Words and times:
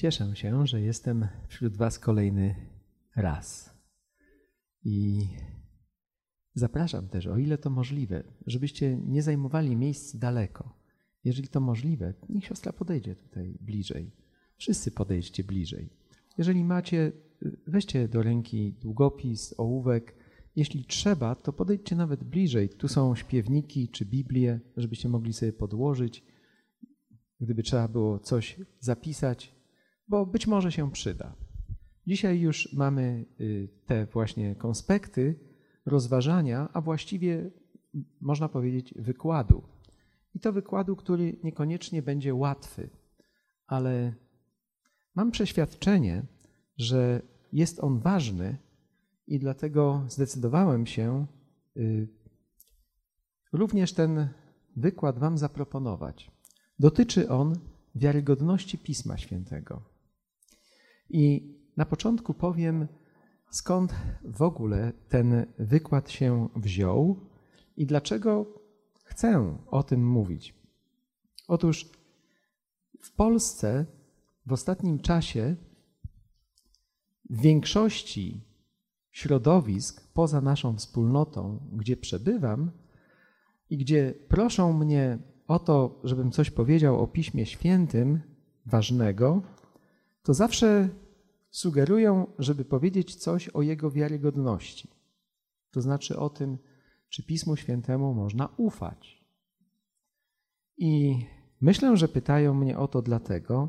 Cieszę 0.00 0.36
się, 0.36 0.66
że 0.66 0.80
jestem 0.80 1.28
wśród 1.48 1.76
Was 1.76 1.98
kolejny 1.98 2.54
raz. 3.16 3.74
I 4.84 5.26
zapraszam 6.54 7.08
też, 7.08 7.26
o 7.26 7.38
ile 7.38 7.58
to 7.58 7.70
możliwe, 7.70 8.24
żebyście 8.46 8.96
nie 8.96 9.22
zajmowali 9.22 9.76
miejsc 9.76 10.16
daleko. 10.16 10.78
Jeżeli 11.24 11.48
to 11.48 11.60
możliwe, 11.60 12.14
niech 12.28 12.44
siostra 12.44 12.72
podejdzie 12.72 13.16
tutaj 13.16 13.58
bliżej. 13.60 14.12
Wszyscy 14.56 14.90
podejdźcie 14.90 15.44
bliżej. 15.44 15.90
Jeżeli 16.38 16.64
macie, 16.64 17.12
weźcie 17.66 18.08
do 18.08 18.22
ręki 18.22 18.72
długopis, 18.72 19.54
ołówek. 19.58 20.14
Jeśli 20.56 20.84
trzeba, 20.84 21.34
to 21.34 21.52
podejdźcie 21.52 21.96
nawet 21.96 22.24
bliżej. 22.24 22.68
Tu 22.68 22.88
są 22.88 23.14
śpiewniki 23.14 23.88
czy 23.88 24.04
Biblię, 24.04 24.60
żebyście 24.76 25.08
mogli 25.08 25.32
sobie 25.32 25.52
podłożyć. 25.52 26.24
Gdyby 27.40 27.62
trzeba 27.62 27.88
było 27.88 28.18
coś 28.18 28.60
zapisać, 28.78 29.59
bo 30.10 30.26
być 30.26 30.46
może 30.46 30.72
się 30.72 30.90
przyda. 30.90 31.34
Dzisiaj 32.06 32.40
już 32.40 32.72
mamy 32.72 33.24
y, 33.40 33.68
te 33.86 34.06
właśnie 34.06 34.54
konspekty, 34.54 35.40
rozważania, 35.86 36.68
a 36.72 36.80
właściwie 36.80 37.50
można 38.20 38.48
powiedzieć 38.48 38.94
wykładu. 38.96 39.62
I 40.34 40.40
to 40.40 40.52
wykładu, 40.52 40.96
który 40.96 41.36
niekoniecznie 41.44 42.02
będzie 42.02 42.34
łatwy, 42.34 42.90
ale 43.66 44.14
mam 45.14 45.30
przeświadczenie, 45.30 46.22
że 46.76 47.22
jest 47.52 47.80
on 47.80 47.98
ważny 47.98 48.58
i 49.26 49.38
dlatego 49.38 50.04
zdecydowałem 50.08 50.86
się 50.86 51.26
y, 51.76 52.08
również 53.52 53.92
ten 53.92 54.28
wykład 54.76 55.18
Wam 55.18 55.38
zaproponować. 55.38 56.30
Dotyczy 56.78 57.28
on 57.28 57.54
wiarygodności 57.94 58.78
Pisma 58.78 59.18
Świętego. 59.18 59.89
I 61.10 61.54
na 61.76 61.84
początku 61.86 62.34
powiem, 62.34 62.88
skąd 63.50 63.94
w 64.24 64.42
ogóle 64.42 64.92
ten 65.08 65.46
wykład 65.58 66.10
się 66.10 66.48
wziął 66.56 67.26
i 67.76 67.86
dlaczego 67.86 68.46
chcę 69.04 69.56
o 69.66 69.82
tym 69.82 70.08
mówić. 70.08 70.54
Otóż 71.48 71.90
w 73.02 73.12
Polsce 73.12 73.86
w 74.46 74.52
ostatnim 74.52 74.98
czasie 74.98 75.56
w 77.30 77.40
większości 77.40 78.44
środowisk 79.10 80.12
poza 80.12 80.40
naszą 80.40 80.76
wspólnotą, 80.76 81.68
gdzie 81.72 81.96
przebywam 81.96 82.70
i 83.70 83.76
gdzie 83.78 84.14
proszą 84.28 84.72
mnie 84.72 85.18
o 85.46 85.58
to, 85.58 86.00
żebym 86.04 86.30
coś 86.30 86.50
powiedział 86.50 87.00
o 87.00 87.06
Piśmie 87.06 87.46
Świętym 87.46 88.20
ważnego, 88.66 89.42
to 90.22 90.34
zawsze 90.34 90.88
sugerują, 91.50 92.26
żeby 92.38 92.64
powiedzieć 92.64 93.14
coś 93.14 93.48
o 93.48 93.62
jego 93.62 93.90
wiarygodności. 93.90 94.88
To 95.70 95.80
znaczy 95.80 96.18
o 96.18 96.30
tym, 96.30 96.58
czy 97.08 97.22
Pismu 97.22 97.56
Świętemu 97.56 98.14
można 98.14 98.48
ufać. 98.56 99.26
I 100.76 101.16
myślę, 101.60 101.96
że 101.96 102.08
pytają 102.08 102.54
mnie 102.54 102.78
o 102.78 102.88
to 102.88 103.02
dlatego, 103.02 103.68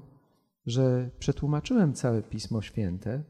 że 0.65 1.11
przetłumaczyłem 1.19 1.93
całe 1.93 2.23
Pismo 2.23 2.61
Święte, 2.61 3.23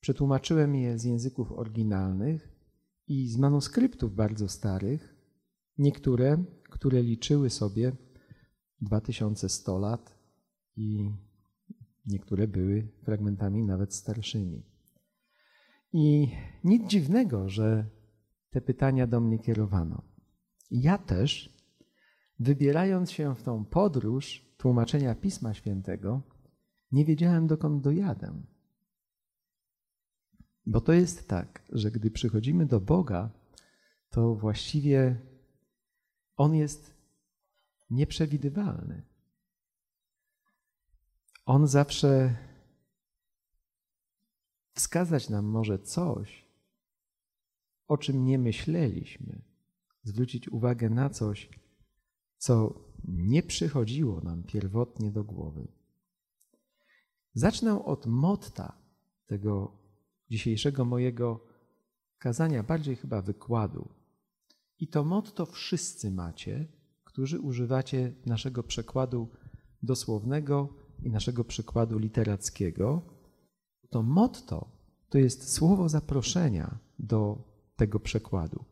przetłumaczyłem 0.00 0.74
je 0.74 0.98
z 0.98 1.04
języków 1.04 1.52
oryginalnych 1.52 2.48
i 3.06 3.28
z 3.28 3.36
manuskryptów 3.36 4.14
bardzo 4.14 4.48
starych, 4.48 5.14
niektóre, 5.78 6.44
które 6.70 7.02
liczyły 7.02 7.50
sobie 7.50 7.92
2100 8.80 9.78
lat 9.78 10.18
i 10.76 11.10
Niektóre 12.06 12.48
były 12.48 12.88
fragmentami 13.02 13.62
nawet 13.62 13.94
starszymi. 13.94 14.62
I 15.92 16.28
nic 16.64 16.90
dziwnego, 16.90 17.48
że 17.48 17.84
te 18.50 18.60
pytania 18.60 19.06
do 19.06 19.20
mnie 19.20 19.38
kierowano. 19.38 20.02
Ja 20.70 20.98
też, 20.98 21.56
wybierając 22.38 23.10
się 23.10 23.34
w 23.34 23.42
tą 23.42 23.64
podróż 23.64 24.54
tłumaczenia 24.56 25.14
Pisma 25.14 25.54
Świętego, 25.54 26.22
nie 26.92 27.04
wiedziałem 27.04 27.46
dokąd 27.46 27.82
dojadę. 27.82 28.42
Bo 30.66 30.80
to 30.80 30.92
jest 30.92 31.28
tak, 31.28 31.62
że 31.72 31.90
gdy 31.90 32.10
przychodzimy 32.10 32.66
do 32.66 32.80
Boga, 32.80 33.30
to 34.10 34.34
właściwie 34.34 35.20
On 36.36 36.54
jest 36.54 36.94
nieprzewidywalny. 37.90 39.02
On 41.50 41.66
zawsze 41.66 42.36
wskazać 44.74 45.28
nam 45.28 45.44
może 45.44 45.78
coś, 45.78 46.48
o 47.88 47.98
czym 47.98 48.24
nie 48.24 48.38
myśleliśmy, 48.38 49.42
zwrócić 50.02 50.48
uwagę 50.48 50.90
na 50.90 51.10
coś, 51.10 51.48
co 52.38 52.84
nie 53.04 53.42
przychodziło 53.42 54.20
nam 54.20 54.42
pierwotnie 54.42 55.10
do 55.10 55.24
głowy. 55.24 55.68
Zacznę 57.34 57.84
od 57.84 58.06
motta 58.06 58.78
tego 59.26 59.78
dzisiejszego 60.30 60.84
mojego 60.84 61.46
kazania, 62.18 62.62
bardziej 62.62 62.96
chyba 62.96 63.22
wykładu. 63.22 63.88
I 64.78 64.88
to 64.88 65.04
motto 65.04 65.46
wszyscy 65.46 66.10
macie, 66.10 66.68
którzy 67.04 67.40
używacie 67.40 68.12
naszego 68.26 68.62
przekładu 68.62 69.28
dosłownego 69.82 70.79
i 71.02 71.10
naszego 71.10 71.44
przykładu 71.44 71.98
literackiego, 71.98 73.02
to 73.90 74.02
motto 74.02 74.80
to 75.08 75.18
jest 75.18 75.52
słowo 75.52 75.88
zaproszenia 75.88 76.78
do 76.98 77.44
tego 77.76 78.00
przekładu. 78.00 78.64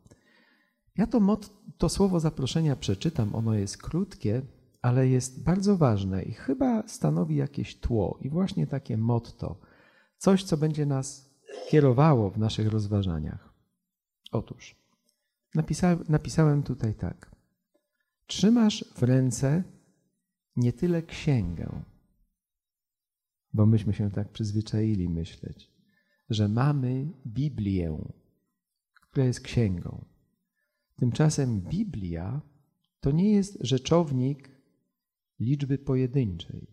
Ja 0.96 1.06
to, 1.06 1.20
mot, 1.20 1.50
to 1.78 1.88
słowo 1.88 2.20
zaproszenia 2.20 2.76
przeczytam, 2.76 3.34
ono 3.34 3.54
jest 3.54 3.78
krótkie, 3.78 4.42
ale 4.82 5.08
jest 5.08 5.42
bardzo 5.44 5.76
ważne 5.76 6.22
i 6.22 6.32
chyba 6.32 6.88
stanowi 6.88 7.36
jakieś 7.36 7.80
tło 7.80 8.18
i 8.22 8.30
właśnie 8.30 8.66
takie 8.66 8.96
motto, 8.96 9.60
coś, 10.16 10.44
co 10.44 10.56
będzie 10.56 10.86
nas 10.86 11.34
kierowało 11.68 12.30
w 12.30 12.38
naszych 12.38 12.68
rozważaniach. 12.68 13.52
Otóż, 14.32 14.76
napisa, 15.54 15.96
napisałem 16.08 16.62
tutaj 16.62 16.94
tak. 16.94 17.36
Trzymasz 18.26 18.84
w 18.96 19.02
ręce 19.02 19.62
nie 20.56 20.72
tyle 20.72 21.02
księgę, 21.02 21.82
bo 23.53 23.66
myśmy 23.66 23.92
się 23.92 24.10
tak 24.10 24.32
przyzwyczaili 24.32 25.09
myśleć, 25.09 25.72
że 26.31 26.48
mamy 26.48 27.12
Biblię, 27.26 27.98
która 28.94 29.26
jest 29.26 29.41
księgą. 29.41 30.04
Tymczasem 30.97 31.60
Biblia 31.60 32.41
to 33.00 33.10
nie 33.10 33.32
jest 33.32 33.58
rzeczownik 33.60 34.50
liczby 35.41 35.78
pojedynczej. 35.78 36.66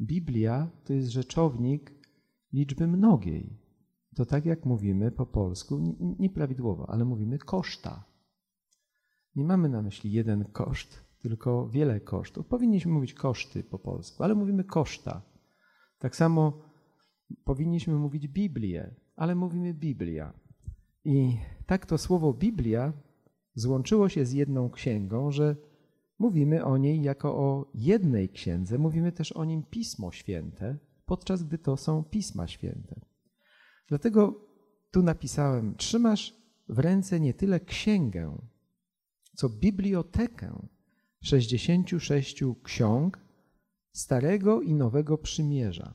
Biblia 0.00 0.70
to 0.84 0.92
jest 0.92 1.08
rzeczownik 1.08 1.94
liczby 2.52 2.86
mnogiej. 2.86 3.58
To 4.14 4.26
tak 4.26 4.46
jak 4.46 4.64
mówimy 4.64 5.10
po 5.10 5.26
polsku, 5.26 5.96
nieprawidłowo, 6.18 6.90
ale 6.90 7.04
mówimy 7.04 7.38
koszta. 7.38 8.04
Nie 9.36 9.44
mamy 9.44 9.68
na 9.68 9.82
myśli 9.82 10.12
jeden 10.12 10.44
koszt, 10.44 11.04
tylko 11.18 11.68
wiele 11.68 12.00
kosztów. 12.00 12.46
Powinniśmy 12.46 12.92
mówić 12.92 13.14
koszty 13.14 13.64
po 13.64 13.78
polsku, 13.78 14.22
ale 14.22 14.34
mówimy 14.34 14.64
koszta. 14.64 15.22
Tak 16.04 16.16
samo 16.16 16.62
powinniśmy 17.44 17.94
mówić 17.94 18.28
Biblię, 18.28 18.94
ale 19.16 19.34
mówimy 19.34 19.74
Biblia. 19.74 20.32
I 21.04 21.36
tak 21.66 21.86
to 21.86 21.98
słowo 21.98 22.32
Biblia 22.32 22.92
złączyło 23.54 24.08
się 24.08 24.26
z 24.26 24.32
jedną 24.32 24.70
księgą, 24.70 25.30
że 25.30 25.56
mówimy 26.18 26.64
o 26.64 26.76
niej 26.78 27.02
jako 27.02 27.36
o 27.36 27.70
jednej 27.74 28.28
księdze, 28.28 28.78
mówimy 28.78 29.12
też 29.12 29.32
o 29.32 29.44
nim 29.44 29.62
Pismo 29.62 30.12
Święte, 30.12 30.78
podczas 31.06 31.42
gdy 31.42 31.58
to 31.58 31.76
są 31.76 32.04
Pisma 32.04 32.48
Święte. 32.48 33.00
Dlatego 33.88 34.40
tu 34.90 35.02
napisałem: 35.02 35.74
Trzymasz 35.76 36.34
w 36.68 36.78
ręce 36.78 37.20
nie 37.20 37.34
tyle 37.34 37.60
księgę, 37.60 38.38
co 39.34 39.48
bibliotekę 39.48 40.66
66 41.20 42.42
ksiąg 42.62 43.23
Starego 43.96 44.62
i 44.62 44.74
Nowego 44.74 45.18
Przymierza. 45.18 45.94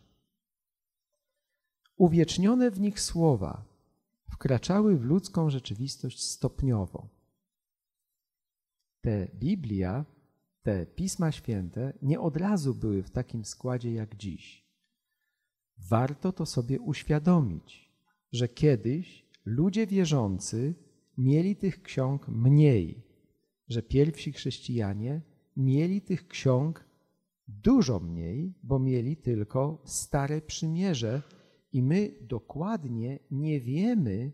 Uwiecznione 1.98 2.72
w 2.72 2.80
nich 2.80 3.00
słowa 3.00 3.66
wkraczały 4.32 4.98
w 4.98 5.04
ludzką 5.04 5.50
rzeczywistość 5.50 6.24
stopniowo. 6.24 7.10
Te 9.02 9.28
Biblia, 9.36 10.06
te 10.62 10.86
Pisma 10.86 11.32
Święte 11.32 11.94
nie 12.02 12.20
od 12.20 12.38
razu 12.38 12.76
były 12.76 13.04
w 13.04 13.10
takim 13.10 13.46
składzie 13.46 13.94
jak 13.94 14.16
dziś. 14.16 14.66
Warto 15.78 16.32
to 16.32 16.46
sobie 16.46 16.80
uświadomić, 16.80 17.92
że 18.32 18.50
kiedyś 18.50 19.26
ludzie 19.46 19.88
wierzący 19.88 20.76
mieli 21.18 21.56
tych 21.56 21.82
ksiąg 21.82 22.28
mniej, 22.28 23.04
że 23.68 23.84
pierwsi 23.84 24.34
chrześcijanie 24.34 25.22
mieli 25.58 26.02
tych 26.02 26.28
ksiąg 26.28 26.89
Dużo 27.50 28.00
mniej, 28.00 28.54
bo 28.64 28.80
mieli 28.80 29.18
tylko 29.18 29.82
stare 29.86 30.42
przymierze 30.42 31.22
i 31.72 31.84
my 31.84 32.12
dokładnie 32.22 33.20
nie 33.32 33.60
wiemy, 33.60 34.32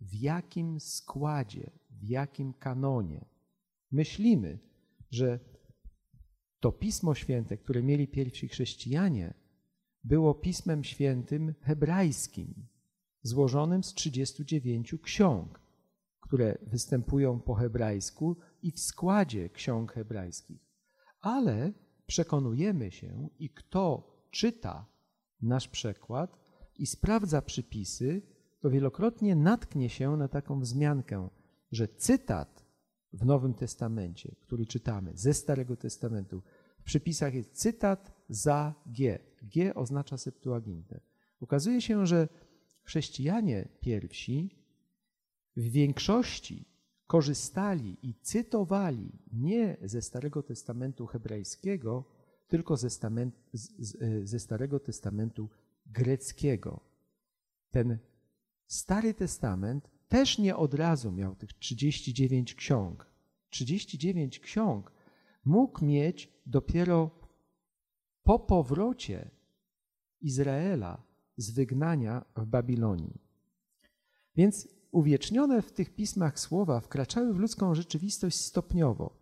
w 0.00 0.14
jakim 0.14 0.80
składzie, 0.80 1.70
w 1.90 2.04
jakim 2.04 2.52
kanonie. 2.52 3.24
Myślimy, 3.90 4.58
że 5.10 5.40
to 6.60 6.72
Pismo 6.72 7.14
Święte, 7.14 7.58
które 7.58 7.82
mieli 7.82 8.08
pierwsi 8.08 8.48
chrześcijanie, 8.48 9.34
było 10.04 10.34
Pismem 10.34 10.84
Świętym 10.84 11.54
hebrajskim, 11.60 12.66
złożonym 13.22 13.84
z 13.84 13.94
39 13.94 14.94
ksiąg, 15.02 15.60
które 16.20 16.58
występują 16.62 17.40
po 17.40 17.54
hebrajsku 17.54 18.36
i 18.62 18.72
w 18.72 18.80
składzie 18.80 19.50
ksiąg 19.50 19.92
hebrajskich. 19.92 20.60
Ale 21.20 21.72
przekonujemy 22.06 22.90
się 22.90 23.28
i 23.38 23.50
kto 23.50 24.12
czyta 24.30 24.86
nasz 25.42 25.68
przekład 25.68 26.38
i 26.78 26.86
sprawdza 26.86 27.42
przypisy, 27.42 28.22
to 28.60 28.70
wielokrotnie 28.70 29.36
natknie 29.36 29.88
się 29.88 30.16
na 30.16 30.28
taką 30.28 30.60
wzmiankę, 30.60 31.28
że 31.72 31.88
cytat 31.88 32.64
w 33.12 33.24
Nowym 33.24 33.54
Testamencie, 33.54 34.34
który 34.40 34.66
czytamy 34.66 35.12
ze 35.14 35.34
Starego 35.34 35.76
Testamentu, 35.76 36.42
w 36.78 36.82
przypisach 36.82 37.34
jest 37.34 37.52
cytat 37.52 38.12
za 38.28 38.74
G. 38.86 39.18
G 39.42 39.74
oznacza 39.74 40.18
Septuagintę. 40.18 41.00
Okazuje 41.40 41.80
się, 41.80 42.06
że 42.06 42.28
chrześcijanie 42.82 43.68
pierwsi 43.80 44.62
w 45.56 45.62
większości 45.62 46.71
korzystali 47.12 47.96
i 48.02 48.14
cytowali 48.14 49.12
nie 49.32 49.76
ze 49.82 50.02
Starego 50.02 50.42
Testamentu 50.42 51.06
hebrajskiego, 51.06 52.04
tylko 52.48 52.76
ze, 52.76 52.88
ze 54.24 54.38
Starego 54.40 54.80
Testamentu 54.80 55.48
greckiego. 55.86 56.80
Ten 57.70 57.98
Stary 58.66 59.14
Testament 59.14 59.90
też 60.08 60.38
nie 60.38 60.56
od 60.56 60.74
razu 60.74 61.12
miał 61.12 61.34
tych 61.36 61.52
39 61.52 62.54
ksiąg. 62.54 63.06
39 63.50 64.40
ksiąg 64.40 64.92
mógł 65.44 65.84
mieć 65.84 66.32
dopiero 66.46 67.10
po 68.22 68.38
powrocie 68.38 69.30
Izraela 70.20 71.02
z 71.36 71.50
wygnania 71.50 72.24
w 72.36 72.46
Babilonii. 72.46 73.20
Więc 74.36 74.68
uwiecznione 74.92 75.62
w 75.62 75.72
tych 75.72 75.94
pismach 75.94 76.40
słowa 76.40 76.80
wkraczały 76.80 77.34
w 77.34 77.38
ludzką 77.38 77.74
rzeczywistość 77.74 78.40
stopniowo. 78.40 79.16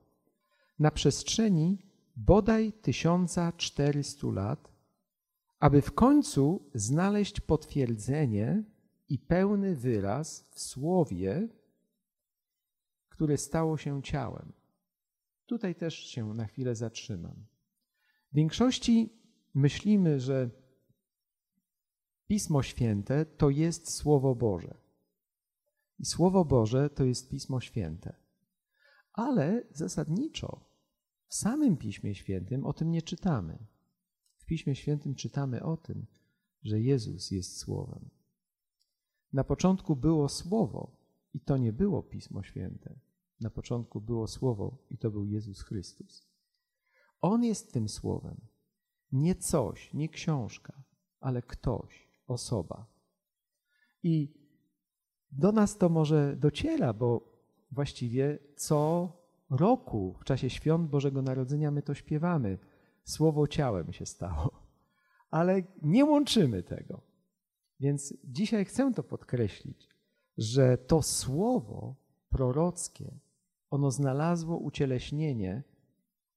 Na 0.79 0.91
przestrzeni 0.91 1.79
bodaj 2.17 2.73
1400 2.73 4.27
lat, 4.27 4.73
aby 5.61 5.83
w 5.83 5.93
końcu 5.93 6.71
znaleźć 6.75 7.41
potwierdzenie 7.41 8.65
i 9.09 9.19
pełny 9.19 9.77
wyraz 9.77 10.49
w 10.51 10.61
słowie, 10.61 11.49
które 13.09 13.37
stało 13.37 13.77
się 13.77 14.03
ciałem. 14.03 14.53
Tutaj 15.47 15.75
też 15.75 15.95
się 15.95 16.35
na 16.35 16.47
chwilę 16.47 16.75
zatrzymam. 16.75 17.47
W 18.33 18.35
większości 18.35 19.13
myślimy, 19.55 20.21
że 20.21 20.51
Pismo 22.27 22.63
Święte 22.63 23.27
to 23.27 23.51
jest 23.51 23.91
Słowo 23.91 24.35
Boże. 24.35 24.90
I 26.01 26.05
Słowo 26.05 26.45
Boże 26.45 26.91
to 26.91 27.05
jest 27.05 27.29
Pismo 27.29 27.61
Święte. 27.61 28.17
Ale 29.13 29.63
zasadniczo 29.73 30.65
w 31.27 31.35
samym 31.35 31.77
Piśmie 31.77 32.15
Świętym 32.15 32.67
o 32.67 32.73
tym 32.73 32.91
nie 32.91 33.03
czytamy. 33.03 33.59
W 34.37 34.45
Piśmie 34.45 34.75
Świętym 34.77 35.15
czytamy 35.15 35.63
o 35.63 35.77
tym, 35.77 36.07
że 36.63 36.81
Jezus 36.81 37.31
jest 37.31 37.59
Słowem. 37.59 38.11
Na 39.33 39.45
początku 39.45 39.97
było 39.97 40.29
Słowo 40.29 40.97
i 41.35 41.41
to 41.41 41.57
nie 41.57 41.73
było 41.73 42.03
Pismo 42.03 42.43
Święte. 42.43 43.01
Na 43.41 43.51
początku 43.51 44.01
było 44.01 44.27
Słowo 44.27 44.79
i 44.91 44.99
to 44.99 45.11
był 45.11 45.27
Jezus 45.27 45.63
Chrystus. 45.63 46.27
On 47.21 47.45
jest 47.45 47.73
tym 47.73 47.89
Słowem. 47.89 48.41
Nie 49.13 49.35
coś, 49.35 49.95
nie 49.95 50.09
książka, 50.09 50.83
ale 51.21 51.43
ktoś, 51.43 52.09
osoba. 52.27 52.87
I 54.03 54.40
do 55.33 55.53
nas 55.53 55.79
to 55.79 55.89
może 55.89 56.37
dociera, 56.37 56.93
bo 56.93 57.31
właściwie 57.73 58.39
co 58.57 59.13
roku 59.51 60.17
w 60.21 60.25
czasie 60.25 60.51
świąt 60.51 60.91
Bożego 60.91 61.23
Narodzenia 61.23 61.71
my 61.71 61.83
to 61.83 61.95
śpiewamy. 61.95 62.59
Słowo 63.05 63.47
ciałem 63.47 63.93
się 63.93 64.07
stało. 64.07 64.51
Ale 65.31 65.63
nie 65.83 66.05
łączymy 66.05 66.63
tego. 66.63 67.01
Więc 67.81 68.15
dzisiaj 68.25 68.65
chcę 68.65 68.93
to 68.95 69.03
podkreślić, 69.03 69.89
że 70.39 70.79
to 70.79 71.03
słowo 71.03 71.95
prorockie, 72.31 73.19
ono 73.71 73.91
znalazło 73.91 74.57
ucieleśnienie 74.57 75.63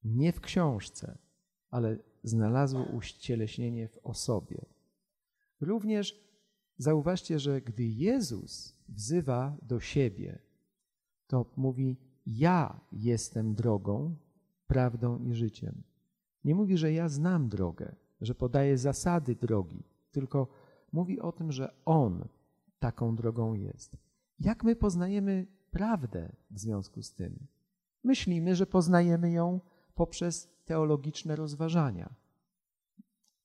nie 0.03 0.31
w 0.31 0.41
książce, 0.41 1.17
ale 1.69 1.97
znalazło 2.23 2.83
ucieleśnienie 2.83 3.87
w 3.87 3.97
osobie. 4.03 4.65
Również 5.61 6.23
zauważcie, 6.77 7.39
że 7.39 7.61
gdy 7.61 7.83
Jezus 7.83 8.72
wzywa 8.89 9.57
do 9.61 9.79
siebie, 9.79 10.39
to 11.27 11.45
mówi: 11.55 11.97
Ja 12.25 12.79
jestem 12.91 13.55
drogą, 13.55 14.15
prawdą 14.67 15.19
i 15.19 15.33
życiem. 15.33 15.83
Nie 16.43 16.55
mówi, 16.55 16.77
że 16.77 16.93
ja 16.93 17.09
znam 17.09 17.49
drogę, 17.49 17.95
że 18.21 18.35
podaje 18.35 18.77
zasady 18.77 19.35
drogi, 19.35 19.83
tylko 20.11 20.47
mówi 20.91 21.19
o 21.19 21.31
tym, 21.31 21.51
że 21.51 21.73
On 21.85 22.27
taką 22.79 23.15
drogą 23.15 23.53
jest. 23.53 23.97
Jak 24.39 24.63
my 24.63 24.75
poznajemy 24.75 25.47
prawdę 25.71 26.35
w 26.51 26.59
związku 26.59 27.01
z 27.01 27.13
tym? 27.13 27.47
Myślimy, 28.03 28.55
że 28.55 28.65
poznajemy 28.65 29.31
ją 29.31 29.59
poprzez 29.95 30.49
teologiczne 30.65 31.35
rozważania, 31.35 32.15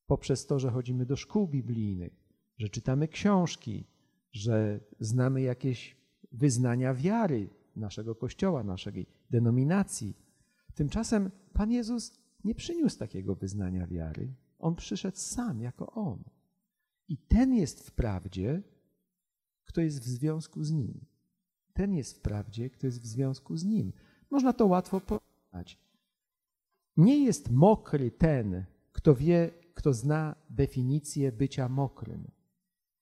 poprzez 0.06 0.46
to, 0.46 0.58
że 0.58 0.70
chodzimy 0.70 1.06
do 1.06 1.16
szkół 1.16 1.48
biblijnych, 1.48 2.28
że 2.58 2.68
czytamy 2.68 3.08
książki, 3.08 3.86
że 4.32 4.80
znamy 5.00 5.40
jakieś 5.40 5.96
wyznania 6.32 6.94
wiary 6.94 7.50
naszego 7.76 8.14
kościoła, 8.14 8.64
naszej 8.64 9.06
denominacji. 9.30 10.16
Tymczasem 10.74 11.30
Pan 11.52 11.70
Jezus 11.70 12.18
nie 12.44 12.54
przyniósł 12.54 12.98
takiego 12.98 13.34
wyznania 13.34 13.86
wiary. 13.86 14.34
On 14.58 14.74
przyszedł 14.74 15.16
sam 15.16 15.60
jako 15.60 15.92
On. 15.92 16.24
I 17.08 17.18
ten 17.18 17.54
jest 17.54 17.86
wprawdzie, 17.86 18.62
kto 19.64 19.80
jest 19.80 20.00
w 20.00 20.04
związku 20.04 20.64
z 20.64 20.70
Nim. 20.70 21.04
Ten 21.72 21.94
jest 21.94 22.16
wprawdzie, 22.16 22.70
kto 22.70 22.86
jest 22.86 23.02
w 23.02 23.06
związku 23.06 23.56
z 23.56 23.64
Nim. 23.64 23.92
Można 24.30 24.52
to 24.52 24.66
łatwo 24.66 25.00
poznać. 25.00 25.78
Nie 26.96 27.24
jest 27.24 27.50
mokry 27.50 28.10
ten, 28.10 28.64
kto 28.92 29.14
wie, 29.14 29.50
kto 29.74 29.92
zna 29.92 30.34
definicję 30.50 31.32
bycia 31.32 31.68
mokrym. 31.68 32.30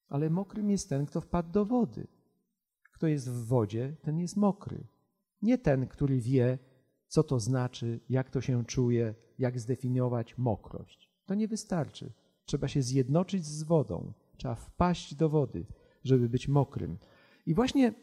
Ale 0.08 0.30
mokrym 0.30 0.70
jest 0.70 0.88
ten, 0.88 1.06
kto 1.06 1.20
wpadł 1.20 1.52
do 1.52 1.64
wody. 1.64 2.06
Kto 2.92 3.06
jest 3.06 3.30
w 3.30 3.46
wodzie, 3.46 3.96
ten 4.02 4.18
jest 4.18 4.36
mokry. 4.36 4.86
Nie 5.42 5.58
ten, 5.58 5.86
który 5.86 6.20
wie, 6.20 6.58
co 7.08 7.22
to 7.22 7.40
znaczy, 7.40 8.00
jak 8.08 8.30
to 8.30 8.40
się 8.40 8.64
czuje, 8.64 9.14
jak 9.38 9.60
zdefiniować 9.60 10.38
mokrość. 10.38 11.10
To 11.26 11.34
nie 11.34 11.48
wystarczy. 11.48 12.12
Trzeba 12.44 12.68
się 12.68 12.82
zjednoczyć 12.82 13.46
z 13.46 13.62
wodą, 13.62 14.12
trzeba 14.36 14.54
wpaść 14.54 15.14
do 15.14 15.28
wody, 15.28 15.66
żeby 16.04 16.28
być 16.28 16.48
mokrym. 16.48 16.98
I 17.46 17.54
właśnie 17.54 17.94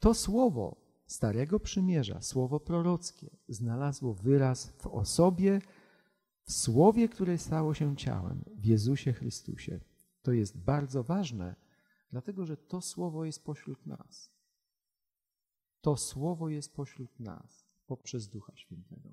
to 0.00 0.14
słowo 0.14 0.76
Starego 1.06 1.60
Przymierza, 1.60 2.22
słowo 2.22 2.60
prorockie, 2.60 3.30
znalazło 3.48 4.14
wyraz 4.14 4.66
w 4.78 4.86
osobie, 4.86 5.60
w 6.44 6.52
słowie, 6.52 7.08
które 7.08 7.38
stało 7.38 7.74
się 7.74 7.96
ciałem, 7.96 8.44
w 8.56 8.64
Jezusie 8.64 9.12
Chrystusie. 9.12 9.80
To 10.22 10.32
jest 10.32 10.58
bardzo 10.58 11.02
ważne, 11.02 11.54
dlatego 12.10 12.46
że 12.46 12.56
to 12.56 12.80
słowo 12.80 13.24
jest 13.24 13.44
pośród 13.44 13.86
nas. 13.86 14.30
To 15.80 15.96
słowo 15.96 16.48
jest 16.48 16.74
pośród 16.74 17.20
nas 17.20 17.66
poprzez 17.86 18.28
Ducha 18.28 18.56
Świętego. 18.56 19.12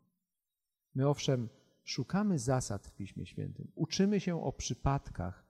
My 0.96 1.08
owszem, 1.08 1.50
szukamy 1.84 2.39
zasad 2.39 2.88
w 2.88 2.96
Piśmie 2.96 3.25
Świętym, 3.25 3.72
uczymy 3.75 4.20
się 4.20 4.44
o 4.44 4.51
przypadkach 4.54 5.46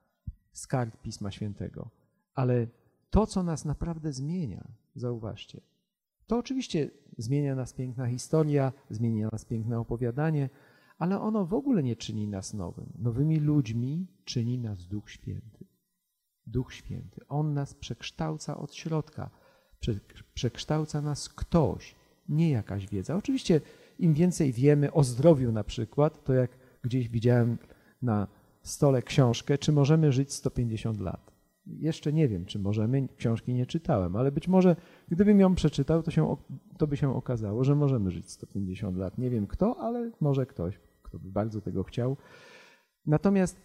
z 0.51 0.67
kart 0.67 1.01
Pisma 1.01 1.31
Świętego, 1.31 1.89
ale 2.33 2.67
to, 3.09 3.27
co 3.27 3.43
nas 3.43 3.65
naprawdę 3.65 4.13
zmienia, 4.13 4.67
zauważcie, 4.95 5.61
to 6.27 6.37
oczywiście 6.37 6.91
zmienia 7.17 7.55
nas 7.55 7.73
piękna 7.73 8.07
historia, 8.07 8.73
zmienia 8.89 9.29
nas 9.31 9.45
piękne 9.45 9.79
opowiadanie, 9.79 10.49
ale 10.99 11.21
ono 11.21 11.45
w 11.45 11.53
ogóle 11.53 11.83
nie 11.83 11.95
czyni 11.95 12.27
nas 12.27 12.53
nowym. 12.53 12.93
Nowymi 12.97 13.39
ludźmi 13.39 14.07
czyni 14.25 14.59
nas 14.59 14.87
Duch 14.87 15.11
Święty. 15.11 15.65
Duch 16.47 16.73
Święty. 16.73 17.21
On 17.27 17.53
nas 17.53 17.73
przekształca 17.73 18.57
od 18.57 18.75
środka. 18.75 19.29
Przekształca 20.33 21.01
nas 21.01 21.29
ktoś, 21.29 21.95
nie 22.29 22.49
jakaś 22.49 22.87
wiedza. 22.87 23.15
Oczywiście 23.15 23.61
im 23.99 24.13
więcej 24.13 24.53
wiemy 24.53 24.93
o 24.93 25.03
zdrowiu 25.03 25.51
na 25.51 25.63
przykład, 25.63 26.23
to 26.23 26.33
jak 26.33 26.57
gdzieś 26.81 27.09
widziałem 27.09 27.57
na 28.01 28.27
stole 28.63 29.01
książkę, 29.01 29.57
czy 29.57 29.71
możemy 29.71 30.11
żyć 30.11 30.33
150 30.33 30.99
lat. 30.99 31.31
Jeszcze 31.65 32.13
nie 32.13 32.27
wiem, 32.27 32.45
czy 32.45 32.59
możemy, 32.59 33.07
książki 33.17 33.53
nie 33.53 33.65
czytałem, 33.65 34.15
ale 34.15 34.31
być 34.31 34.47
może 34.47 34.75
gdybym 35.09 35.39
ją 35.39 35.55
przeczytał, 35.55 36.03
to, 36.03 36.11
się, 36.11 36.35
to 36.77 36.87
by 36.87 36.97
się 36.97 37.15
okazało, 37.15 37.63
że 37.63 37.75
możemy 37.75 38.11
żyć 38.11 38.31
150 38.31 38.97
lat. 38.97 39.17
Nie 39.17 39.29
wiem 39.29 39.47
kto, 39.47 39.77
ale 39.79 40.11
może 40.21 40.45
ktoś, 40.45 40.79
kto 41.09 41.19
by 41.19 41.31
bardzo 41.31 41.61
tego 41.61 41.83
chciał. 41.83 42.17
Natomiast 43.05 43.61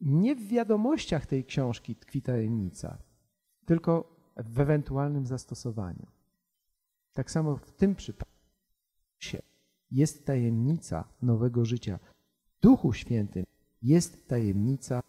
nie 0.00 0.36
w 0.36 0.48
wiadomościach 0.48 1.26
tej 1.26 1.44
książki 1.44 1.96
tkwi 1.96 2.22
tajemnica, 2.22 2.98
tylko 3.66 4.16
w 4.36 4.60
ewentualnym 4.60 5.26
zastosowaniu. 5.26 6.06
Tak 7.12 7.30
samo 7.30 7.56
w 7.56 7.72
tym 7.72 7.94
przypadku 7.94 8.30
jest 9.90 10.26
tajemnica 10.26 11.04
nowego 11.22 11.64
życia. 11.64 11.98
W 12.44 12.60
Duchu 12.60 12.92
Świętym 12.92 13.46
jest 13.82 14.28
tajemnica 14.28 15.02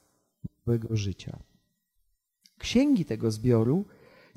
nowego 0.68 0.96
życia. 0.96 1.40
Księgi 2.58 3.06
tego 3.06 3.32
zbioru 3.32 3.86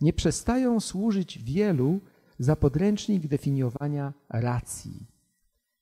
nie 0.01 0.13
przestają 0.13 0.81
służyć 0.81 1.43
wielu 1.43 2.01
za 2.39 2.57
podręcznik 2.57 3.27
definiowania 3.27 4.13
racji. 4.29 5.07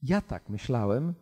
Ja 0.03 0.21
tak 0.21 0.49
myślałem, 0.49 1.15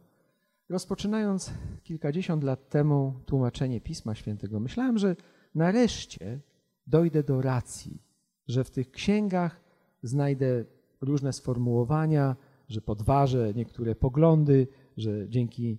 rozpoczynając 0.71 1.53
kilkadziesiąt 1.83 2.45
lat 2.45 2.69
temu 2.69 3.15
tłumaczenie 3.27 3.81
Pisma 3.81 4.15
Świętego. 4.15 4.61
Myślałem, 4.61 4.99
że 4.99 5.17
nareszcie 5.55 6.41
dojdę 6.87 7.23
do 7.23 7.43
racji, 7.43 8.03
że 8.49 8.65
w 8.65 8.71
tych 8.71 8.91
księgach 8.91 9.61
znajdę 10.03 10.65
różne 11.01 11.33
sformułowania, 11.33 12.37
że 12.69 12.81
podważę 12.81 13.53
niektóre 13.55 13.95
poglądy, 13.95 14.69
że 14.97 15.29
dzięki 15.29 15.79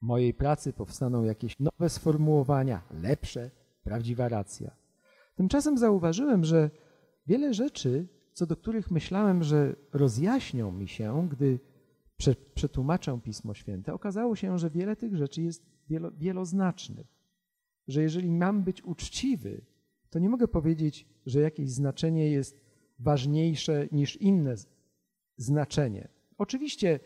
mojej 0.00 0.34
pracy 0.34 0.72
powstaną 0.72 1.24
jakieś 1.24 1.58
nowe 1.58 1.88
sformułowania, 1.88 2.82
lepsze, 3.02 3.50
prawdziwa 3.82 4.28
racja. 4.28 4.76
Tymczasem 5.34 5.78
zauważyłem, 5.78 6.44
że 6.44 6.70
wiele 7.26 7.54
rzeczy, 7.54 8.08
co 8.32 8.46
do 8.46 8.56
których 8.56 8.90
myślałem, 8.90 9.42
że 9.42 9.76
rozjaśnią 9.92 10.72
mi 10.72 10.88
się, 10.88 11.28
gdy 11.30 11.58
przetłumaczę 12.54 13.20
Pismo 13.24 13.54
Święte, 13.54 13.94
okazało 13.94 14.36
się, 14.36 14.58
że 14.58 14.70
wiele 14.70 14.96
tych 14.96 15.16
rzeczy 15.16 15.42
jest 15.42 15.66
wielo, 15.88 16.10
wieloznacznych. 16.12 17.06
Że 17.88 18.02
jeżeli 18.02 18.30
mam 18.30 18.62
być 18.62 18.84
uczciwy, 18.84 19.64
to 20.10 20.18
nie 20.18 20.28
mogę 20.28 20.48
powiedzieć, 20.48 21.08
że 21.26 21.40
jakieś 21.40 21.70
znaczenie 21.70 22.30
jest 22.30 22.60
ważniejsze 22.98 23.88
niż 23.92 24.16
inne 24.16 24.54
znaczenie. 25.36 26.08
Oczywiście 26.38 27.00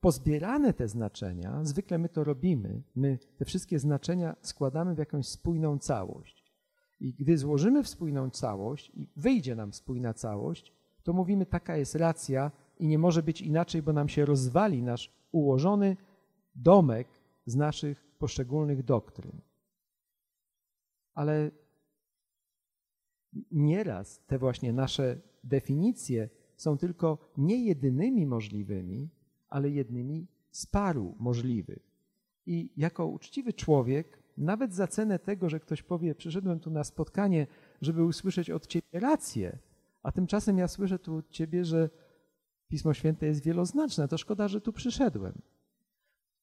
pozbierane 0.00 0.72
te 0.72 0.88
znaczenia, 0.88 1.64
zwykle 1.64 1.98
my 1.98 2.08
to 2.08 2.24
robimy, 2.24 2.82
my 2.94 3.18
te 3.36 3.44
wszystkie 3.44 3.78
znaczenia 3.78 4.36
składamy 4.42 4.94
w 4.94 4.98
jakąś 4.98 5.26
spójną 5.26 5.78
całość. 5.78 6.44
I 7.00 7.14
gdy 7.14 7.38
złożymy 7.38 7.82
w 7.82 7.88
spójną 7.88 8.30
całość 8.30 8.92
i 8.94 9.08
wyjdzie 9.16 9.54
nam 9.54 9.72
spójna 9.72 10.14
całość, 10.14 10.72
to 11.02 11.12
mówimy, 11.12 11.46
taka 11.46 11.76
jest 11.76 11.94
racja 11.94 12.50
i 12.80 12.86
nie 12.86 12.98
może 12.98 13.22
być 13.22 13.40
inaczej, 13.40 13.82
bo 13.82 13.92
nam 13.92 14.08
się 14.08 14.24
rozwali 14.24 14.82
nasz 14.82 15.12
ułożony 15.32 15.96
domek 16.54 17.08
z 17.46 17.56
naszych 17.56 18.06
poszczególnych 18.18 18.82
doktryn. 18.82 19.40
Ale 21.14 21.50
nieraz 23.50 24.20
te 24.26 24.38
właśnie 24.38 24.72
nasze 24.72 25.20
definicje 25.44 26.28
są 26.56 26.78
tylko 26.78 27.18
nie 27.36 27.64
jedynymi 27.64 28.26
możliwymi, 28.26 29.10
ale 29.48 29.70
jednymi 29.70 30.26
z 30.50 30.66
paru 30.66 31.16
możliwych. 31.18 31.90
I 32.46 32.72
jako 32.76 33.06
uczciwy 33.06 33.52
człowiek, 33.52 34.22
nawet 34.36 34.74
za 34.74 34.86
cenę 34.86 35.18
tego, 35.18 35.48
że 35.48 35.60
ktoś 35.60 35.82
powie, 35.82 36.14
przyszedłem 36.14 36.60
tu 36.60 36.70
na 36.70 36.84
spotkanie, 36.84 37.46
żeby 37.82 38.04
usłyszeć 38.04 38.50
od 38.50 38.66
ciebie 38.66 39.00
rację, 39.00 39.58
a 40.02 40.12
tymczasem 40.12 40.58
ja 40.58 40.68
słyszę 40.68 40.98
tu 40.98 41.16
od 41.16 41.30
ciebie, 41.30 41.64
że 41.64 41.90
Pismo 42.70 42.94
Święte 42.94 43.26
jest 43.26 43.42
wieloznaczne, 43.42 44.08
to 44.08 44.18
szkoda, 44.18 44.48
że 44.48 44.60
tu 44.60 44.72
przyszedłem. 44.72 45.42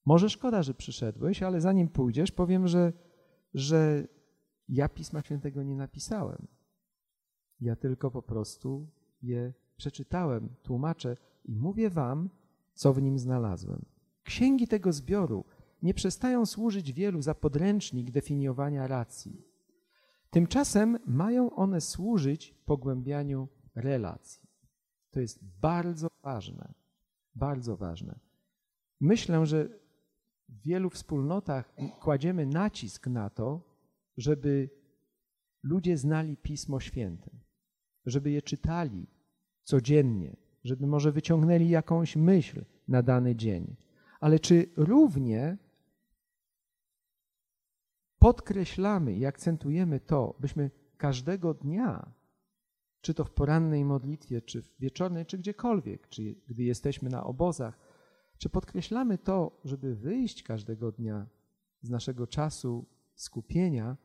Może 0.05 0.29
szkoda, 0.29 0.63
że 0.63 0.73
przyszedłeś, 0.73 1.43
ale 1.43 1.61
zanim 1.61 1.87
pójdziesz, 1.87 2.31
powiem, 2.31 2.67
że, 2.67 2.93
że 3.53 4.07
ja 4.69 4.89
Pisma 4.89 5.21
Świętego 5.21 5.63
nie 5.63 5.75
napisałem. 5.75 6.47
Ja 7.61 7.75
tylko 7.75 8.11
po 8.11 8.21
prostu 8.21 8.87
je 9.21 9.53
przeczytałem, 9.77 10.49
tłumaczę 10.63 11.17
i 11.45 11.55
mówię 11.55 11.89
wam, 11.89 12.29
co 12.73 12.93
w 12.93 13.01
nim 13.01 13.19
znalazłem. 13.19 13.85
Księgi 14.23 14.67
tego 14.67 14.93
zbioru 14.93 15.45
nie 15.81 15.93
przestają 15.93 16.45
służyć 16.45 16.93
wielu 16.93 17.21
za 17.21 17.35
podręcznik 17.35 18.11
definiowania 18.11 18.87
racji. 18.87 19.45
Tymczasem 20.29 20.99
mają 21.05 21.55
one 21.55 21.81
służyć 21.81 22.55
pogłębianiu 22.65 23.47
relacji. 23.75 24.46
To 25.17 25.21
jest 25.21 25.39
bardzo 25.61 26.07
ważne, 26.23 26.73
bardzo 27.35 27.77
ważne. 27.77 28.19
Myślę, 29.01 29.45
że 29.45 29.69
w 30.49 30.61
wielu 30.61 30.89
wspólnotach 30.89 31.73
kładziemy 31.99 32.45
nacisk 32.45 33.07
na 33.07 33.29
to, 33.29 33.61
żeby 34.17 34.69
ludzie 35.63 35.97
znali 35.97 36.37
Pismo 36.37 36.79
Święte, 36.79 37.31
żeby 38.05 38.31
je 38.31 38.41
czytali 38.41 39.07
codziennie, 39.63 40.35
żeby 40.63 40.87
może 40.87 41.11
wyciągnęli 41.11 41.69
jakąś 41.69 42.15
myśl 42.15 42.65
na 42.87 43.01
dany 43.01 43.35
dzień. 43.35 43.75
Ale 44.19 44.39
czy 44.39 44.69
równie 44.75 45.57
podkreślamy 48.19 49.13
i 49.13 49.25
akcentujemy 49.25 49.99
to, 49.99 50.35
byśmy 50.39 50.71
każdego 50.97 51.53
dnia, 51.53 52.16
czy 53.07 53.13
to 53.13 53.25
w 53.25 53.31
porannej 53.31 53.85
modlitwie, 53.85 54.41
czy 54.41 54.61
w 54.61 54.79
wieczornej, 54.79 55.25
czy 55.25 55.37
gdziekolwiek, 55.37 56.07
czy 56.07 56.35
gdy 56.47 56.63
jesteśmy 56.63 57.09
na 57.09 57.23
obozach, 57.23 57.79
czy 58.37 58.49
podkreślamy 58.49 59.17
to, 59.17 59.61
żeby 59.63 59.95
wyjść 59.95 60.43
każdego 60.43 60.91
dnia 60.91 61.27
z 61.81 61.89
naszego 61.89 62.27
czasu 62.27 62.85
skupienia 63.15 63.97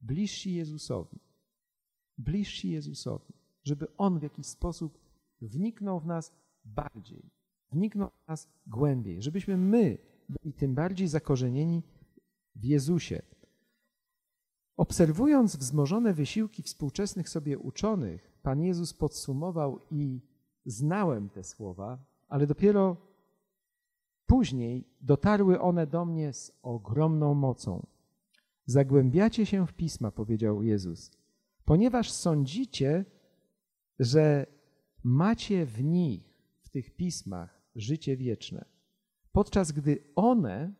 bliżsi 0.00 0.54
Jezusowi, 0.54 1.20
bliżsi 2.18 2.70
Jezusowi, 2.70 3.34
żeby 3.62 3.96
On 3.96 4.18
w 4.18 4.22
jakiś 4.22 4.46
sposób 4.46 4.98
wniknął 5.40 6.00
w 6.00 6.06
nas 6.06 6.32
bardziej, 6.64 7.30
wniknął 7.72 8.10
w 8.10 8.28
nas 8.28 8.48
głębiej, 8.66 9.22
żebyśmy 9.22 9.56
my 9.56 9.98
byli 10.28 10.54
tym 10.54 10.74
bardziej 10.74 11.08
zakorzenieni 11.08 11.82
w 12.54 12.64
Jezusie. 12.64 13.22
Obserwując 14.76 15.56
wzmożone 15.56 16.14
wysiłki 16.14 16.62
współczesnych 16.62 17.28
sobie 17.28 17.58
uczonych, 17.58 18.32
Pan 18.42 18.62
Jezus 18.62 18.94
podsumował 18.94 19.80
i 19.90 20.20
znałem 20.66 21.28
te 21.28 21.44
słowa, 21.44 21.98
ale 22.28 22.46
dopiero 22.46 22.96
później 24.26 24.88
dotarły 25.00 25.60
one 25.60 25.86
do 25.86 26.04
mnie 26.04 26.32
z 26.32 26.52
ogromną 26.62 27.34
mocą. 27.34 27.86
Zagłębiacie 28.66 29.46
się 29.46 29.66
w 29.66 29.72
pisma, 29.72 30.10
powiedział 30.10 30.62
Jezus, 30.62 31.10
ponieważ 31.64 32.10
sądzicie, 32.10 33.04
że 33.98 34.46
macie 35.02 35.66
w 35.66 35.84
nich, 35.84 36.42
w 36.62 36.68
tych 36.68 36.96
pismach, 36.96 37.62
życie 37.76 38.16
wieczne, 38.16 38.64
podczas 39.32 39.72
gdy 39.72 40.04
one 40.16 40.74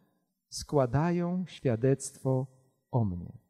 składają 0.48 1.44
świadectwo 1.46 2.46
o 2.90 3.04
mnie. 3.04 3.43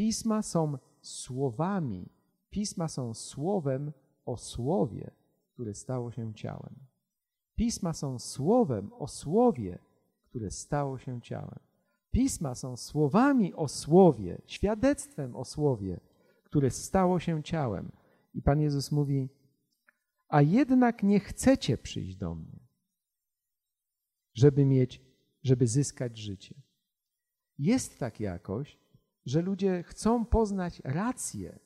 Pisma 0.00 0.42
są 0.42 0.78
słowami, 1.02 2.08
pisma 2.50 2.88
są 2.88 3.14
słowem 3.14 3.92
o 4.26 4.36
słowie, 4.36 5.10
które 5.52 5.74
stało 5.74 6.12
się 6.12 6.34
ciałem. 6.34 6.74
Pisma 7.54 7.92
są 7.92 8.18
słowem 8.18 8.92
o 8.92 9.08
słowie, 9.08 9.78
które 10.28 10.50
stało 10.50 10.98
się 10.98 11.20
ciałem. 11.20 11.58
Pisma 12.10 12.54
są 12.54 12.76
słowami 12.76 13.54
o 13.54 13.68
słowie, 13.68 14.42
świadectwem 14.46 15.36
o 15.36 15.44
słowie, 15.44 16.00
które 16.44 16.70
stało 16.70 17.20
się 17.20 17.42
ciałem. 17.42 17.92
I 18.34 18.42
Pan 18.42 18.60
Jezus 18.60 18.92
mówi: 18.92 19.28
A 20.28 20.42
jednak 20.42 21.02
nie 21.02 21.20
chcecie 21.20 21.78
przyjść 21.78 22.16
do 22.16 22.34
mnie, 22.34 22.58
żeby 24.34 24.64
mieć, 24.64 25.02
żeby 25.42 25.66
zyskać 25.66 26.18
życie. 26.18 26.54
Jest 27.58 27.98
tak 27.98 28.20
jakoś, 28.20 28.79
że 29.26 29.42
ludzie 29.42 29.82
chcą 29.82 30.24
poznać 30.24 30.82
rację, 30.84 31.58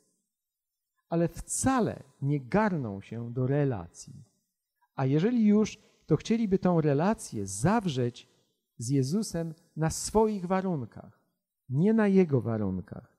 ale 1.08 1.28
wcale 1.28 2.02
nie 2.22 2.40
garną 2.40 3.00
się 3.00 3.32
do 3.32 3.46
relacji. 3.46 4.24
A 4.94 5.06
jeżeli 5.06 5.46
już, 5.46 5.78
to 6.06 6.16
chcieliby 6.16 6.58
tą 6.58 6.80
relację 6.80 7.46
zawrzeć 7.46 8.28
z 8.78 8.88
Jezusem 8.88 9.54
na 9.76 9.90
swoich 9.90 10.46
warunkach, 10.46 11.20
nie 11.68 11.92
na 11.92 12.08
Jego 12.08 12.40
warunkach. 12.40 13.18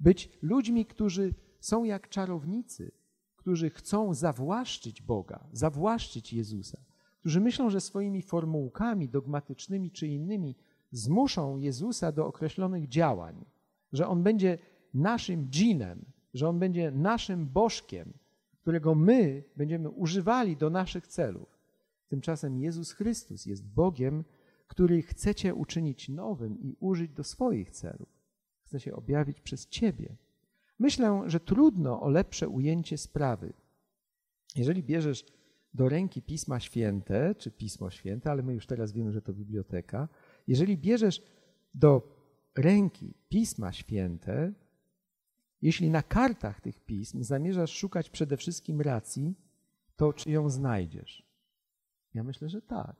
Być 0.00 0.38
ludźmi, 0.42 0.86
którzy 0.86 1.34
są 1.60 1.84
jak 1.84 2.08
czarownicy, 2.08 2.92
którzy 3.36 3.70
chcą 3.70 4.14
zawłaszczyć 4.14 5.02
Boga, 5.02 5.48
zawłaszczyć 5.52 6.32
Jezusa, 6.32 6.78
którzy 7.20 7.40
myślą, 7.40 7.70
że 7.70 7.80
swoimi 7.80 8.22
formułkami 8.22 9.08
dogmatycznymi 9.08 9.90
czy 9.90 10.06
innymi 10.06 10.56
zmuszą 10.90 11.56
Jezusa 11.56 12.12
do 12.12 12.26
określonych 12.26 12.88
działań, 12.88 13.44
że 13.92 14.08
On 14.08 14.22
będzie 14.22 14.58
naszym 14.94 15.48
dżinem, 15.50 16.04
że 16.34 16.48
On 16.48 16.58
będzie 16.58 16.90
naszym 16.90 17.46
bożkiem, 17.46 18.12
którego 18.60 18.94
my 18.94 19.44
będziemy 19.56 19.90
używali 19.90 20.56
do 20.56 20.70
naszych 20.70 21.06
celów. 21.06 21.58
Tymczasem 22.08 22.58
Jezus 22.58 22.92
Chrystus 22.92 23.46
jest 23.46 23.66
Bogiem, 23.66 24.24
który 24.66 25.02
chcecie 25.02 25.54
uczynić 25.54 26.08
nowym 26.08 26.60
i 26.60 26.76
użyć 26.80 27.12
do 27.12 27.24
swoich 27.24 27.70
celów. 27.70 28.08
Chce 28.64 28.80
się 28.80 28.94
objawić 28.94 29.40
przez 29.40 29.68
Ciebie. 29.68 30.16
Myślę, 30.78 31.22
że 31.26 31.40
trudno 31.40 32.02
o 32.02 32.08
lepsze 32.08 32.48
ujęcie 32.48 32.98
sprawy. 32.98 33.52
Jeżeli 34.56 34.82
bierzesz 34.82 35.24
do 35.74 35.88
ręki 35.88 36.22
Pisma 36.22 36.60
Święte, 36.60 37.34
czy 37.34 37.50
Pismo 37.50 37.90
Święte, 37.90 38.30
ale 38.30 38.42
my 38.42 38.54
już 38.54 38.66
teraz 38.66 38.92
wiemy, 38.92 39.12
że 39.12 39.22
to 39.22 39.32
biblioteka, 39.32 40.08
jeżeli 40.46 40.78
bierzesz 40.78 41.22
do 41.74 42.21
ręki 42.54 43.14
Pisma 43.28 43.72
Święte, 43.72 44.52
jeśli 45.62 45.90
na 45.90 46.02
kartach 46.02 46.60
tych 46.60 46.80
pism 46.80 47.22
zamierzasz 47.22 47.72
szukać 47.72 48.10
przede 48.10 48.36
wszystkim 48.36 48.80
racji, 48.80 49.34
to 49.96 50.12
czy 50.12 50.30
ją 50.30 50.50
znajdziesz? 50.50 51.26
Ja 52.14 52.22
myślę, 52.22 52.48
że 52.48 52.62
tak. 52.62 52.96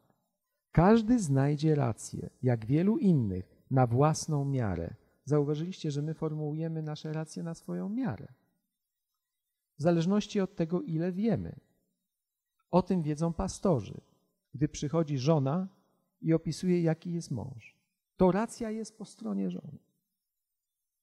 Każdy 0.72 1.18
znajdzie 1.18 1.74
rację, 1.74 2.30
jak 2.42 2.66
wielu 2.66 2.98
innych, 2.98 3.62
na 3.70 3.86
własną 3.86 4.44
miarę. 4.44 4.94
Zauważyliście, 5.24 5.90
że 5.90 6.02
my 6.02 6.14
formułujemy 6.14 6.82
nasze 6.82 7.12
racje 7.12 7.42
na 7.42 7.54
swoją 7.54 7.88
miarę. 7.88 8.26
W 9.78 9.82
zależności 9.82 10.40
od 10.40 10.56
tego, 10.56 10.82
ile 10.82 11.12
wiemy. 11.12 11.60
O 12.70 12.82
tym 12.82 13.02
wiedzą 13.02 13.32
pastorzy. 13.32 14.00
Gdy 14.54 14.68
przychodzi 14.68 15.18
żona 15.18 15.68
i 16.20 16.32
opisuje, 16.32 16.82
jaki 16.82 17.12
jest 17.12 17.30
mąż, 17.30 17.71
to 18.22 18.32
racja 18.32 18.70
jest 18.70 18.98
po 18.98 19.04
stronie 19.04 19.50
żony. 19.50 19.78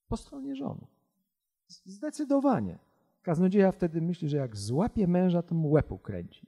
Po 0.07 0.17
stronie 0.17 0.55
żony. 0.55 0.87
Zdecydowanie. 1.67 2.79
Kaznodzieja 3.21 3.71
wtedy 3.71 4.01
myśli, 4.01 4.29
że 4.29 4.37
jak 4.37 4.57
złapie 4.57 5.07
męża, 5.07 5.41
to 5.41 5.55
mu 5.55 5.71
łeb 5.71 5.91
ukręci. 5.91 6.47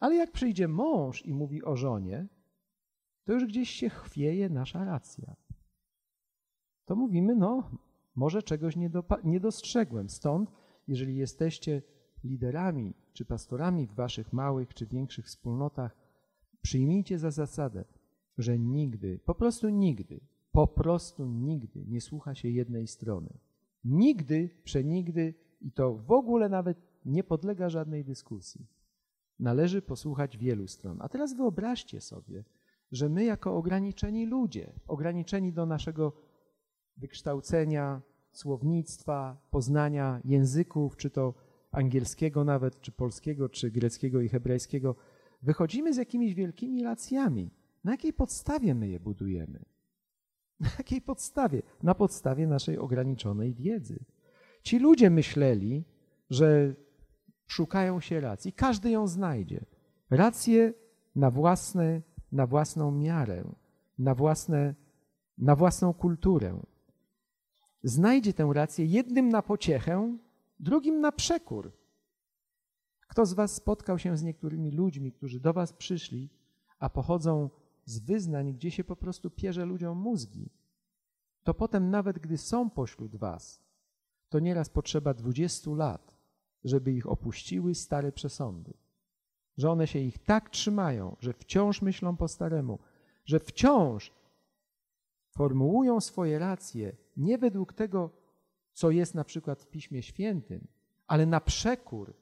Ale 0.00 0.14
jak 0.14 0.32
przyjdzie 0.32 0.68
mąż 0.68 1.26
i 1.26 1.34
mówi 1.34 1.64
o 1.64 1.76
żonie, 1.76 2.26
to 3.24 3.32
już 3.32 3.44
gdzieś 3.44 3.70
się 3.70 3.88
chwieje 3.88 4.48
nasza 4.48 4.84
racja. 4.84 5.36
To 6.84 6.96
mówimy, 6.96 7.36
no, 7.36 7.70
może 8.14 8.42
czegoś 8.42 8.76
nie, 8.76 8.90
nie 9.24 9.40
dostrzegłem. 9.40 10.10
Stąd, 10.10 10.50
jeżeli 10.88 11.16
jesteście 11.16 11.82
liderami 12.24 12.94
czy 13.12 13.24
pastorami 13.24 13.86
w 13.86 13.94
waszych 13.94 14.32
małych 14.32 14.74
czy 14.74 14.86
większych 14.86 15.26
wspólnotach, 15.26 15.96
przyjmijcie 16.62 17.18
za 17.18 17.30
zasadę, 17.30 17.84
że 18.38 18.58
nigdy, 18.58 19.18
po 19.24 19.34
prostu 19.34 19.68
nigdy, 19.68 20.20
po 20.52 20.66
prostu 20.66 21.26
nigdy 21.26 21.84
nie 21.86 22.00
słucha 22.00 22.34
się 22.34 22.48
jednej 22.48 22.86
strony. 22.86 23.38
Nigdy, 23.84 24.50
przenigdy 24.64 25.34
i 25.60 25.72
to 25.72 25.94
w 25.94 26.10
ogóle 26.12 26.48
nawet 26.48 26.78
nie 27.04 27.24
podlega 27.24 27.68
żadnej 27.68 28.04
dyskusji. 28.04 28.66
Należy 29.38 29.82
posłuchać 29.82 30.38
wielu 30.38 30.68
stron. 30.68 30.98
A 31.00 31.08
teraz 31.08 31.36
wyobraźcie 31.36 32.00
sobie, 32.00 32.44
że 32.92 33.08
my 33.08 33.24
jako 33.24 33.56
ograniczeni 33.56 34.26
ludzie, 34.26 34.72
ograniczeni 34.86 35.52
do 35.52 35.66
naszego 35.66 36.12
wykształcenia, 36.96 38.02
słownictwa, 38.32 39.36
poznania 39.50 40.20
języków, 40.24 40.96
czy 40.96 41.10
to 41.10 41.34
angielskiego 41.70 42.44
nawet, 42.44 42.80
czy 42.80 42.92
polskiego, 42.92 43.48
czy 43.48 43.70
greckiego 43.70 44.20
i 44.20 44.28
hebrajskiego, 44.28 44.96
wychodzimy 45.42 45.94
z 45.94 45.96
jakimiś 45.96 46.34
wielkimi 46.34 46.82
racjami. 46.82 47.50
Na 47.84 47.92
jakiej 47.92 48.12
podstawie 48.12 48.74
my 48.74 48.88
je 48.88 49.00
budujemy? 49.00 49.64
Na 50.60 50.68
jakiej 50.78 51.00
podstawie? 51.00 51.62
Na 51.82 51.94
podstawie 51.94 52.46
naszej 52.46 52.78
ograniczonej 52.78 53.54
wiedzy. 53.54 54.04
Ci 54.62 54.78
ludzie 54.78 55.10
myśleli, 55.10 55.84
że 56.30 56.74
szukają 57.46 58.00
się 58.00 58.20
racji. 58.20 58.52
Każdy 58.52 58.90
ją 58.90 59.06
znajdzie. 59.06 59.64
Rację 60.10 60.72
na, 61.16 61.30
własne, 61.30 62.02
na 62.32 62.46
własną 62.46 62.90
miarę, 62.90 63.44
na, 63.98 64.14
własne, 64.14 64.74
na 65.38 65.56
własną 65.56 65.94
kulturę. 65.94 66.60
Znajdzie 67.82 68.32
tę 68.32 68.50
rację 68.54 68.84
jednym 68.84 69.28
na 69.28 69.42
pociechę, 69.42 70.18
drugim 70.60 71.00
na 71.00 71.12
przekór. 71.12 71.72
Kto 73.08 73.26
z 73.26 73.32
Was 73.32 73.54
spotkał 73.54 73.98
się 73.98 74.16
z 74.16 74.22
niektórymi 74.22 74.70
ludźmi, 74.70 75.12
którzy 75.12 75.40
do 75.40 75.52
Was 75.52 75.72
przyszli, 75.72 76.30
a 76.78 76.90
pochodzą 76.90 77.50
z 77.84 77.98
wyznań, 77.98 78.52
gdzie 78.52 78.70
się 78.70 78.84
po 78.84 78.96
prostu 78.96 79.30
pierze 79.30 79.64
ludziom 79.64 79.98
mózgi, 79.98 80.50
to 81.42 81.54
potem 81.54 81.90
nawet 81.90 82.18
gdy 82.18 82.38
są 82.38 82.70
pośród 82.70 83.16
Was, 83.16 83.62
to 84.28 84.38
nieraz 84.38 84.68
potrzeba 84.68 85.14
20 85.14 85.70
lat, 85.70 86.16
żeby 86.64 86.92
ich 86.92 87.06
opuściły 87.06 87.74
stare 87.74 88.12
przesądy. 88.12 88.74
Że 89.56 89.70
one 89.70 89.86
się 89.86 89.98
ich 89.98 90.18
tak 90.18 90.50
trzymają, 90.50 91.16
że 91.20 91.32
wciąż 91.32 91.82
myślą 91.82 92.16
po 92.16 92.28
staremu, 92.28 92.78
że 93.24 93.40
wciąż 93.40 94.12
formułują 95.30 96.00
swoje 96.00 96.38
racje 96.38 96.96
nie 97.16 97.38
według 97.38 97.72
tego, 97.72 98.10
co 98.72 98.90
jest 98.90 99.14
na 99.14 99.24
przykład 99.24 99.62
w 99.62 99.66
Piśmie 99.66 100.02
Świętym, 100.02 100.66
ale 101.06 101.26
na 101.26 101.40
przekór 101.40 102.14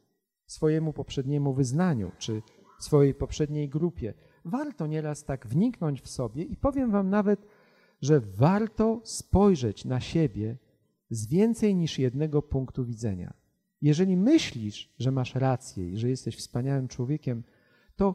swojemu 0.47 0.93
poprzedniemu 0.93 1.55
wyznaniu 1.55 2.13
czy 2.19 2.43
swojej 2.79 3.15
poprzedniej 3.15 3.69
grupie. 3.69 4.15
Warto 4.45 4.87
nieraz 4.87 5.25
tak 5.25 5.47
wniknąć 5.47 6.03
w 6.03 6.09
sobie 6.09 6.45
i 6.45 6.57
powiem 6.57 6.91
Wam 6.91 7.11
nawet, 7.11 7.47
że 8.03 8.21
warto 8.21 9.01
spojrzeć 9.05 9.85
na 9.85 10.01
siebie 10.01 10.57
z 11.11 11.27
więcej 11.27 11.75
niż 11.75 11.99
jednego 11.99 12.43
punktu 12.43 12.85
widzenia. 12.85 13.35
Jeżeli 13.83 14.17
myślisz, 14.17 14.95
że 14.99 15.11
masz 15.11 15.35
rację 15.35 15.91
i 15.91 15.97
że 15.97 16.09
jesteś 16.09 16.37
wspaniałym 16.37 16.89
człowiekiem, 16.89 17.43
to 17.97 18.15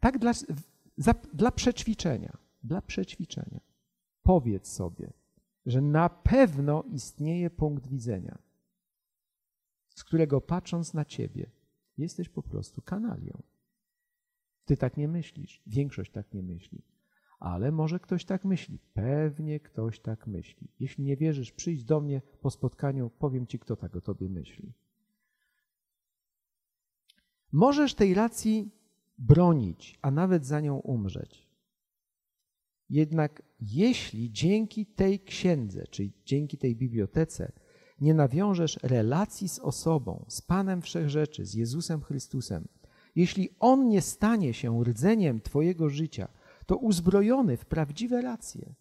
tak 0.00 0.18
dla, 0.18 0.32
za, 0.96 1.14
dla 1.34 1.50
przećwiczenia, 1.50 2.36
dla 2.62 2.82
przećwiczenia, 2.82 3.60
powiedz 4.22 4.72
sobie, 4.72 5.12
że 5.66 5.80
na 5.80 6.08
pewno 6.08 6.84
istnieje 6.92 7.50
punkt 7.50 7.86
widzenia, 7.86 8.38
z 9.94 10.04
którego 10.04 10.40
patrząc 10.40 10.94
na 10.94 11.04
ciebie, 11.04 11.50
jesteś 11.98 12.28
po 12.28 12.42
prostu 12.42 12.82
kanalią. 12.82 13.42
Ty 14.68 14.76
tak 14.76 14.96
nie 14.96 15.08
myślisz, 15.08 15.62
większość 15.66 16.12
tak 16.12 16.34
nie 16.34 16.42
myśli. 16.42 16.82
Ale 17.40 17.72
może 17.72 18.00
ktoś 18.00 18.24
tak 18.24 18.44
myśli. 18.44 18.78
Pewnie 18.94 19.60
ktoś 19.60 20.00
tak 20.00 20.26
myśli. 20.26 20.68
Jeśli 20.80 21.04
nie 21.04 21.16
wierzysz, 21.16 21.52
przyjdź 21.52 21.84
do 21.84 22.00
mnie 22.00 22.22
po 22.40 22.50
spotkaniu, 22.50 23.10
powiem 23.18 23.46
ci, 23.46 23.58
kto 23.58 23.76
tak 23.76 23.96
o 23.96 24.00
tobie 24.00 24.28
myśli. 24.28 24.72
Możesz 27.52 27.94
tej 27.94 28.14
racji 28.14 28.70
bronić, 29.18 29.98
a 30.02 30.10
nawet 30.10 30.46
za 30.46 30.60
nią 30.60 30.76
umrzeć. 30.76 31.48
Jednak 32.90 33.42
jeśli 33.60 34.32
dzięki 34.32 34.86
tej 34.86 35.20
księdze, 35.20 35.86
czyli 35.90 36.12
dzięki 36.24 36.58
tej 36.58 36.76
bibliotece, 36.76 37.52
nie 38.00 38.14
nawiążesz 38.14 38.78
relacji 38.82 39.48
z 39.48 39.58
osobą, 39.58 40.24
z 40.28 40.42
Panem 40.42 40.82
Wszechrzeczy, 40.82 41.46
z 41.46 41.54
Jezusem 41.54 42.02
Chrystusem, 42.02 42.68
jeśli 43.16 43.48
On 43.58 43.88
nie 43.88 44.02
stanie 44.02 44.54
się 44.54 44.84
rdzeniem 44.84 45.40
Twojego 45.40 45.88
życia, 45.88 46.28
to 46.66 46.76
uzbrojony 46.76 47.56
w 47.56 47.66
prawdziwe 47.66 48.22
racje, 48.22 48.74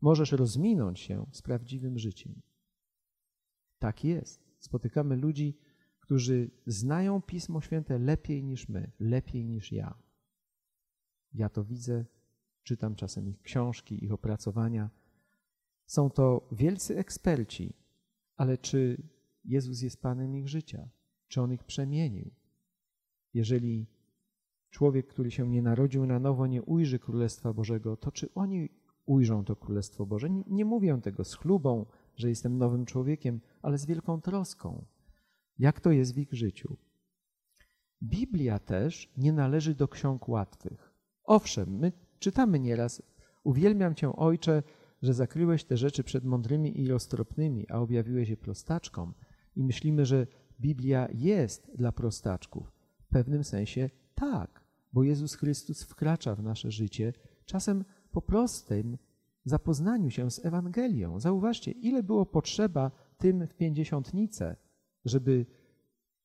możesz 0.00 0.32
rozminąć 0.32 1.00
się 1.00 1.26
z 1.32 1.42
prawdziwym 1.42 1.98
życiem. 1.98 2.42
Tak 3.78 4.04
jest. 4.04 4.48
Spotykamy 4.58 5.16
ludzi, 5.16 5.58
którzy 6.00 6.50
znają 6.66 7.22
Pismo 7.22 7.60
Święte 7.60 7.98
lepiej 7.98 8.44
niż 8.44 8.68
my, 8.68 8.90
lepiej 9.00 9.44
niż 9.44 9.72
ja. 9.72 9.94
Ja 11.34 11.48
to 11.48 11.64
widzę, 11.64 12.04
czytam 12.62 12.94
czasem 12.94 13.28
ich 13.28 13.42
książki, 13.42 14.04
ich 14.04 14.12
opracowania. 14.12 14.90
Są 15.86 16.10
to 16.10 16.48
wielcy 16.52 16.98
eksperci, 16.98 17.74
ale 18.36 18.58
czy 18.58 19.02
Jezus 19.44 19.82
jest 19.82 20.02
Panem 20.02 20.36
ich 20.36 20.48
życia? 20.48 20.88
Czy 21.28 21.42
On 21.42 21.52
ich 21.52 21.64
przemienił? 21.64 22.30
Jeżeli 23.34 23.86
człowiek, 24.70 25.06
który 25.06 25.30
się 25.30 25.48
nie 25.48 25.62
narodził 25.62 26.06
na 26.06 26.18
nowo, 26.18 26.46
nie 26.46 26.62
ujrzy 26.62 26.98
Królestwa 26.98 27.52
Bożego, 27.52 27.96
to 27.96 28.12
czy 28.12 28.34
oni 28.34 28.68
ujrzą 29.06 29.44
to 29.44 29.56
Królestwo 29.56 30.06
Boże? 30.06 30.30
Nie, 30.30 30.42
nie 30.46 30.64
mówię 30.64 31.00
tego 31.02 31.24
z 31.24 31.34
chlubą, 31.34 31.86
że 32.16 32.28
jestem 32.28 32.58
nowym 32.58 32.86
człowiekiem, 32.86 33.40
ale 33.62 33.78
z 33.78 33.86
wielką 33.86 34.20
troską. 34.20 34.84
Jak 35.58 35.80
to 35.80 35.90
jest 35.90 36.14
w 36.14 36.18
ich 36.18 36.32
życiu? 36.32 36.76
Biblia 38.02 38.58
też 38.58 39.12
nie 39.16 39.32
należy 39.32 39.74
do 39.74 39.88
ksiąg 39.88 40.28
łatwych. 40.28 40.92
Owszem, 41.24 41.78
my 41.78 41.92
czytamy 42.18 42.60
nieraz, 42.60 43.02
uwielbiam 43.44 43.94
Cię, 43.94 44.16
Ojcze, 44.16 44.62
że 45.02 45.14
zakryłeś 45.14 45.64
te 45.64 45.76
rzeczy 45.76 46.04
przed 46.04 46.24
mądrymi 46.24 46.80
i 46.80 46.88
roztropnymi, 46.88 47.66
a 47.70 47.78
objawiłeś 47.78 48.28
je 48.28 48.36
prostaczkom. 48.36 49.14
I 49.56 49.64
myślimy, 49.64 50.06
że 50.06 50.26
Biblia 50.60 51.08
jest 51.14 51.70
dla 51.74 51.92
prostaczków. 51.92 52.77
W 53.08 53.10
pewnym 53.10 53.44
sensie 53.44 53.90
tak. 54.14 54.64
bo 54.92 55.02
Jezus 55.02 55.34
Chrystus 55.34 55.82
wkracza 55.82 56.34
w 56.34 56.42
nasze 56.42 56.70
życie, 56.70 57.12
czasem 57.44 57.84
po 58.10 58.22
prostym 58.22 58.98
zapoznaniu 59.44 60.10
się 60.10 60.30
z 60.30 60.44
Ewangelią. 60.44 61.20
Zauważcie, 61.20 61.70
ile 61.70 62.02
było 62.02 62.26
potrzeba 62.26 62.90
tym 63.18 63.46
w 63.46 63.54
pięćdziesiątnicę, 63.54 64.56
żeby 65.04 65.46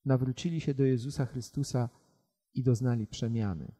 nawrócili 0.06 0.62
się 0.62 0.74
do 0.74 0.84
Jezusa 0.84 1.26
Chrystusa 1.26 1.89
i 2.54 2.63
doznali 2.63 3.08
przemiany. 3.08 3.72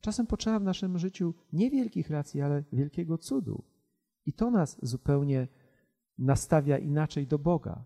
Czasem 0.00 0.26
potrzeba 0.26 0.58
w 0.58 0.62
naszym 0.62 0.98
życiu 0.98 1.34
niewielkich 1.52 2.10
racji, 2.10 2.40
ale 2.40 2.64
wielkiego 2.72 3.18
cudu. 3.18 3.64
I 4.26 4.32
to 4.32 4.50
nas 4.50 4.78
zupełnie 4.82 5.48
nastawia 6.18 6.78
inaczej 6.78 7.26
do 7.26 7.38
Boga. 7.38 7.84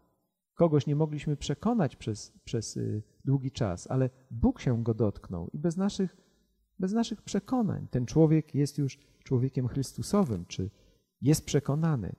Kogoś 0.54 0.86
nie 0.86 0.96
mogliśmy 0.96 1.36
przekonać 1.36 1.96
przez, 1.96 2.32
przez 2.44 2.76
y, 2.76 3.02
długi 3.24 3.50
czas, 3.50 3.90
ale 3.90 4.10
Bóg 4.30 4.60
się 4.60 4.82
go 4.82 4.94
dotknął 4.94 5.48
i 5.52 5.58
bez 5.58 5.76
naszych, 5.76 6.16
bez 6.78 6.92
naszych 6.92 7.22
przekonań 7.22 7.88
ten 7.90 8.06
człowiek 8.06 8.54
jest 8.54 8.78
już 8.78 8.98
człowiekiem 9.24 9.68
Chrystusowym, 9.68 10.46
czy 10.46 10.70
jest 11.20 11.44
przekonany. 11.44 12.16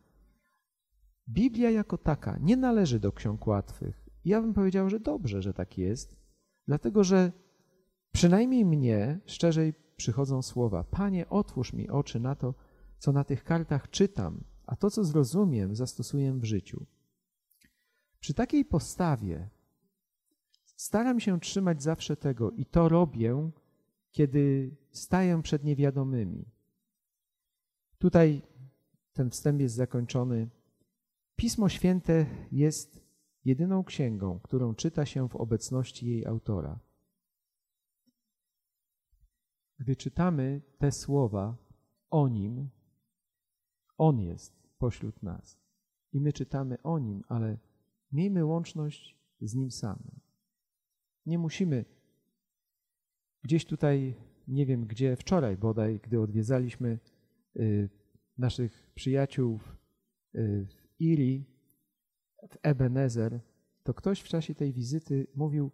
Biblia 1.29 1.69
jako 1.69 1.97
taka 1.97 2.37
nie 2.41 2.57
należy 2.57 2.99
do 2.99 3.11
ksiąg 3.11 3.47
łatwych. 3.47 4.09
Ja 4.25 4.41
bym 4.41 4.53
powiedział, 4.53 4.89
że 4.89 4.99
dobrze, 4.99 5.41
że 5.41 5.53
tak 5.53 5.77
jest, 5.77 6.17
dlatego 6.67 7.03
że 7.03 7.31
przynajmniej 8.11 8.65
mnie 8.65 9.19
szczerzej 9.25 9.73
przychodzą 9.95 10.41
słowa: 10.41 10.83
Panie, 10.83 11.29
otwórz 11.29 11.73
mi 11.73 11.89
oczy 11.89 12.19
na 12.19 12.35
to, 12.35 12.53
co 12.97 13.11
na 13.11 13.23
tych 13.23 13.43
kartach 13.43 13.89
czytam, 13.89 14.43
a 14.65 14.75
to, 14.75 14.91
co 14.91 15.03
zrozumiem, 15.03 15.75
zastosuję 15.75 16.33
w 16.33 16.43
życiu. 16.43 16.85
Przy 18.23 18.33
takiej 18.33 18.65
postawie 18.65 19.49
staram 20.75 21.19
się 21.19 21.39
trzymać 21.39 21.83
zawsze 21.83 22.17
tego 22.17 22.51
i 22.51 22.65
to 22.65 22.89
robię, 22.89 23.51
kiedy 24.12 24.75
staję 24.91 25.41
przed 25.41 25.63
niewiadomymi. 25.63 26.45
Tutaj 27.97 28.41
ten 29.13 29.29
wstęp 29.29 29.62
jest 29.62 29.75
zakończony. 29.75 30.49
Pismo 31.36 31.69
Święte 31.69 32.25
jest 32.51 33.01
jedyną 33.45 33.83
księgą, 33.83 34.39
którą 34.39 34.75
czyta 34.75 35.05
się 35.05 35.29
w 35.29 35.36
obecności 35.36 36.07
jej 36.07 36.25
autora. 36.25 36.79
Gdy 39.79 39.95
czytamy 39.95 40.62
te 40.77 40.91
słowa 40.91 41.55
o 42.09 42.27
nim, 42.27 42.69
on 43.97 44.19
jest 44.19 44.53
pośród 44.77 45.23
nas. 45.23 45.57
I 46.13 46.21
my 46.21 46.33
czytamy 46.33 46.81
o 46.83 46.99
nim, 46.99 47.23
ale 47.27 47.57
miejmy 48.13 48.45
łączność 48.45 49.17
z 49.41 49.56
nim 49.56 49.71
samym. 49.71 50.19
Nie 51.26 51.38
musimy 51.38 51.86
gdzieś 53.41 53.65
tutaj, 53.65 54.15
nie 54.47 54.65
wiem 54.65 54.86
gdzie, 54.86 55.15
wczoraj 55.15 55.58
bodaj, 55.58 55.99
gdy 56.04 56.21
odwiedzaliśmy 56.21 56.99
y, 57.56 57.89
naszych 58.38 58.91
przyjaciół 58.95 59.60
y, 60.36 60.65
w 60.65 61.02
Iri, 61.02 61.45
w 62.49 62.58
Ebenezer, 62.62 63.39
to 63.84 63.93
ktoś 63.93 64.19
w 64.19 64.28
czasie 64.28 64.56
tej 64.56 64.73
wizyty 64.73 65.28
mówił, 65.36 65.71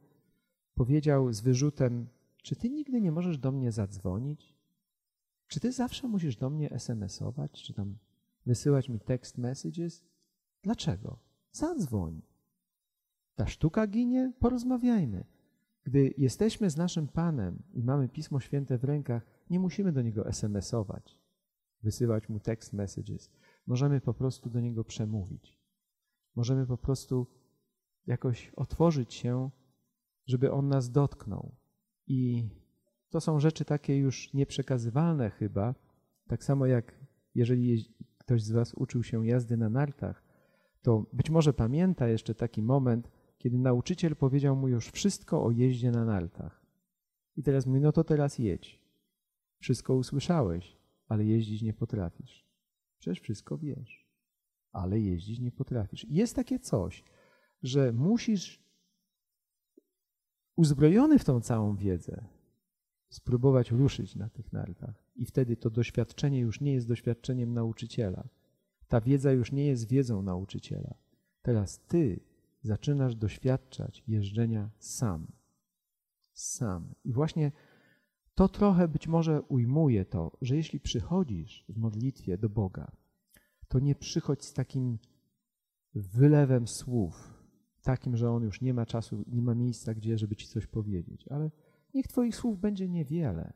powiedział 0.75 1.33
z 1.33 1.41
wyrzutem, 1.41 2.07
czy 2.43 2.55
ty 2.55 2.69
nigdy 2.69 3.01
nie 3.01 3.11
możesz 3.11 3.37
do 3.37 3.51
mnie 3.51 3.71
zadzwonić? 3.71 4.55
Czy 5.47 5.59
ty 5.59 5.71
zawsze 5.71 6.07
musisz 6.07 6.35
do 6.35 6.49
mnie 6.49 6.69
SMS-ować, 6.71 7.63
czy 7.63 7.73
tam 7.73 7.97
wysyłać 8.45 8.89
mi 8.89 8.99
text 8.99 9.37
messages? 9.37 10.03
Dlaczego? 10.63 11.19
Zadzwoń. 11.51 12.21
Ta 13.39 13.47
sztuka 13.47 13.87
ginie? 13.87 14.33
Porozmawiajmy. 14.39 15.23
Gdy 15.83 16.13
jesteśmy 16.17 16.69
z 16.69 16.77
naszym 16.77 17.07
Panem 17.07 17.63
i 17.73 17.83
mamy 17.83 18.09
Pismo 18.09 18.39
Święte 18.39 18.77
w 18.77 18.83
rękach, 18.83 19.25
nie 19.49 19.59
musimy 19.59 19.91
do 19.91 20.01
Niego 20.01 20.27
SMS-ować, 20.27 21.17
wysyłać 21.83 22.29
Mu 22.29 22.39
text 22.39 22.73
messages. 22.73 23.31
Możemy 23.67 24.01
po 24.01 24.13
prostu 24.13 24.49
do 24.49 24.59
Niego 24.59 24.83
przemówić. 24.83 25.59
Możemy 26.35 26.65
po 26.65 26.77
prostu 26.77 27.27
jakoś 28.07 28.51
otworzyć 28.55 29.13
się, 29.13 29.49
żeby 30.25 30.51
On 30.51 30.67
nas 30.67 30.91
dotknął. 30.91 31.55
I 32.07 32.49
to 33.09 33.21
są 33.21 33.39
rzeczy 33.39 33.65
takie 33.65 33.97
już 33.97 34.33
nieprzekazywalne 34.33 35.29
chyba, 35.29 35.75
tak 36.27 36.43
samo 36.43 36.65
jak 36.65 37.05
jeżeli 37.35 37.95
ktoś 38.17 38.43
z 38.43 38.51
Was 38.51 38.73
uczył 38.73 39.03
się 39.03 39.27
jazdy 39.27 39.57
na 39.57 39.69
nartach, 39.69 40.23
to 40.81 41.05
być 41.13 41.29
może 41.29 41.53
pamięta 41.53 42.07
jeszcze 42.07 42.35
taki 42.35 42.61
moment, 42.61 43.18
kiedy 43.39 43.57
nauczyciel 43.57 44.15
powiedział 44.15 44.55
mu 44.55 44.67
już 44.67 44.87
wszystko 44.87 45.43
o 45.43 45.51
jeździe 45.51 45.91
na 45.91 46.05
nartach. 46.05 46.65
I 47.35 47.43
teraz 47.43 47.65
mówi, 47.65 47.79
no 47.81 47.91
to 47.91 48.03
teraz 48.03 48.39
jedź. 48.39 48.79
Wszystko 49.59 49.95
usłyszałeś, 49.95 50.77
ale 51.07 51.25
jeździć 51.25 51.61
nie 51.61 51.73
potrafisz. 51.73 52.45
Przecież 52.97 53.19
wszystko 53.19 53.57
wiesz, 53.57 54.07
ale 54.71 54.99
jeździć 54.99 55.39
nie 55.39 55.51
potrafisz. 55.51 56.05
I 56.05 56.13
jest 56.13 56.35
takie 56.35 56.59
coś, 56.59 57.03
że 57.63 57.93
musisz 57.93 58.63
uzbrojony 60.55 61.19
w 61.19 61.25
tą 61.25 61.41
całą 61.41 61.75
wiedzę 61.75 62.25
spróbować 63.09 63.71
ruszyć 63.71 64.15
na 64.15 64.29
tych 64.29 64.53
nartach. 64.53 65.03
I 65.15 65.25
wtedy 65.25 65.57
to 65.57 65.69
doświadczenie 65.69 66.39
już 66.39 66.61
nie 66.61 66.73
jest 66.73 66.87
doświadczeniem 66.87 67.53
nauczyciela. 67.53 68.27
Ta 68.87 69.01
wiedza 69.01 69.31
już 69.31 69.51
nie 69.51 69.65
jest 69.65 69.87
wiedzą 69.87 70.21
nauczyciela. 70.21 70.93
Teraz 71.41 71.79
ty 71.79 72.19
zaczynasz 72.61 73.15
doświadczać 73.15 74.03
jeżdżenia 74.07 74.69
sam. 74.79 75.27
Sam. 76.33 76.93
I 77.03 77.13
właśnie 77.13 77.51
to 78.35 78.49
trochę 78.49 78.87
być 78.87 79.07
może 79.07 79.41
ujmuje 79.41 80.05
to, 80.05 80.37
że 80.41 80.55
jeśli 80.55 80.79
przychodzisz 80.79 81.65
w 81.69 81.77
modlitwie 81.77 82.37
do 82.37 82.49
Boga, 82.49 82.91
to 83.67 83.79
nie 83.79 83.95
przychodź 83.95 84.45
z 84.45 84.53
takim 84.53 84.99
wylewem 85.95 86.67
słów, 86.67 87.43
takim, 87.81 88.17
że 88.17 88.31
On 88.31 88.43
już 88.43 88.61
nie 88.61 88.73
ma 88.73 88.85
czasu, 88.85 89.23
nie 89.27 89.41
ma 89.41 89.55
miejsca, 89.55 89.93
gdzie, 89.93 90.17
żeby 90.17 90.35
Ci 90.35 90.47
coś 90.47 90.67
powiedzieć, 90.67 91.27
ale 91.27 91.51
niech 91.93 92.07
Twoich 92.07 92.35
słów 92.35 92.59
będzie 92.59 92.89
niewiele. 92.89 93.53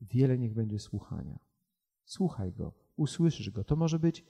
Wiele 0.00 0.38
niech 0.38 0.54
będzie 0.54 0.78
słuchania. 0.78 1.38
Słuchaj 2.04 2.52
Go, 2.52 2.72
usłyszysz 2.96 3.50
Go. 3.50 3.64
To 3.64 3.76
może 3.76 3.98
być 3.98 4.24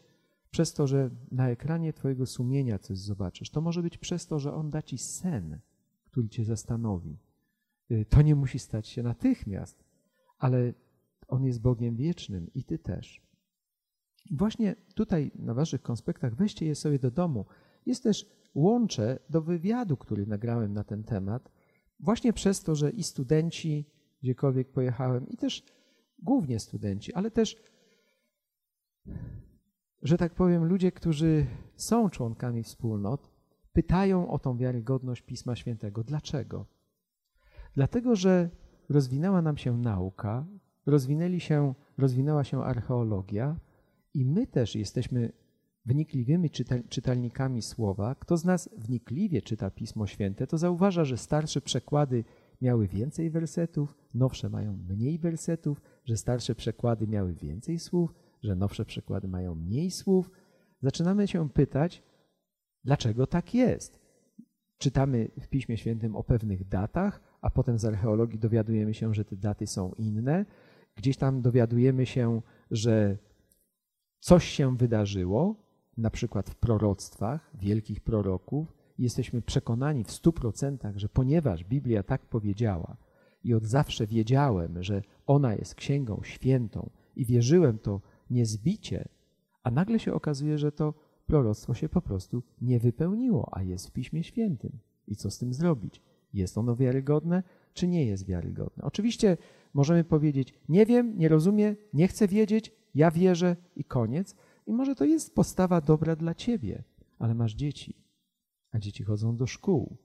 przez 0.51 0.73
to, 0.73 0.87
że 0.87 1.11
na 1.31 1.49
ekranie 1.51 1.93
Twojego 1.93 2.27
sumienia 2.27 2.79
coś 2.79 2.99
zobaczysz. 2.99 3.51
To 3.51 3.61
może 3.61 3.83
być 3.83 3.99
przez 3.99 4.27
to, 4.27 4.39
że 4.39 4.55
On 4.55 4.71
da 4.71 4.83
Ci 4.83 4.99
sen, 4.99 5.61
który 6.05 6.29
Cię 6.29 6.45
zastanowi. 6.45 7.19
Y, 7.91 8.05
to 8.09 8.23
nie 8.23 8.35
musi 8.35 8.59
stać 8.59 8.89
się 8.89 9.03
natychmiast, 9.03 9.85
ale 10.39 10.75
On 11.29 11.45
jest 11.45 11.61
Bogiem 11.61 11.97
wiecznym 11.97 12.51
i 12.55 12.65
Ty 12.65 12.79
też. 12.79 13.23
Właśnie 14.31 14.77
tutaj 14.95 15.31
na 15.35 15.55
Waszych 15.55 15.83
konspektach 15.83 16.35
weźcie 16.35 16.67
je 16.67 16.75
sobie 16.75 16.99
do 16.99 17.11
domu. 17.11 17.47
Jest 17.87 18.03
też 18.03 18.27
łącze 18.55 19.19
do 19.31 19.43
wywiadu, 19.43 19.97
który 19.97 20.27
nagrałem 20.27 20.73
na 20.73 20.85
ten 20.85 21.05
temat, 21.05 21.53
właśnie 22.01 22.33
przez 22.33 22.63
to, 22.63 22.75
że 22.75 22.91
i 22.91 23.03
studenci, 23.03 23.91
gdziekolwiek 24.23 24.71
pojechałem, 24.71 25.29
i 25.29 25.37
też 25.37 25.63
głównie 26.19 26.61
studenci, 26.61 27.15
ale 27.15 27.31
też 27.31 27.57
że 30.03 30.19
tak 30.19 30.35
powiem, 30.35 30.65
ludzie, 30.65 30.93
którzy 30.93 31.47
są 31.77 32.11
członkami 32.11 32.63
wspólnot, 32.63 33.31
pytają 33.73 34.31
o 34.31 34.39
tą 34.39 34.57
wiarygodność 34.57 35.23
Pisma 35.23 35.57
Świętego. 35.57 36.05
Dlaczego? 36.05 36.67
Dlatego, 37.75 38.17
że 38.17 38.51
rozwinęła 38.89 39.43
nam 39.43 39.57
się 39.57 39.79
nauka, 39.79 40.47
rozwinęli 40.87 41.41
się, 41.41 41.75
rozwinęła 41.99 42.45
się 42.45 42.65
archeologia 42.65 43.57
i 44.15 44.25
my 44.25 44.47
też 44.47 44.75
jesteśmy 44.75 45.33
wnikliwymi 45.87 46.51
czytelnikami 46.89 47.63
słowa. 47.63 48.15
Kto 48.15 48.37
z 48.37 48.45
nas 48.45 48.69
wnikliwie 48.79 49.43
czyta 49.43 49.71
Pismo 49.71 50.07
Święte, 50.07 50.47
to 50.47 50.59
zauważa, 50.59 51.05
że 51.05 51.17
starsze 51.17 51.61
przekłady 51.61 52.25
miały 52.63 52.89
więcej 52.89 53.31
wersetów, 53.31 53.95
nowsze 54.15 54.49
mają 54.49 54.77
mniej 54.89 55.19
wersetów, 55.19 55.81
że 56.05 56.17
starsze 56.17 56.55
przekłady 56.55 57.07
miały 57.07 57.35
więcej 57.35 57.79
słów, 57.79 58.15
że 58.43 58.57
nowsze 58.57 58.85
przekłady 58.85 59.29
mają 59.29 59.55
mniej 59.55 59.91
słów, 59.91 60.31
zaczynamy 60.83 61.29
się 61.29 61.49
pytać, 61.51 62.03
dlaczego 62.85 63.27
tak 63.27 63.55
jest. 63.55 63.99
Czytamy 64.79 65.29
w 65.41 65.49
Piśmie 65.49 65.77
Świętym 65.77 66.17
o 66.17 66.25
pewnych 66.25 66.69
datach, 66.69 67.21
a 67.41 67.51
potem 67.51 67.79
z 67.79 67.85
archeologii 67.85 68.39
dowiadujemy 68.39 68.95
się, 68.95 69.15
że 69.15 69.25
te 69.25 69.37
daty 69.37 69.67
są 69.67 69.93
inne. 69.93 70.45
Gdzieś 70.97 71.17
tam 71.17 71.43
dowiadujemy 71.43 72.07
się, 72.07 72.43
że 72.71 73.19
coś 74.21 74.45
się 74.45 74.77
wydarzyło, 74.77 75.69
na 75.97 76.11
przykład 76.11 76.51
w 76.51 76.55
proroctwach 76.55 77.51
wielkich 77.55 78.01
proroków. 78.01 78.75
Jesteśmy 78.99 79.43
przekonani 79.43 80.05
w 80.05 80.11
stu 80.11 80.33
procentach, 80.33 80.99
że 80.99 81.09
ponieważ 81.09 81.65
Biblia 81.65 82.03
tak 82.03 82.27
powiedziała 82.27 82.97
i 83.45 83.55
od 83.55 83.65
zawsze 83.65 84.07
wiedziałem, 84.07 84.83
że 84.83 85.03
ona 85.27 85.55
jest 85.55 85.75
księgą 85.75 86.21
świętą 86.23 86.91
i 87.17 87.25
wierzyłem 87.25 87.79
to 87.79 88.01
niezbicie, 88.31 89.09
a 89.63 89.71
nagle 89.71 89.99
się 89.99 90.15
okazuje, 90.15 90.59
że 90.59 90.73
to 90.73 90.95
proroctwo 91.27 91.75
się 91.75 91.89
po 91.89 92.03
prostu 92.03 92.43
nie 92.61 92.79
wypełniło, 92.79 93.49
a 93.53 93.63
jest 93.63 93.89
w 93.89 93.93
Piśmie 93.93 94.25
Świętym. 94.25 94.79
I 95.07 95.17
co 95.17 95.31
z 95.31 95.39
tym 95.39 95.55
zrobić? 95.55 96.03
Jest 96.33 96.59
ono 96.59 96.77
wiarygodne? 96.77 97.43
czy 97.79 97.89
nie 97.89 98.07
jest 98.07 98.27
wiarygodne. 98.27 98.85
Oczywiście 98.85 99.37
możemy 99.75 100.05
powiedzieć: 100.05 100.55
Nie 100.69 100.87
wiem, 100.87 101.19
nie 101.19 101.29
rozumiem, 101.29 101.77
nie 101.93 102.09
chcę 102.09 102.29
wiedzieć, 102.29 102.73
ja 102.95 103.11
wierzę 103.11 103.57
i 103.77 103.85
koniec. 103.85 104.37
I 104.67 104.73
może 104.73 104.95
to 104.95 105.05
jest 105.05 105.35
postawa 105.35 105.81
dobra 105.81 106.17
dla 106.17 106.35
ciebie, 106.35 106.85
ale 107.19 107.35
masz 107.35 107.55
dzieci, 107.55 107.95
a 108.73 108.79
dzieci 108.79 109.05
chodzą 109.05 109.37
do 109.37 109.47
szkół. 109.47 109.97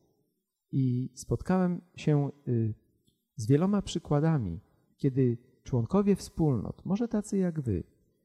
I 0.72 1.10
spotkałem 1.14 1.82
się 1.96 2.32
y, 2.48 2.74
z 3.36 3.48
wieloma 3.48 3.82
przykładami, 3.82 4.60
kiedy 4.98 5.38
członkowie 5.64 6.16
wspólnot, 6.16 6.86
może 6.86 7.08
tacy 7.08 7.38
jak 7.38 7.62
wy, 7.62 7.84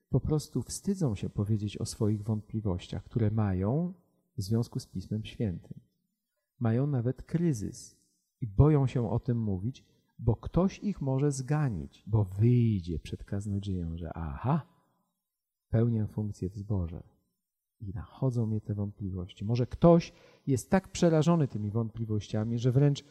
po 0.08 0.20
prostu 0.20 0.62
wstydzą 0.62 1.14
się 1.14 1.30
powiedzieć 1.30 1.78
o 1.78 1.86
swoich 1.86 2.22
wątpliwościach, 2.22 3.04
które 3.04 3.30
mają 3.30 3.94
w 4.36 4.42
związku 4.42 4.80
z 4.80 4.86
Pismem 4.86 5.24
Świętym. 5.24 5.80
Mają 6.58 6.86
nawet 6.86 7.22
kryzys 7.22 7.96
i 8.40 8.46
boją 8.46 8.86
się 8.86 9.10
o 9.10 9.20
tym 9.20 9.38
mówić, 9.38 9.84
bo 10.18 10.36
ktoś 10.36 10.78
ich 10.78 11.00
może 11.00 11.32
zganić, 11.32 12.04
bo 12.06 12.24
wyjdzie 12.24 12.98
przed 12.98 13.24
kaznodzieją, 13.24 13.96
że 13.96 14.12
aha, 14.12 14.66
pełnię 15.70 16.06
funkcję 16.06 16.50
w 16.50 16.56
zborze. 16.56 17.02
I 17.80 17.94
nachodzą 17.94 18.46
mnie 18.46 18.60
te 18.60 18.74
wątpliwości. 18.74 19.44
Może 19.44 19.66
ktoś 19.66 20.12
jest 20.46 20.70
tak 20.70 20.88
przerażony 20.88 21.48
tymi 21.48 21.70
wątpliwościami, 21.70 22.58
że 22.58 22.72
wręcz 22.72 23.04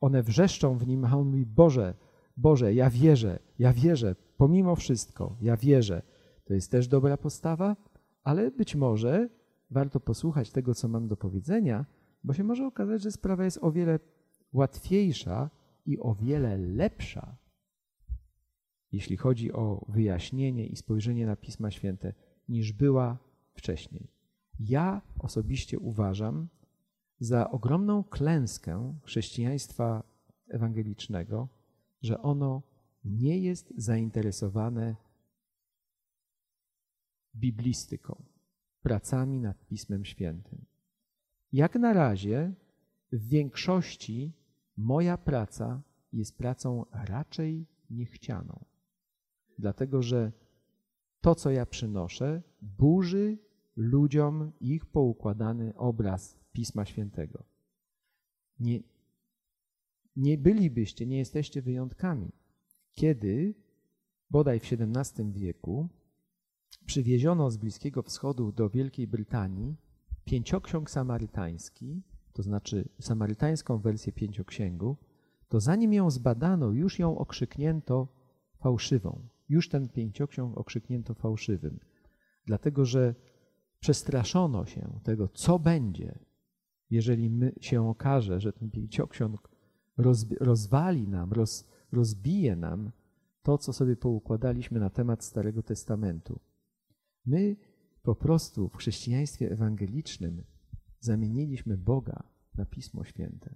one 0.00 0.22
wrzeszczą 0.22 0.78
w 0.78 0.86
nim, 0.86 1.04
a 1.04 1.16
on 1.16 1.26
mówi: 1.26 1.46
Boże, 1.46 1.94
Boże, 2.36 2.74
ja 2.74 2.90
wierzę, 2.90 3.38
ja 3.58 3.72
wierzę, 3.72 4.16
pomimo 4.36 4.76
wszystko, 4.76 5.36
ja 5.40 5.56
wierzę. 5.56 6.02
To 6.50 6.54
jest 6.54 6.70
też 6.70 6.88
dobra 6.88 7.16
postawa, 7.16 7.76
ale 8.22 8.50
być 8.50 8.74
może 8.74 9.28
warto 9.70 10.00
posłuchać 10.00 10.50
tego, 10.50 10.74
co 10.74 10.88
mam 10.88 11.08
do 11.08 11.16
powiedzenia, 11.16 11.86
bo 12.24 12.34
się 12.34 12.44
może 12.44 12.66
okazać, 12.66 13.02
że 13.02 13.12
sprawa 13.12 13.44
jest 13.44 13.58
o 13.62 13.72
wiele 13.72 13.98
łatwiejsza 14.52 15.50
i 15.86 15.98
o 15.98 16.14
wiele 16.14 16.56
lepsza, 16.58 17.36
jeśli 18.92 19.16
chodzi 19.16 19.52
o 19.52 19.84
wyjaśnienie 19.88 20.66
i 20.66 20.76
spojrzenie 20.76 21.26
na 21.26 21.36
Pisma 21.36 21.70
Święte, 21.70 22.14
niż 22.48 22.72
była 22.72 23.18
wcześniej. 23.52 24.08
Ja 24.60 25.02
osobiście 25.18 25.78
uważam 25.78 26.48
za 27.20 27.50
ogromną 27.50 28.04
klęskę 28.04 28.94
chrześcijaństwa 29.02 30.02
ewangelicznego, 30.48 31.48
że 32.02 32.22
ono 32.22 32.62
nie 33.04 33.38
jest 33.38 33.72
zainteresowane 33.76 34.96
biblistyką, 37.34 38.22
pracami 38.82 39.40
nad 39.40 39.66
Pismem 39.66 40.04
Świętym. 40.04 40.64
Jak 41.52 41.74
na 41.74 41.92
razie 41.92 42.54
w 43.12 43.28
większości 43.28 44.32
moja 44.76 45.18
praca 45.18 45.82
jest 46.12 46.38
pracą 46.38 46.84
raczej 46.92 47.66
niechcianą, 47.90 48.64
dlatego 49.58 50.02
że 50.02 50.32
to, 51.20 51.34
co 51.34 51.50
ja 51.50 51.66
przynoszę, 51.66 52.42
burzy 52.62 53.38
ludziom 53.76 54.52
ich 54.60 54.86
poukładany 54.86 55.76
obraz 55.76 56.38
Pisma 56.52 56.84
Świętego. 56.84 57.44
Nie, 58.60 58.80
nie 60.16 60.38
bylibyście, 60.38 61.06
nie 61.06 61.18
jesteście 61.18 61.62
wyjątkami. 61.62 62.32
Kiedy, 62.92 63.54
bodaj 64.30 64.60
w 64.60 64.72
XVII 64.72 65.32
wieku, 65.32 65.88
przywieziono 66.86 67.50
z 67.50 67.56
Bliskiego 67.56 68.02
Wschodu 68.02 68.52
do 68.52 68.70
Wielkiej 68.70 69.06
Brytanii 69.06 69.76
pięcioksiąg 70.24 70.90
samarytański, 70.90 72.02
to 72.32 72.42
znaczy 72.42 72.88
samarytańską 73.00 73.78
wersję 73.78 74.12
pięcioksięgu, 74.12 74.96
to 75.48 75.60
zanim 75.60 75.92
ją 75.92 76.10
zbadano, 76.10 76.70
już 76.70 76.98
ją 76.98 77.18
okrzyknięto 77.18 78.08
fałszywą. 78.58 79.28
Już 79.48 79.68
ten 79.68 79.88
pięcioksiąg 79.88 80.58
okrzyknięto 80.58 81.14
fałszywym. 81.14 81.80
Dlatego, 82.46 82.84
że 82.84 83.14
przestraszono 83.80 84.66
się 84.66 85.00
tego, 85.02 85.28
co 85.28 85.58
będzie, 85.58 86.18
jeżeli 86.90 87.30
my 87.30 87.52
się 87.60 87.88
okaże, 87.88 88.40
że 88.40 88.52
ten 88.52 88.70
pięcioksiąg 88.70 89.50
rozwali 90.40 91.08
nam, 91.08 91.32
roz, 91.32 91.68
rozbije 91.92 92.56
nam 92.56 92.90
to, 93.42 93.58
co 93.58 93.72
sobie 93.72 93.96
poukładaliśmy 93.96 94.80
na 94.80 94.90
temat 94.90 95.24
Starego 95.24 95.62
Testamentu. 95.62 96.40
My 97.26 97.56
po 98.02 98.14
prostu 98.14 98.68
w 98.68 98.76
chrześcijaństwie 98.76 99.50
ewangelicznym 99.50 100.44
zamieniliśmy 101.00 101.78
Boga 101.78 102.22
na 102.54 102.66
Pismo 102.66 103.04
Święte. 103.04 103.54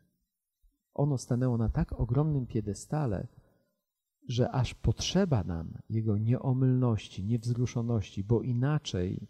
Ono 0.95 1.19
stanęło 1.19 1.59
na 1.59 1.69
tak 1.69 1.93
ogromnym 1.93 2.47
piedestale, 2.47 3.29
że 4.29 4.51
aż 4.51 4.75
potrzeba 4.75 5.45
nam 5.45 5.79
Jego 5.91 6.19
nieomylności, 6.19 7.25
niewzruszoności, 7.25 8.25
bo 8.25 8.43
inaczej 8.43 9.29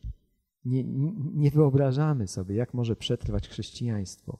nie, 0.64 0.84
nie 1.34 1.50
wyobrażamy 1.50 2.26
sobie, 2.26 2.54
jak 2.54 2.74
może 2.74 2.96
przetrwać 2.96 3.48
chrześcijaństwo. 3.48 4.38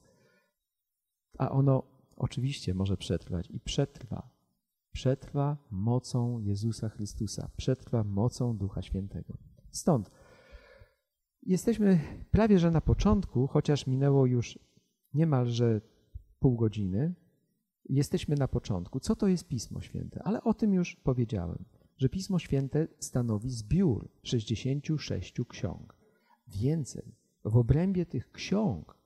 A 1.39 1.51
ono 1.51 1.83
oczywiście 2.17 2.75
może 2.75 2.97
przetrwać 2.97 3.51
i 3.51 3.61
przetrwa. 3.61 4.31
Przetrwa 4.93 5.57
mocą 5.71 6.39
Jezusa 6.39 6.89
Chrystusa, 6.89 7.51
przetrwa 7.57 8.05
mocą 8.05 8.57
Ducha 8.57 8.83
Świętego. 8.83 9.39
Stąd 9.75 10.11
jesteśmy 11.43 12.01
prawie 12.31 12.59
że 12.59 12.71
na 12.71 12.81
początku, 12.81 13.47
chociaż 13.47 13.87
minęło 13.87 14.27
już 14.27 14.59
niemalże 15.15 15.81
pół 16.39 16.57
godziny. 16.57 17.15
Jesteśmy 17.89 18.37
na 18.37 18.49
początku. 18.49 19.01
Co 19.01 19.17
to 19.17 19.29
jest 19.29 19.49
Pismo 19.49 19.81
Święte? 19.81 20.23
Ale 20.23 20.43
o 20.43 20.55
tym 20.55 20.75
już 20.75 20.97
powiedziałem, 20.97 21.65
że 21.97 22.09
Pismo 22.09 22.39
Święte 22.39 22.89
stanowi 22.99 23.51
zbiór 23.51 24.09
66 24.23 25.35
ksiąg. 25.49 25.97
Więcej, 26.49 27.15
w 27.45 27.57
obrębie 27.57 28.07
tych 28.07 28.33
ksiąg 28.33 28.99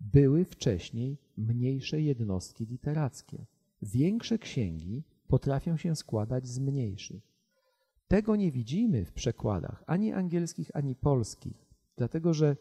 były 0.00 0.44
wcześniej 0.44 1.18
mniejsze 1.36 2.00
jednostki 2.00 2.66
literackie. 2.66 3.46
Większe 3.82 4.38
księgi 4.38 5.02
potrafią 5.28 5.76
się 5.76 5.96
składać 5.96 6.48
z 6.48 6.58
mniejszych. 6.58 7.29
Tego 8.10 8.36
nie 8.36 8.52
widzimy 8.52 9.04
w 9.04 9.12
przekładach 9.12 9.84
ani 9.86 10.12
angielskich, 10.12 10.70
ani 10.74 10.94
polskich, 10.94 11.66
dlatego 11.96 12.34
że 12.34 12.56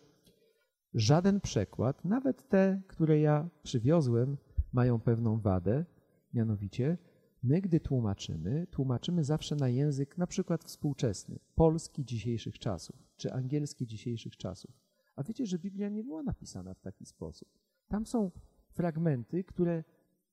żaden 0.94 1.42
przekład, 1.42 2.06
nawet 2.06 2.50
te, 2.50 2.82
które 2.88 3.20
ja 3.20 3.50
przywiozłem, 3.64 4.38
mają 4.74 5.00
pewną 5.00 5.40
wadę, 5.40 5.86
mianowicie 6.34 6.98
my, 7.44 7.62
gdy 7.62 7.80
tłumaczymy, 7.80 8.68
tłumaczymy 8.72 9.24
zawsze 9.24 9.56
na 9.56 9.70
język 9.70 10.18
na 10.18 10.28
przykład 10.28 10.64
współczesny, 10.64 11.40
polski 11.56 12.06
dzisiejszych 12.06 12.60
czasów, 12.60 12.96
czy 13.18 13.34
angielski 13.34 13.88
dzisiejszych 13.88 14.38
czasów. 14.38 14.72
A 15.16 15.24
wiecie, 15.24 15.46
że 15.46 15.60
Biblia 15.60 15.90
nie 15.90 16.04
była 16.04 16.24
napisana 16.24 16.74
w 16.74 16.82
taki 16.82 17.06
sposób. 17.06 17.50
Tam 17.88 18.06
są 18.06 18.32
fragmenty, 18.72 19.44
które, 19.44 19.84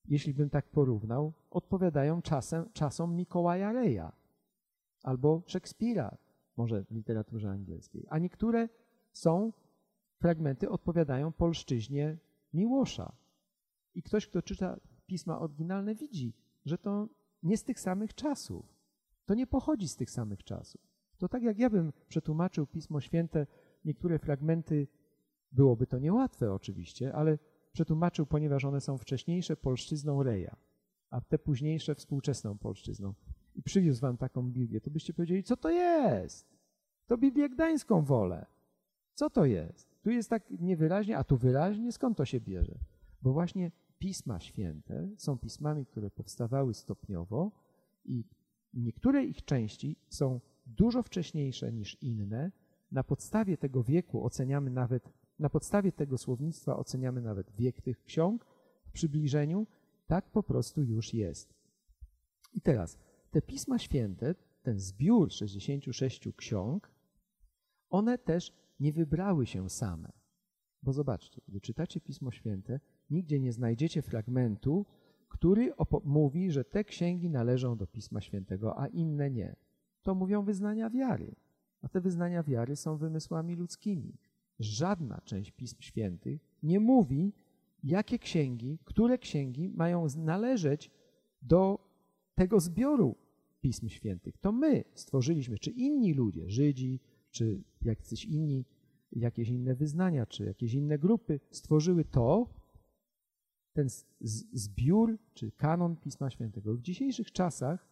jeśli 0.08 0.34
bym 0.34 0.50
tak 0.50 0.70
porównał, 0.70 1.32
odpowiadają 1.50 2.22
czasem, 2.22 2.72
czasom 2.72 3.16
Mikołaja 3.16 3.72
Reja 3.72 4.25
albo 5.06 5.42
Szekspira, 5.46 6.16
może 6.56 6.84
w 6.84 6.90
literaturze 6.90 7.50
angielskiej. 7.50 8.06
A 8.08 8.18
niektóre 8.18 8.68
są, 9.12 9.52
fragmenty 10.18 10.70
odpowiadają 10.70 11.32
polszczyźnie 11.32 12.18
Miłosza. 12.54 13.12
I 13.94 14.02
ktoś, 14.02 14.26
kto 14.26 14.42
czyta 14.42 14.80
pisma 15.06 15.38
oryginalne, 15.38 15.94
widzi, 15.94 16.34
że 16.64 16.78
to 16.78 17.08
nie 17.42 17.56
z 17.56 17.64
tych 17.64 17.80
samych 17.80 18.14
czasów. 18.14 18.76
To 19.26 19.34
nie 19.34 19.46
pochodzi 19.46 19.88
z 19.88 19.96
tych 19.96 20.10
samych 20.10 20.44
czasów. 20.44 20.80
To 21.18 21.28
tak 21.28 21.42
jak 21.42 21.58
ja 21.58 21.70
bym 21.70 21.92
przetłumaczył 22.08 22.66
Pismo 22.66 23.00
Święte, 23.00 23.46
niektóre 23.84 24.18
fragmenty, 24.18 24.88
byłoby 25.52 25.86
to 25.86 25.98
niełatwe 25.98 26.52
oczywiście, 26.52 27.14
ale 27.14 27.38
przetłumaczył, 27.72 28.26
ponieważ 28.26 28.64
one 28.64 28.80
są 28.80 28.98
wcześniejsze 28.98 29.56
polszczyzną 29.56 30.22
Reja, 30.22 30.56
a 31.10 31.20
te 31.20 31.38
późniejsze 31.38 31.94
współczesną 31.94 32.58
polszczyzną. 32.58 33.14
I 33.56 33.62
przywiózł 33.62 34.00
wam 34.00 34.16
taką 34.16 34.42
Biblię, 34.42 34.80
to 34.80 34.90
byście 34.90 35.14
powiedzieli, 35.14 35.42
co 35.42 35.56
to 35.56 35.70
jest? 35.70 36.56
To 37.06 37.18
Biblię 37.18 37.48
Gdańską 37.48 38.04
wolę. 38.04 38.46
Co 39.14 39.30
to 39.30 39.44
jest? 39.44 39.96
Tu 40.02 40.10
jest 40.10 40.30
tak 40.30 40.50
niewyraźnie, 40.50 41.18
a 41.18 41.24
tu 41.24 41.36
wyraźnie, 41.36 41.92
skąd 41.92 42.16
to 42.16 42.24
się 42.24 42.40
bierze? 42.40 42.78
Bo 43.22 43.32
właśnie 43.32 43.70
Pisma 43.98 44.40
Święte 44.40 45.08
są 45.16 45.38
pismami, 45.38 45.86
które 45.86 46.10
powstawały 46.10 46.74
stopniowo 46.74 47.50
i 48.04 48.24
niektóre 48.74 49.24
ich 49.24 49.44
części 49.44 49.96
są 50.08 50.40
dużo 50.66 51.02
wcześniejsze 51.02 51.72
niż 51.72 52.02
inne. 52.02 52.52
Na 52.92 53.04
podstawie 53.04 53.56
tego 53.56 53.82
wieku 53.82 54.24
oceniamy 54.24 54.70
nawet, 54.70 55.12
na 55.38 55.50
podstawie 55.50 55.92
tego 55.92 56.18
słownictwa 56.18 56.76
oceniamy 56.76 57.22
nawet 57.22 57.50
wiek 57.50 57.80
tych 57.80 58.04
ksiąg 58.04 58.46
w 58.86 58.90
przybliżeniu. 58.90 59.66
Tak 60.06 60.30
po 60.30 60.42
prostu 60.42 60.82
już 60.82 61.14
jest. 61.14 61.54
I 62.54 62.60
teraz 62.60 62.98
te 63.36 63.42
Pisma 63.42 63.78
Święte, 63.78 64.34
ten 64.62 64.80
zbiór 64.80 65.32
66 65.32 66.28
ksiąg, 66.36 66.90
one 67.90 68.18
też 68.18 68.52
nie 68.80 68.92
wybrały 68.92 69.46
się 69.46 69.70
same. 69.70 70.12
Bo 70.82 70.92
zobaczcie, 70.92 71.40
gdy 71.48 71.60
czytacie 71.60 72.00
Pismo 72.00 72.30
Święte, 72.30 72.80
nigdzie 73.10 73.40
nie 73.40 73.52
znajdziecie 73.52 74.02
fragmentu, 74.02 74.86
który 75.28 75.72
mówi, 76.04 76.50
że 76.50 76.64
te 76.64 76.84
księgi 76.84 77.30
należą 77.30 77.76
do 77.76 77.86
Pisma 77.86 78.20
Świętego, 78.20 78.80
a 78.80 78.86
inne 78.86 79.30
nie. 79.30 79.56
To 80.02 80.14
mówią 80.14 80.42
wyznania 80.42 80.90
wiary, 80.90 81.34
a 81.82 81.88
te 81.88 82.00
wyznania 82.00 82.42
wiary 82.42 82.76
są 82.76 82.96
wymysłami 82.96 83.54
ludzkimi. 83.54 84.18
Żadna 84.58 85.20
część 85.24 85.50
Pism 85.50 85.76
Świętych 85.80 86.40
nie 86.62 86.80
mówi, 86.80 87.32
jakie 87.82 88.18
księgi, 88.18 88.78
które 88.84 89.18
księgi 89.18 89.68
mają 89.68 90.06
należeć 90.16 90.90
do 91.42 91.86
tego 92.34 92.60
zbioru 92.60 93.25
Pism 93.66 93.88
Świętych. 93.88 94.38
To 94.38 94.52
my 94.52 94.84
stworzyliśmy, 94.94 95.58
czy 95.58 95.70
inni 95.70 96.14
ludzie, 96.14 96.50
Żydzi, 96.50 97.00
czy 97.30 97.62
jacyś 97.82 98.24
inni, 98.24 98.64
jakieś 99.12 99.48
inne 99.48 99.74
wyznania, 99.74 100.26
czy 100.26 100.44
jakieś 100.44 100.74
inne 100.74 100.98
grupy 100.98 101.40
stworzyły 101.50 102.04
to, 102.04 102.48
ten 103.72 103.88
zbiór, 104.52 105.18
czy 105.34 105.52
kanon 105.52 105.96
Pisma 105.96 106.30
Świętego. 106.30 106.74
W 106.74 106.82
dzisiejszych 106.82 107.32
czasach 107.32 107.88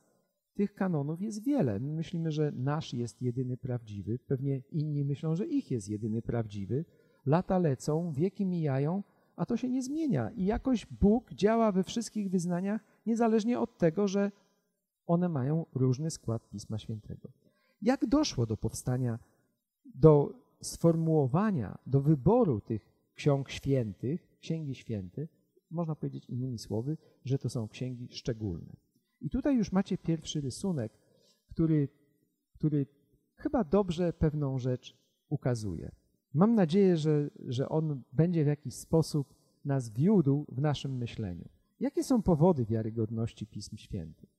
tych 0.54 0.74
kanonów 0.74 1.22
jest 1.22 1.44
wiele. 1.44 1.80
My 1.80 1.92
myślimy, 1.92 2.30
że 2.30 2.52
nasz 2.52 2.94
jest 2.94 3.22
jedyny 3.22 3.56
prawdziwy, 3.56 4.18
pewnie 4.18 4.62
inni 4.70 5.04
myślą, 5.04 5.36
że 5.36 5.46
ich 5.46 5.70
jest 5.70 5.88
jedyny 5.88 6.22
prawdziwy. 6.22 6.84
Lata 7.26 7.58
lecą, 7.58 8.12
wieki 8.12 8.46
mijają, 8.46 9.02
a 9.36 9.46
to 9.46 9.56
się 9.56 9.68
nie 9.68 9.82
zmienia. 9.82 10.30
I 10.30 10.44
jakoś 10.44 10.86
Bóg 10.86 11.32
działa 11.32 11.72
we 11.72 11.82
wszystkich 11.84 12.30
wyznaniach, 12.30 12.84
niezależnie 13.06 13.60
od 13.60 13.78
tego, 13.78 14.08
że 14.08 14.32
one 15.06 15.28
mają 15.28 15.66
różny 15.74 16.10
skład 16.10 16.48
Pisma 16.48 16.78
Świętego. 16.78 17.28
Jak 17.82 18.06
doszło 18.06 18.46
do 18.46 18.56
powstania, 18.56 19.18
do 19.94 20.34
sformułowania, 20.62 21.78
do 21.86 22.00
wyboru 22.00 22.60
tych 22.60 22.92
ksiąg 23.14 23.50
świętych, 23.50 24.36
księgi 24.40 24.74
święte, 24.74 25.28
można 25.70 25.94
powiedzieć 25.94 26.26
innymi 26.26 26.58
słowy, 26.58 26.96
że 27.24 27.38
to 27.38 27.48
są 27.48 27.68
księgi 27.68 28.08
szczególne. 28.10 28.76
I 29.20 29.30
tutaj 29.30 29.56
już 29.56 29.72
macie 29.72 29.98
pierwszy 29.98 30.40
rysunek, 30.40 30.92
który, 31.46 31.88
który 32.52 32.86
chyba 33.36 33.64
dobrze 33.64 34.12
pewną 34.12 34.58
rzecz 34.58 34.96
ukazuje. 35.28 35.90
Mam 36.34 36.54
nadzieję, 36.54 36.96
że, 36.96 37.30
że 37.46 37.68
on 37.68 38.02
będzie 38.12 38.44
w 38.44 38.46
jakiś 38.46 38.74
sposób 38.74 39.34
nas 39.64 39.90
wiódł 39.90 40.46
w 40.48 40.60
naszym 40.60 40.96
myśleniu. 40.96 41.48
Jakie 41.80 42.04
są 42.04 42.22
powody 42.22 42.64
wiarygodności 42.64 43.46
Pism 43.46 43.76
Świętych? 43.76 44.33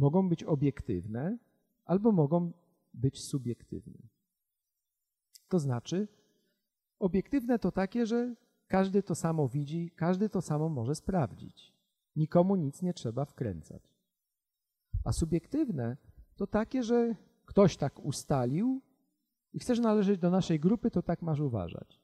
Mogą 0.00 0.28
być 0.28 0.44
obiektywne 0.44 1.38
albo 1.84 2.12
mogą 2.12 2.52
być 2.94 3.24
subiektywne. 3.24 3.98
To 5.48 5.58
znaczy, 5.58 6.08
obiektywne 6.98 7.58
to 7.58 7.72
takie, 7.72 8.06
że 8.06 8.34
każdy 8.68 9.02
to 9.02 9.14
samo 9.14 9.48
widzi, 9.48 9.90
każdy 9.96 10.28
to 10.28 10.40
samo 10.40 10.68
może 10.68 10.94
sprawdzić. 10.94 11.74
Nikomu 12.16 12.56
nic 12.56 12.82
nie 12.82 12.94
trzeba 12.94 13.24
wkręcać. 13.24 13.82
A 15.04 15.12
subiektywne 15.12 15.96
to 16.36 16.46
takie, 16.46 16.82
że 16.82 17.14
ktoś 17.46 17.76
tak 17.76 18.04
ustalił 18.04 18.80
i 19.52 19.58
chcesz 19.58 19.80
należeć 19.80 20.18
do 20.18 20.30
naszej 20.30 20.60
grupy, 20.60 20.90
to 20.90 21.02
tak 21.02 21.22
masz 21.22 21.40
uważać. 21.40 22.00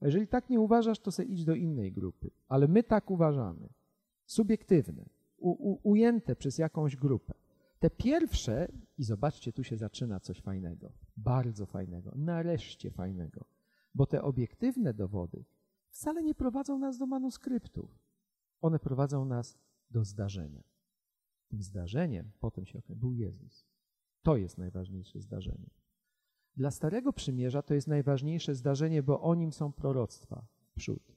A 0.00 0.06
jeżeli 0.06 0.28
tak 0.28 0.50
nie 0.50 0.60
uważasz, 0.60 0.98
to 0.98 1.12
se 1.12 1.24
idź 1.24 1.44
do 1.44 1.54
innej 1.54 1.92
grupy. 1.92 2.30
Ale 2.48 2.68
my 2.68 2.82
tak 2.82 3.10
uważamy. 3.10 3.68
Subiektywne, 4.26 5.17
ujęte 5.82 6.36
przez 6.36 6.58
jakąś 6.58 6.96
grupę. 6.96 7.34
Te 7.78 7.90
pierwsze, 7.90 8.68
i 8.98 9.04
zobaczcie, 9.04 9.52
tu 9.52 9.64
się 9.64 9.76
zaczyna 9.76 10.20
coś 10.20 10.40
fajnego, 10.40 10.92
bardzo 11.16 11.66
fajnego, 11.66 12.12
nareszcie 12.16 12.90
fajnego, 12.90 13.44
bo 13.94 14.06
te 14.06 14.22
obiektywne 14.22 14.94
dowody 14.94 15.44
wcale 15.90 16.22
nie 16.22 16.34
prowadzą 16.34 16.78
nas 16.78 16.98
do 16.98 17.06
manuskryptów. 17.06 17.98
One 18.60 18.78
prowadzą 18.78 19.24
nas 19.24 19.58
do 19.90 20.04
zdarzenia. 20.04 20.62
Tym 21.48 21.62
zdarzeniem, 21.62 22.30
potem 22.40 22.66
się 22.66 22.78
okaże, 22.78 22.96
był 22.96 23.14
Jezus. 23.14 23.66
To 24.22 24.36
jest 24.36 24.58
najważniejsze 24.58 25.20
zdarzenie. 25.20 25.70
Dla 26.56 26.70
Starego 26.70 27.12
Przymierza 27.12 27.62
to 27.62 27.74
jest 27.74 27.86
najważniejsze 27.86 28.54
zdarzenie, 28.54 29.02
bo 29.02 29.20
o 29.20 29.34
nim 29.34 29.52
są 29.52 29.72
proroctwa 29.72 30.46
przód. 30.74 31.12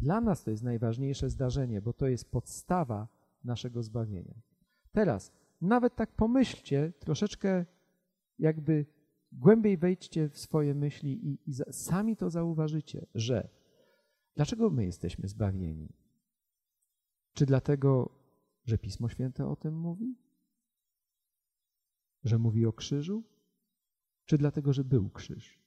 Dla 0.00 0.20
nas 0.20 0.44
to 0.44 0.50
jest 0.50 0.62
najważniejsze 0.62 1.30
zdarzenie, 1.30 1.82
bo 1.82 1.92
to 1.92 2.08
jest 2.08 2.30
podstawa 2.30 3.08
naszego 3.44 3.82
zbawienia. 3.82 4.34
Teraz, 4.92 5.32
nawet 5.60 5.96
tak 5.96 6.12
pomyślcie, 6.16 6.92
troszeczkę 6.98 7.66
jakby 8.38 8.86
głębiej 9.32 9.78
wejdźcie 9.78 10.28
w 10.28 10.38
swoje 10.38 10.74
myśli 10.74 11.28
i, 11.28 11.50
i 11.50 11.54
sami 11.70 12.16
to 12.16 12.30
zauważycie, 12.30 13.06
że 13.14 13.48
dlaczego 14.34 14.70
my 14.70 14.84
jesteśmy 14.84 15.28
zbawieni? 15.28 15.92
Czy 17.32 17.46
dlatego, 17.46 18.18
że 18.64 18.78
Pismo 18.78 19.08
Święte 19.08 19.46
o 19.46 19.56
tym 19.56 19.78
mówi? 19.78 20.16
Że 22.24 22.38
mówi 22.38 22.66
o 22.66 22.72
krzyżu? 22.72 23.24
Czy 24.24 24.38
dlatego, 24.38 24.72
że 24.72 24.84
był 24.84 25.10
krzyż? 25.10 25.62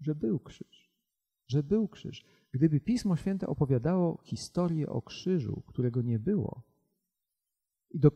Że 0.00 0.14
był 0.14 0.40
krzyż. 0.40 0.94
Że 1.46 1.62
był 1.62 1.88
krzyż. 1.88 2.24
Gdyby 2.54 2.80
Pismo 2.80 3.16
Święte 3.16 3.46
opowiadało 3.46 4.18
historię 4.22 4.88
o 4.88 5.02
krzyżu, 5.02 5.62
którego 5.66 6.02
nie 6.02 6.18
było, 6.18 6.62
i 7.90 8.00
do, 8.00 8.10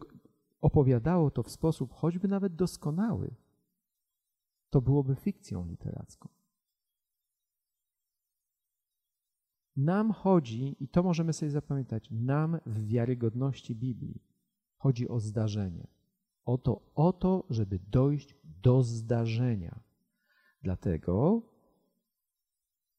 opowiadało 0.61 1.31
to 1.31 1.42
w 1.42 1.51
sposób 1.51 1.92
choćby 1.92 2.29
nawet 2.29 2.55
doskonały, 2.55 3.35
to 4.70 4.81
byłoby 4.81 5.16
fikcją 5.16 5.66
literacką. 5.66 6.29
Nam 9.77 10.12
chodzi, 10.12 10.77
i 10.81 10.88
to 10.88 11.03
możemy 11.03 11.33
sobie 11.33 11.51
zapamiętać, 11.51 12.09
nam 12.11 12.59
w 12.66 12.87
wiarygodności 12.87 13.74
Biblii 13.74 14.22
chodzi 14.77 15.09
o 15.09 15.20
zdarzenie. 15.20 15.87
O 16.44 16.59
to, 16.59 16.92
o 16.94 17.12
to, 17.12 17.46
żeby 17.51 17.79
dojść 17.79 18.37
do 18.44 18.83
zdarzenia. 18.83 19.81
Dlatego, 20.62 21.42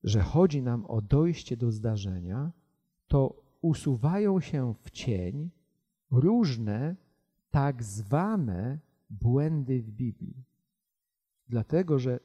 że 0.03 0.21
chodzi 0.21 0.61
nam 0.61 0.85
o 0.85 1.01
dojście 1.01 1.57
do 1.57 1.71
zdarzenia, 1.71 2.51
to 3.07 3.41
usuwają 3.61 4.39
się 4.39 4.73
w 4.81 4.91
cień 4.91 5.49
różne 6.11 6.95
tak 7.51 7.83
zwane 7.83 8.79
błędy 9.09 9.81
w 9.81 9.91
Biblii. 9.91 10.43
Dlatego, 11.49 11.99
że 11.99 12.19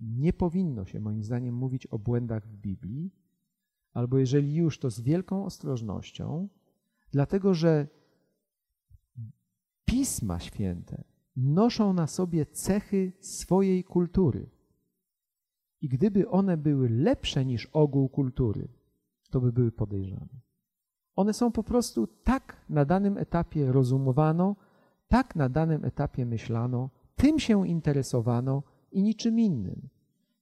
nie 0.00 0.32
powinno 0.32 0.84
się 0.84 1.00
moim 1.00 1.24
zdaniem 1.24 1.54
mówić 1.54 1.86
o 1.86 1.98
błędach 1.98 2.46
w 2.46 2.56
Biblii, 2.56 3.10
albo 3.92 4.18
jeżeli 4.18 4.54
już, 4.54 4.78
to 4.78 4.90
z 4.90 5.00
wielką 5.00 5.44
ostrożnością, 5.44 6.48
dlatego 7.10 7.54
że 7.54 7.88
Pisma 9.84 10.40
Święte 10.40 11.04
noszą 11.36 11.92
na 11.92 12.06
sobie 12.06 12.46
cechy 12.46 13.12
swojej 13.20 13.84
kultury. 13.84 14.50
I 15.82 15.88
gdyby 15.88 16.28
one 16.28 16.56
były 16.56 16.88
lepsze 16.88 17.44
niż 17.44 17.66
ogół 17.66 18.08
kultury, 18.08 18.68
to 19.30 19.40
by 19.40 19.52
były 19.52 19.72
podejrzane. 19.72 20.40
One 21.16 21.32
są 21.32 21.52
po 21.52 21.62
prostu 21.62 22.06
tak 22.06 22.56
na 22.68 22.84
danym 22.84 23.18
etapie 23.18 23.72
rozumowano, 23.72 24.56
tak 25.08 25.36
na 25.36 25.48
danym 25.48 25.84
etapie 25.84 26.26
myślano, 26.26 26.90
tym 27.16 27.38
się 27.38 27.68
interesowano 27.68 28.62
i 28.92 29.02
niczym 29.02 29.40
innym. 29.40 29.88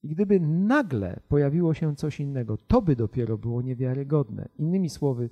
I 0.03 0.09
gdyby 0.09 0.41
nagle 0.41 1.21
pojawiło 1.29 1.75
się 1.75 1.97
coś 1.97 2.21
innego, 2.21 2.57
to 2.57 2.83
by 2.83 2.97
dopiero 2.97 3.39
było 3.39 3.63
niewiarygodne. 3.63 4.49
Innymi 4.59 4.91
słowy, 4.91 5.29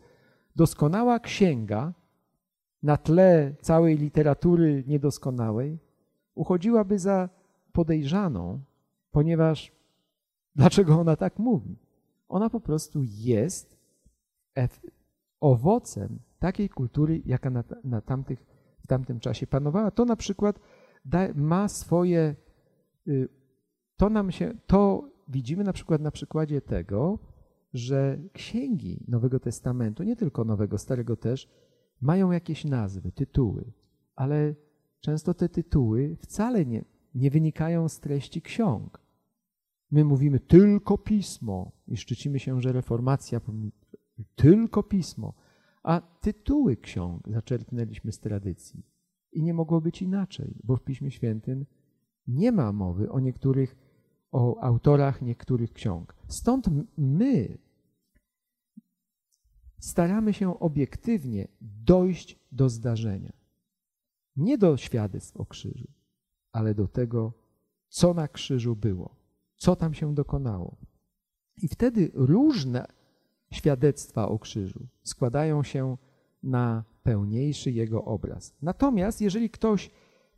doskonała 0.56 1.20
księga 1.20 1.92
na 2.82 2.96
tle 2.96 3.54
całej 3.60 3.98
literatury 3.98 4.84
niedoskonałej 4.86 5.78
uchodziłaby 6.34 6.98
za 6.98 7.28
podejrzaną, 7.72 8.60
ponieważ 9.10 9.77
dlaczego 10.58 11.00
ona 11.00 11.16
tak 11.16 11.38
mówi? 11.38 11.76
Ona 12.28 12.50
po 12.50 12.60
prostu 12.60 13.00
jest 13.04 13.76
owocem 15.40 16.18
takiej 16.38 16.68
kultury, 16.68 17.22
jaka 17.26 17.50
na, 17.50 17.64
na 17.84 18.00
tamtych, 18.00 18.46
w 18.84 18.86
tamtym 18.86 19.20
czasie 19.20 19.46
panowała. 19.46 19.90
To 19.90 20.04
na 20.04 20.16
przykład 20.16 20.60
da, 21.04 21.28
ma 21.34 21.68
swoje 21.68 22.36
y, 23.08 23.28
to 23.96 24.10
nam 24.10 24.30
się, 24.30 24.54
to 24.66 25.10
widzimy 25.28 25.64
na 25.64 25.72
przykład 25.72 26.00
na 26.00 26.10
przykładzie 26.10 26.60
tego, 26.60 27.18
że 27.74 28.18
księgi 28.32 29.04
Nowego 29.08 29.40
Testamentu, 29.40 30.02
nie 30.02 30.16
tylko 30.16 30.44
Nowego, 30.44 30.78
Starego 30.78 31.16
też, 31.16 31.48
mają 32.00 32.30
jakieś 32.30 32.64
nazwy, 32.64 33.12
tytuły, 33.12 33.72
ale 34.16 34.54
często 35.00 35.34
te 35.34 35.48
tytuły 35.48 36.16
wcale 36.20 36.66
nie, 36.66 36.84
nie 37.14 37.30
wynikają 37.30 37.88
z 37.88 38.00
treści 38.00 38.42
ksiąg. 38.42 39.00
My 39.90 40.04
mówimy 40.04 40.40
tylko 40.40 40.98
pismo 40.98 41.72
i 41.86 41.96
szczycimy 41.96 42.38
się, 42.38 42.60
że 42.60 42.72
reformacja 42.72 43.40
tylko 44.34 44.82
pismo, 44.82 45.34
a 45.82 46.00
tytuły 46.00 46.76
ksiąg 46.76 47.28
zaczerpnęliśmy 47.28 48.12
z 48.12 48.20
tradycji. 48.20 48.86
I 49.32 49.42
nie 49.42 49.54
mogło 49.54 49.80
być 49.80 50.02
inaczej, 50.02 50.54
bo 50.64 50.76
w 50.76 50.84
Piśmie 50.84 51.10
Świętym 51.10 51.66
nie 52.26 52.52
ma 52.52 52.72
mowy 52.72 53.10
o 53.10 53.20
niektórych 53.20 53.76
o 54.32 54.60
autorach 54.60 55.22
niektórych 55.22 55.72
ksiąg. 55.72 56.14
Stąd 56.28 56.66
my 56.98 57.58
staramy 59.78 60.32
się 60.32 60.60
obiektywnie 60.60 61.48
dojść 61.60 62.38
do 62.52 62.68
zdarzenia. 62.68 63.32
Nie 64.36 64.58
do 64.58 64.76
świadectw 64.76 65.36
o 65.36 65.46
krzyżu, 65.46 65.88
ale 66.52 66.74
do 66.74 66.88
tego, 66.88 67.32
co 67.88 68.14
na 68.14 68.28
krzyżu 68.28 68.76
było, 68.76 69.16
co 69.58 69.76
tam 69.76 69.94
się 69.94 70.14
dokonało. 70.14 70.76
I 71.62 71.68
wtedy 71.68 72.10
różne 72.14 72.86
świadectwa 73.52 74.28
o 74.28 74.38
krzyżu 74.38 74.86
składają 75.02 75.62
się 75.62 75.96
na 76.42 76.84
pełniejszy 77.02 77.70
jego 77.70 78.04
obraz. 78.04 78.54
Natomiast 78.62 79.20
jeżeli 79.20 79.50
ktoś 79.50 79.90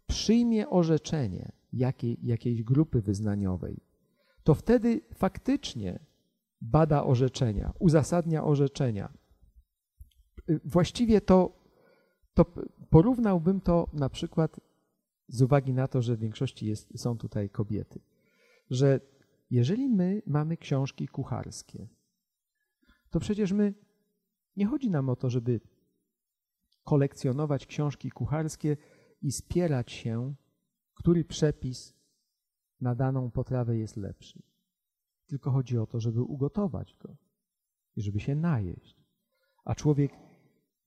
przyjmie 0.07 0.71
orzeczenie 0.71 1.53
jakiej, 1.73 2.19
jakiejś 2.23 2.63
grupy 2.63 3.03
wyznaniowej, 3.03 3.81
to 4.45 4.55
wtedy 4.55 5.01
faktycznie 5.15 5.99
bada 6.61 7.05
orzeczenia, 7.05 7.73
uzasadnia 7.79 8.45
orzeczenia. 8.45 9.13
Właściwie 10.65 11.21
to, 11.21 11.53
to 12.35 12.45
porównałbym 12.91 13.61
to 13.61 13.91
na 13.93 14.09
przykład 14.09 14.61
z 15.29 15.43
uwagi 15.43 15.73
na 15.73 15.89
to, 15.89 16.03
że 16.03 16.17
w 16.17 16.21
większości 16.21 16.67
jest, 16.67 17.01
są 17.01 17.19
tutaj 17.19 17.51
kobiety, 17.51 18.01
że 18.71 19.01
jeżeli 19.51 19.89
my 19.89 20.23
mamy 20.27 20.57
książki 20.57 21.09
kucharskie, 21.09 21.89
to 23.11 23.21
przecież 23.21 23.53
my 23.53 23.75
nie 24.57 24.67
chodzi 24.67 24.91
nam 24.91 25.09
o 25.09 25.17
to, 25.17 25.31
żeby 25.31 25.61
kolekcjonować 26.85 27.67
książki 27.67 28.11
kucharskie 28.11 28.77
i 29.23 29.33
spierać 29.33 29.93
się, 29.93 30.35
który 30.95 31.25
przepis 31.25 31.95
na 32.81 32.95
daną 32.95 33.31
potrawę 33.31 33.77
jest 33.77 33.97
lepszy. 33.97 34.43
Tylko 35.27 35.51
chodzi 35.51 35.79
o 35.79 35.87
to, 35.87 36.01
żeby 36.01 36.23
ugotować 36.23 36.97
go 36.97 37.17
i 37.97 38.03
żeby 38.03 38.21
się 38.21 38.35
najeść. 38.35 39.05
A 39.65 39.75
człowiek 39.75 40.13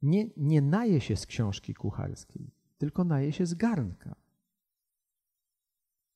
nie, 0.01 0.29
nie 0.38 0.61
naje 0.61 1.01
się 1.01 1.15
z 1.15 1.25
książki 1.25 1.73
kucharskiej, 1.73 2.51
tylko 2.77 3.03
naje 3.03 3.34
się 3.34 3.45
z 3.45 3.53
garnka. 3.53 4.15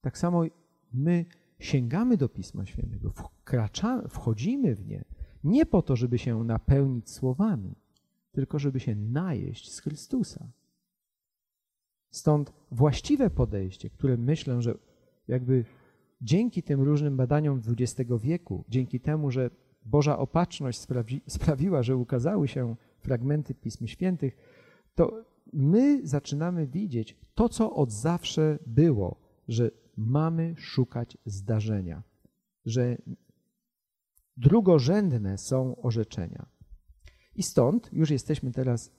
Tak 0.01 0.17
samo 0.17 0.43
my 0.93 1.25
sięgamy 1.59 2.17
do 2.17 2.29
Pisma 2.29 2.65
Świętego, 2.65 3.13
wchodzimy 4.09 4.75
w 4.75 4.87
nie 4.87 5.03
nie 5.43 5.65
po 5.65 5.81
to, 5.81 5.95
żeby 5.95 6.17
się 6.17 6.43
napełnić 6.43 7.09
słowami, 7.09 7.75
tylko 8.31 8.59
żeby 8.59 8.79
się 8.79 8.95
najeść 8.95 9.71
z 9.71 9.79
Chrystusa. 9.79 10.47
Stąd 12.11 12.53
właściwe 12.71 13.29
podejście, 13.29 13.89
które 13.89 14.17
myślę, 14.17 14.61
że 14.61 14.77
jakby 15.27 15.65
dzięki 16.21 16.63
tym 16.63 16.81
różnym 16.81 17.17
badaniom 17.17 17.61
XX 17.67 18.11
wieku, 18.21 18.63
dzięki 18.69 18.99
temu, 18.99 19.31
że 19.31 19.49
Boża 19.85 20.17
opatrzność 20.17 20.79
sprawi, 20.79 21.21
sprawiła, 21.27 21.83
że 21.83 21.97
ukazały 21.97 22.47
się 22.47 22.75
fragmenty 22.99 23.55
Pism 23.55 23.87
Świętych, 23.87 24.37
to 24.95 25.23
my 25.53 26.07
zaczynamy 26.07 26.67
widzieć 26.67 27.15
to, 27.35 27.49
co 27.49 27.73
od 27.73 27.91
zawsze 27.91 28.59
było, 28.65 29.15
że 29.47 29.71
mamy 29.97 30.55
szukać 30.57 31.17
zdarzenia, 31.25 32.03
że 32.65 32.97
drugorzędne 34.37 35.37
są 35.37 35.75
orzeczenia. 35.81 36.45
I 37.35 37.43
stąd 37.43 37.89
już 37.93 38.09
jesteśmy 38.09 38.51
teraz 38.51 38.91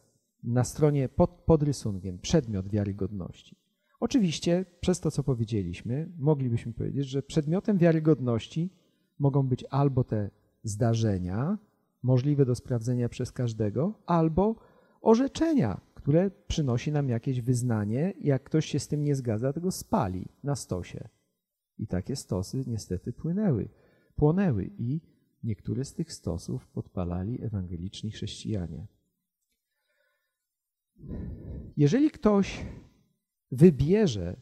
na 0.43 0.65
stronie 0.65 1.09
pod, 1.09 1.31
pod 1.31 1.63
rysunkiem, 1.63 2.19
przedmiot 2.19 2.69
wiarygodności. 2.69 3.57
Oczywiście, 4.01 4.65
przez 4.81 5.01
to, 5.01 5.11
co 5.11 5.23
powiedzieliśmy, 5.23 6.13
moglibyśmy 6.19 6.73
powiedzieć, 6.73 7.07
że 7.07 7.23
przedmiotem 7.23 7.79
wiarygodności 7.79 8.71
mogą 9.19 9.43
być 9.43 9.65
albo 9.71 10.05
te 10.05 10.31
zdarzenia, 10.63 11.59
możliwe 12.03 12.45
do 12.45 12.55
sprawdzenia 12.55 13.09
przez 13.09 13.33
każdego, 13.33 14.03
albo 14.07 14.55
orzeczenia, 15.01 15.81
które 15.99 16.31
przynosi 16.31 16.93
nam 16.93 17.09
jakieś 17.09 17.41
wyznanie. 17.41 18.13
Jak 18.21 18.43
ktoś 18.43 18.67
się 18.67 18.79
z 18.79 18.89
tym 18.89 19.05
nie 19.05 19.15
zgadza, 19.15 19.53
to 19.53 19.61
go 19.61 19.71
spali 19.71 20.29
na 20.43 20.57
stosie. 20.57 21.09
I 21.79 21.87
takie 21.87 22.17
stosy 22.17 22.65
niestety 22.67 23.13
płynęły, 23.13 23.69
płonęły 24.17 24.71
i 24.79 25.01
niektóre 25.43 25.85
z 25.85 25.95
tych 25.95 26.13
stosów 26.13 26.69
podpalali 26.69 27.45
ewangeliczni 27.45 28.11
chrześcijanie. 28.11 28.87
Jeżeli 31.77 32.11
ktoś 32.11 32.67
wybierze, 33.53 34.37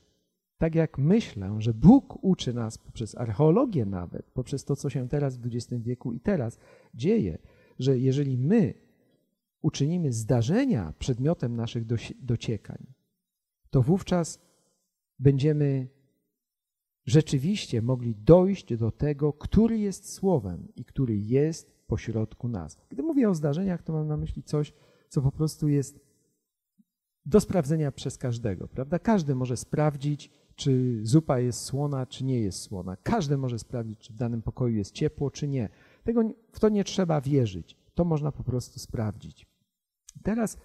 tak 0.59 0.75
jak 0.75 0.99
myślę, 0.99 1.57
że 1.59 1.75
Bóg 1.75 2.25
uczy 2.25 2.55
nas 2.55 2.79
poprzez 2.79 3.15
archeologię 3.15 3.87
nawet, 3.87 4.31
poprzez 4.31 4.65
to, 4.65 4.77
co 4.77 4.91
się 4.91 5.09
teraz 5.09 5.39
w 5.39 5.47
XX 5.47 5.83
wieku 5.83 6.13
i 6.13 6.21
teraz 6.21 6.59
dzieje, 6.95 7.39
że 7.79 7.99
jeżeli 7.99 8.39
my 8.39 8.86
uczynimy 9.63 10.13
zdarzenia 10.13 10.93
przedmiotem 10.99 11.57
naszych 11.57 11.85
dociekań, 12.21 12.87
to 13.71 13.83
wówczas 13.83 14.41
będziemy 15.19 15.89
rzeczywiście 17.05 17.83
mogli 17.83 18.15
dojść 18.15 18.77
do 18.77 18.91
tego, 18.91 19.33
który 19.33 19.79
jest 19.79 20.13
słowem 20.13 20.69
i 20.77 20.85
który 20.85 21.19
jest 21.19 21.87
pośrodku 21.87 22.49
nas. 22.49 22.77
Gdy 22.89 23.03
mówię 23.03 23.31
o 23.31 23.35
zdarzeniach, 23.35 23.83
to 23.83 23.93
mam 23.93 24.09
na 24.09 24.17
myśli 24.17 24.43
coś, 24.43 24.73
co 25.09 25.23
po 25.23 25.33
prostu 25.33 25.69
jest 25.69 26.01
do 27.27 27.41
sprawdzenia 27.41 27.93
przez 27.93 28.19
każdego, 28.19 28.69
prawda? 28.69 28.99
Każdy 28.99 29.35
może 29.35 29.57
sprawdzić, 29.57 30.31
czy 30.57 31.01
zupa 31.03 31.39
jest 31.39 31.61
słona, 31.61 32.07
czy 32.07 32.25
nie 32.25 32.41
jest 32.41 32.61
słona. 32.61 32.97
Każdy 32.97 33.37
może 33.37 33.59
sprawdzić, 33.59 33.99
czy 34.01 34.13
w 34.13 34.17
danym 34.17 34.43
pokoju 34.43 34.77
jest 34.77 34.93
ciepło, 34.93 35.31
czy 35.31 35.49
nie. 35.49 35.69
Tego, 36.05 36.23
w 36.53 36.61
to 36.61 36.69
nie 36.69 36.85
trzeba 36.85 37.21
wierzyć. 37.21 37.77
To 37.97 38.05
można 38.05 38.33
po 38.33 38.45
prostu 38.45 38.79
sprawdzić. 38.79 39.47
Teraz 40.23 40.59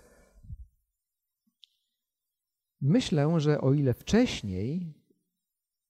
myślę, 2.81 3.39
że 3.39 3.61
o 3.61 3.73
ile 3.73 3.93
wcześniej 3.93 4.93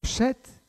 przed 0.01 0.61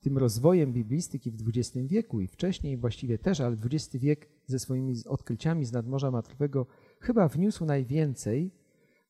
tym 0.00 0.18
rozwojem 0.18 0.72
biblistyki 0.72 1.30
w 1.30 1.48
XX 1.48 1.86
wieku 1.86 2.20
i 2.20 2.26
wcześniej 2.26 2.76
właściwie 2.76 3.18
też, 3.18 3.40
ale 3.40 3.56
XX 3.64 3.96
wiek 3.96 4.28
ze 4.46 4.58
swoimi 4.58 4.94
odkryciami 5.06 5.64
z 5.64 5.72
nadmorza 5.72 6.10
martwego 6.10 6.66
chyba 7.00 7.28
wniósł 7.28 7.64
najwięcej. 7.64 8.50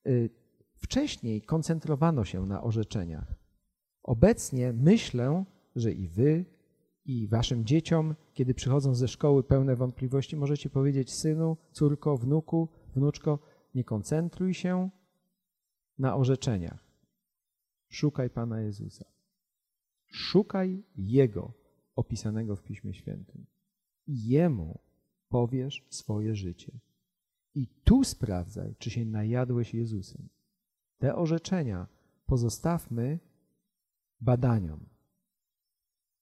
Y, 0.07 0.31
wcześniej 0.75 1.43
koncentrowano 1.43 2.25
się 2.25 2.47
na 2.47 2.63
orzeczeniach. 2.63 3.35
Obecnie 4.03 4.73
myślę, 4.73 5.45
że 5.77 5.93
i 5.93 6.09
wy, 6.09 6.45
i 7.05 7.29
waszym 7.29 7.65
dzieciom, 7.65 8.15
kiedy 8.35 8.55
przychodzą 8.55 8.95
ze 8.95 9.09
szkoły 9.09 9.45
pełne 9.45 9.77
wątpliwości, 9.77 10.37
możecie 10.37 10.71
powiedzieć: 10.71 11.13
synu, 11.13 11.57
córko, 11.73 12.17
wnuku, 12.17 12.69
wnuczko, 12.95 13.39
nie 13.75 13.85
koncentruj 13.85 14.55
się 14.55 14.91
na 15.99 16.17
orzeczeniach. 16.17 16.93
Szukaj 17.89 18.31
Pana 18.31 18.61
Jezusa. 18.61 19.05
Szukaj 20.07 20.83
Jego 20.97 21.53
opisanego 21.97 22.57
w 22.57 22.63
Piśmie 22.63 22.95
Świętym 22.95 23.47
i 24.07 24.29
Jemu 24.29 24.81
powiesz 25.29 25.87
swoje 25.91 26.35
życie. 26.35 26.81
I 27.55 27.67
tu 27.67 28.05
sprawdzaj, 28.05 28.75
czy 28.79 28.91
się 28.91 29.05
najadłeś 29.05 29.75
Jezusem. 29.75 30.29
Te 30.99 31.17
orzeczenia 31.17 31.87
pozostawmy 32.27 33.19
badaniom. 34.21 34.92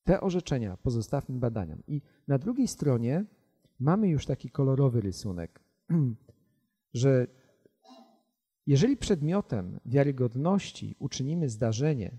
Te 0.05 0.21
orzeczenia 0.21 0.77
pozostawmy 0.77 1.39
badaniom. 1.39 1.83
I 1.87 2.03
na 2.29 2.39
drugiej 2.39 2.69
stronie 2.69 3.25
mamy 3.81 4.09
już 4.09 4.27
taki 4.27 4.51
kolorowy 4.51 5.01
rysunek, 5.01 5.61
że 6.95 7.27
jeżeli 8.67 8.97
przedmiotem 8.97 9.81
wiarygodności 9.87 10.97
uczynimy 10.99 11.49
zdarzenie, 11.49 12.19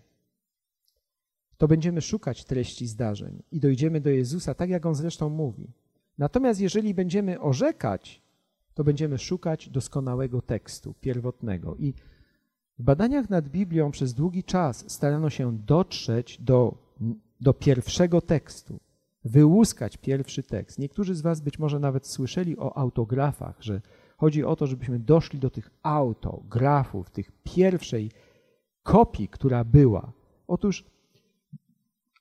to 1.58 1.68
będziemy 1.68 2.02
szukać 2.02 2.46
treści 2.46 2.88
zdarzeń 2.88 3.44
i 3.52 3.60
dojdziemy 3.60 4.02
do 4.02 4.10
Jezusa, 4.10 4.54
tak 4.54 4.70
jak 4.70 4.86
on 4.86 4.96
zresztą 4.96 5.30
mówi. 5.30 5.74
Natomiast 6.18 6.62
jeżeli 6.62 6.94
będziemy 6.94 7.40
orzekać, 7.40 8.22
to 8.74 8.84
będziemy 8.84 9.18
szukać 9.18 9.70
doskonałego 9.70 10.42
tekstu, 10.42 10.94
pierwotnego. 11.02 11.76
I 11.76 11.94
w 12.80 12.84
badaniach 12.84 13.30
nad 13.30 13.50
Biblią 13.50 13.92
przez 13.92 14.14
długi 14.14 14.44
czas 14.44 14.92
starano 14.92 15.30
się 15.30 15.58
dotrzeć 15.58 16.42
do, 16.42 16.81
do 17.42 17.54
pierwszego 17.54 18.22
tekstu, 18.22 18.80
wyłuskać 19.26 19.98
pierwszy 19.98 20.44
tekst. 20.44 20.80
Niektórzy 20.80 21.16
z 21.16 21.22
Was 21.22 21.42
być 21.42 21.60
może 21.60 21.80
nawet 21.80 22.08
słyszeli 22.08 22.58
o 22.58 22.78
autografach, 22.78 23.56
że 23.60 23.82
chodzi 24.18 24.44
o 24.44 24.56
to, 24.56 24.68
żebyśmy 24.68 25.00
doszli 25.00 25.40
do 25.40 25.50
tych 25.50 25.70
autografów, 25.84 27.10
tych 27.10 27.32
pierwszej 27.44 28.12
kopii, 28.84 29.28
która 29.28 29.64
była. 29.64 30.12
Otóż 30.48 30.92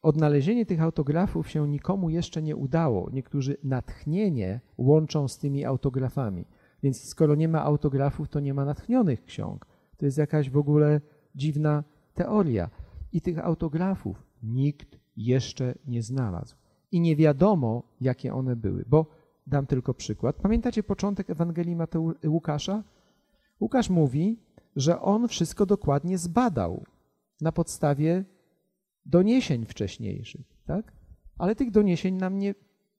Odnalezienie 0.03 0.67
tych 0.67 0.83
autografów 0.83 1.51
się 1.51 1.69
nikomu 1.69 2.11
jeszcze 2.11 2.43
nie 2.43 2.57
udało. 2.57 3.11
Niektórzy 3.11 3.57
natchnienie 3.65 4.61
łączą 4.79 5.29
z 5.29 5.39
tymi 5.39 5.65
autografami. 5.65 6.45
Więc 6.83 7.05
skoro 7.05 7.35
nie 7.35 7.49
ma 7.49 7.63
autografów, 7.63 8.29
to 8.29 8.41
nie 8.41 8.55
ma 8.55 8.65
natchnionych 8.65 9.25
ksiąg. 9.25 9.67
To 9.97 10.05
jest 10.05 10.19
jakaś 10.19 10.51
w 10.51 10.57
ogóle 10.57 11.01
dziwna 11.35 11.85
teoria. 12.15 12.71
I 13.13 13.21
tych 13.21 13.39
autografów 13.39 14.23
nikt 14.43 15.00
jeszcze 15.17 15.75
nie 15.87 16.03
znalazł. 16.03 16.57
I 16.93 17.01
nie 17.01 17.17
wiadomo, 17.17 17.83
jakie 18.01 18.35
one 18.35 18.57
były, 18.57 18.85
bo 18.89 19.07
dam 19.47 19.67
tylko 19.67 19.95
przykład. 19.95 20.37
Pamiętacie 20.37 20.83
początek 20.83 21.31
Ewangelii 21.31 21.77
Mateu 21.77 22.13
Łukasza? 22.27 22.83
Łukasz 23.61 23.91
mówi, 23.91 24.39
że 24.77 25.01
on 25.01 25.29
wszystko 25.29 25.67
dokładnie 25.67 26.19
zbadał 26.19 26.85
na 27.41 27.53
podstawie 27.53 28.25
doniesień 29.07 29.67
wcześniejszych, 29.67 30.59
tak? 30.67 30.93
Ale 31.39 31.55
tych 31.57 31.71
doniesień 31.71 32.15
nam 32.15 32.39
nie, 32.39 32.55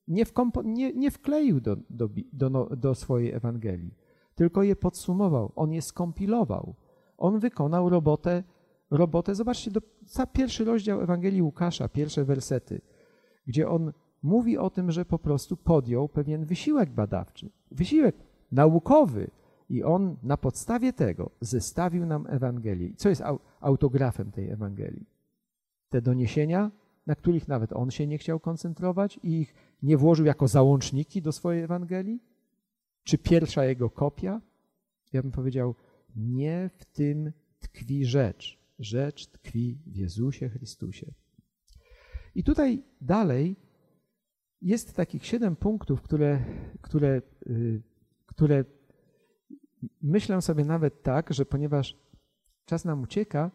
nie, 0.07 0.23
nie, 0.63 0.93
nie 0.93 1.11
wkleił 1.11 1.61
do, 1.61 1.75
do, 1.89 2.09
do, 2.33 2.49
no, 2.49 2.65
do 2.65 2.95
swojej 2.95 3.31
Ewangelii, 3.31 3.95
tylko 4.35 4.63
je 4.63 4.75
podsumował, 4.75 5.51
on 5.55 5.71
je 5.71 5.81
skompilował. 5.81 6.75
On 7.17 7.39
wykonał 7.39 7.89
robotę, 7.89 8.43
robotę 8.91 9.35
zobaczcie, 9.35 9.71
do, 9.71 9.81
pierwszy 10.33 10.65
rozdział 10.65 11.01
Ewangelii 11.01 11.41
Łukasza, 11.41 11.89
pierwsze 11.89 12.25
wersety, 12.25 12.81
gdzie 13.47 13.69
on 13.69 13.91
mówi 14.23 14.57
o 14.57 14.69
tym, 14.69 14.91
że 14.91 15.05
po 15.05 15.19
prostu 15.19 15.57
podjął 15.57 16.09
pewien 16.09 16.45
wysiłek 16.45 16.89
badawczy, 16.89 17.49
wysiłek 17.71 18.15
naukowy 18.51 19.31
i 19.69 19.83
on 19.83 20.15
na 20.23 20.37
podstawie 20.37 20.93
tego 20.93 21.29
zestawił 21.41 22.05
nam 22.05 22.27
Ewangelię. 22.29 22.93
Co 22.95 23.09
jest 23.09 23.23
autografem 23.59 24.31
tej 24.31 24.49
Ewangelii? 24.49 25.05
Te 25.89 26.01
doniesienia, 26.01 26.71
na 27.07 27.15
których 27.15 27.47
nawet 27.47 27.73
on 27.73 27.91
się 27.91 28.07
nie 28.07 28.17
chciał 28.17 28.39
koncentrować 28.39 29.19
i 29.23 29.39
ich 29.39 29.53
nie 29.83 29.97
włożył 29.97 30.25
jako 30.25 30.47
załączniki 30.47 31.21
do 31.21 31.31
swojej 31.31 31.63
Ewangelii? 31.63 32.19
Czy 33.03 33.17
pierwsza 33.17 33.65
jego 33.65 33.89
kopia? 33.89 34.41
Ja 35.13 35.21
bym 35.21 35.31
powiedział, 35.31 35.75
nie 36.15 36.69
w 36.77 36.85
tym 36.85 37.31
tkwi 37.59 38.05
rzecz. 38.05 38.60
Rzecz 38.81 39.27
tkwi 39.27 39.79
w 39.85 39.95
Jezusie 39.95 40.49
Chrystusie. 40.49 41.13
I 42.35 42.43
tutaj 42.43 42.83
dalej 43.01 43.55
jest 44.61 44.95
takich 44.95 45.25
siedem 45.25 45.55
punktów, 45.55 46.01
które, 46.01 46.45
które, 46.81 47.21
y, 47.47 47.81
które 48.25 48.65
myślę 50.01 50.41
sobie 50.41 50.65
nawet 50.65 51.03
tak, 51.03 51.33
że 51.33 51.45
ponieważ 51.45 51.97
czas 52.65 52.85
nam 52.85 53.01
ucieka, 53.01 53.51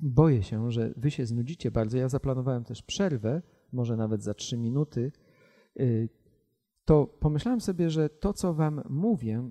boję 0.00 0.42
się, 0.42 0.72
że 0.72 0.94
wy 0.96 1.10
się 1.10 1.26
znudzicie 1.26 1.70
bardzo. 1.70 1.98
Ja 1.98 2.08
zaplanowałem 2.08 2.64
też 2.64 2.82
przerwę, 2.82 3.42
może 3.72 3.96
nawet 3.96 4.22
za 4.22 4.34
trzy 4.34 4.56
minuty. 4.56 5.12
Y, 5.80 6.08
to 6.84 7.06
pomyślałem 7.06 7.60
sobie, 7.60 7.90
że 7.90 8.08
to, 8.08 8.32
co 8.32 8.54
wam 8.54 8.82
mówię, 8.88 9.50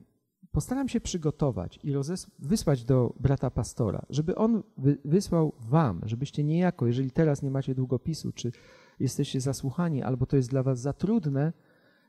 postaram 0.51 0.89
się 0.89 1.01
przygotować 1.01 1.79
i 1.83 1.93
wysłać 2.39 2.85
do 2.85 3.13
brata 3.19 3.51
pastora, 3.51 4.05
żeby 4.09 4.35
on 4.35 4.63
wysłał 5.05 5.53
wam, 5.59 6.01
żebyście 6.05 6.43
niejako, 6.43 6.87
jeżeli 6.87 7.11
teraz 7.11 7.41
nie 7.41 7.51
macie 7.51 7.75
długopisu, 7.75 8.31
czy 8.31 8.51
jesteście 8.99 9.41
zasłuchani, 9.41 10.03
albo 10.03 10.25
to 10.25 10.35
jest 10.35 10.49
dla 10.49 10.63
was 10.63 10.79
za 10.79 10.93
trudne, 10.93 11.53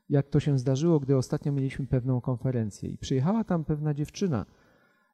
jak 0.09 0.29
to 0.29 0.39
się 0.39 0.59
zdarzyło, 0.59 0.99
gdy 0.99 1.17
ostatnio 1.17 1.51
mieliśmy 1.51 1.87
pewną 1.87 2.21
konferencję. 2.21 2.89
I 2.89 2.97
przyjechała 2.97 3.43
tam 3.43 3.65
pewna 3.65 3.93
dziewczyna. 3.93 4.45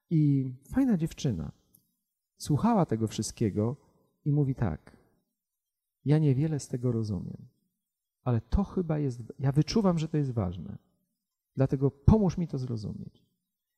I 0.10 0.54
fajna 0.74 0.98
dziewczyna. 0.98 1.52
Słuchała 2.38 2.86
tego 2.86 3.08
wszystkiego 3.08 3.76
i 4.26 4.32
mówi 4.32 4.56
tak, 4.56 4.98
ja 6.06 6.18
niewiele 6.18 6.60
z 6.60 6.68
tego 6.68 6.92
rozumiem, 6.92 7.48
ale 8.24 8.42
to 8.42 8.64
chyba 8.64 9.00
jest, 9.00 9.22
ja 9.40 9.52
wyczuwam, 9.52 10.00
że 10.00 10.08
to 10.08 10.18
jest 10.18 10.32
ważne, 10.32 10.78
dlatego 11.56 11.92
pomóż 11.92 12.38
mi 12.38 12.48
to 12.48 12.58
zrozumieć. 12.58 13.26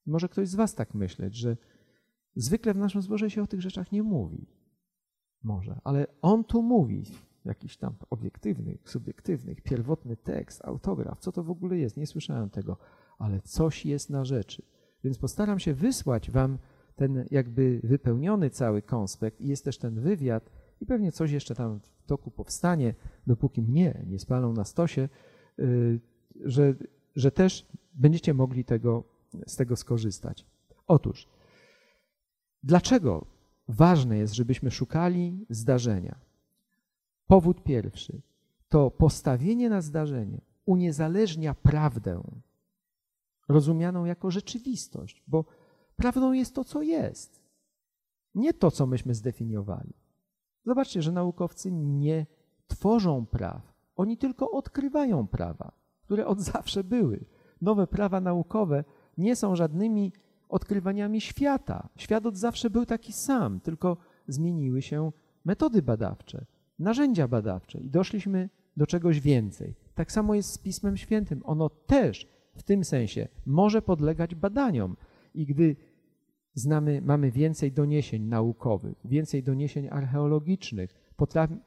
może 0.06 0.30
ktoś 0.30 0.48
z 0.50 0.56
was 0.56 0.76
tak 0.76 0.94
myśleć, 0.94 1.36
że 1.36 1.58
zwykle 2.36 2.74
w 2.74 2.78
naszym 2.78 3.02
zborze 3.02 3.30
się 3.30 3.44
o 3.44 3.48
tych 3.48 3.62
rzeczach 3.62 3.92
nie 3.92 4.04
mówi. 4.04 4.48
Może, 5.44 5.80
ale 5.84 6.08
on 6.22 6.44
tu 6.44 6.62
mówi 6.62 7.04
jakiś 7.46 7.78
tam 7.78 7.96
obiektywnych, 8.10 8.90
subiektywnych, 8.90 9.62
pierwotny 9.62 10.18
tekst, 10.18 10.66
autograf, 10.66 11.20
co 11.20 11.32
to 11.32 11.44
w 11.44 11.52
ogóle 11.52 11.78
jest, 11.78 11.98
nie 11.98 12.08
słyszałem 12.08 12.50
tego, 12.50 12.78
ale 13.18 13.42
coś 13.42 13.86
jest 13.86 14.10
na 14.10 14.26
rzeczy. 14.26 14.64
Więc 15.04 15.18
postaram 15.18 15.60
się 15.60 15.74
wysłać 15.74 16.32
wam 16.32 16.58
ten 16.96 17.26
jakby 17.32 17.82
wypełniony 17.84 18.50
cały 18.50 18.82
konspekt 18.82 19.42
i 19.42 19.48
jest 19.48 19.66
też 19.66 19.78
ten 19.78 20.00
wywiad 20.00 20.50
i 20.82 20.86
pewnie 20.86 21.12
coś 21.12 21.32
jeszcze 21.32 21.56
tam 21.56 21.80
w 21.80 22.06
toku 22.06 22.32
powstanie, 22.32 22.96
dopóki 23.28 23.62
mnie 23.62 24.06
nie 24.08 24.20
spalą 24.20 24.54
na 24.54 24.64
stosie, 24.64 25.10
y, 25.60 26.00
że, 26.46 26.76
że 27.16 27.32
też 27.32 27.66
będziecie 27.94 28.34
mogli 28.34 28.66
tego, 28.66 29.04
z 29.48 29.56
tego 29.56 29.76
skorzystać. 29.76 30.46
Otóż, 30.88 31.28
dlaczego 32.64 33.26
ważne 33.68 34.18
jest, 34.18 34.34
żebyśmy 34.34 34.72
szukali 34.72 35.46
zdarzenia? 35.50 36.20
Powód 37.28 37.64
pierwszy 37.64 38.22
to 38.70 38.92
postawienie 38.92 39.70
na 39.70 39.82
zdarzenie 39.82 40.42
uniezależnia 40.66 41.54
prawdę, 41.54 42.24
rozumianą 43.50 44.06
jako 44.06 44.32
rzeczywistość, 44.32 45.24
bo 45.28 45.46
prawdą 45.96 46.32
jest 46.32 46.56
to, 46.56 46.64
co 46.64 46.82
jest, 46.82 47.42
nie 48.36 48.54
to, 48.54 48.72
co 48.72 48.88
myśmy 48.88 49.16
zdefiniowali. 49.16 49.94
Zobaczcie, 50.66 51.02
że 51.02 51.12
naukowcy 51.12 51.72
nie 51.72 52.26
tworzą 52.68 53.26
praw, 53.26 53.74
oni 53.96 54.18
tylko 54.18 54.52
odkrywają 54.52 55.28
prawa, 55.28 55.72
które 56.12 56.28
od 56.28 56.42
zawsze 56.42 56.84
były. 56.84 57.26
Nowe 57.62 57.88
prawa 57.88 58.22
naukowe 58.22 58.84
nie 59.18 59.36
są 59.36 59.56
żadnymi 59.56 60.14
odkrywaniami 60.50 61.22
świata. 61.22 61.90
Świat 61.96 62.26
od 62.26 62.38
zawsze 62.38 62.70
był 62.70 62.86
taki 62.86 63.14
sam, 63.14 63.60
tylko 63.60 63.98
zmieniły 64.28 64.82
się 64.82 65.12
metody 65.46 65.82
badawcze 65.82 66.46
narzędzia 66.80 67.28
badawcze 67.28 67.80
i 67.80 67.90
doszliśmy 67.90 68.50
do 68.78 68.88
czegoś 68.88 69.20
więcej. 69.20 69.76
Tak 69.96 70.12
samo 70.12 70.36
jest 70.36 70.50
z 70.50 70.58
Pismem 70.58 70.98
Świętym. 70.98 71.42
Ono 71.46 71.70
też 71.70 72.28
w 72.56 72.64
tym 72.64 72.84
sensie 72.84 73.28
może 73.46 73.82
podlegać 73.82 74.36
badaniom. 74.36 74.96
I 75.34 75.46
gdy 75.46 75.76
znamy, 76.54 77.02
mamy 77.02 77.32
więcej 77.32 77.72
doniesień 77.72 78.24
naukowych, 78.24 78.98
więcej 79.06 79.44
doniesień 79.44 79.88
archeologicznych, 79.88 81.02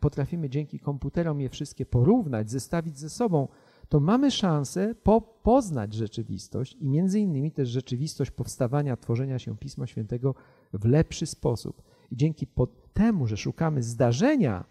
potrafimy 0.01 0.49
dzięki 0.49 0.81
komputerom 0.81 1.41
je 1.41 1.49
wszystkie 1.49 1.87
porównać, 1.87 2.51
zestawić 2.51 2.99
ze 2.99 3.11
sobą, 3.11 3.49
to 3.89 4.01
mamy 4.01 4.31
szansę 4.31 4.95
po, 5.03 5.21
poznać 5.21 5.95
rzeczywistość 5.95 6.77
i 6.81 6.89
między 6.89 7.21
innymi 7.21 7.53
też 7.53 7.69
rzeczywistość 7.69 8.31
powstawania, 8.31 8.97
tworzenia 8.97 9.39
się 9.39 9.57
Pisma 9.57 9.87
Świętego 9.87 10.35
w 10.73 10.85
lepszy 10.85 11.27
sposób. 11.27 11.83
I 12.11 12.17
dzięki 12.17 12.47
temu, 12.93 13.27
że 13.27 13.37
szukamy 13.37 13.83
zdarzenia, 13.83 14.65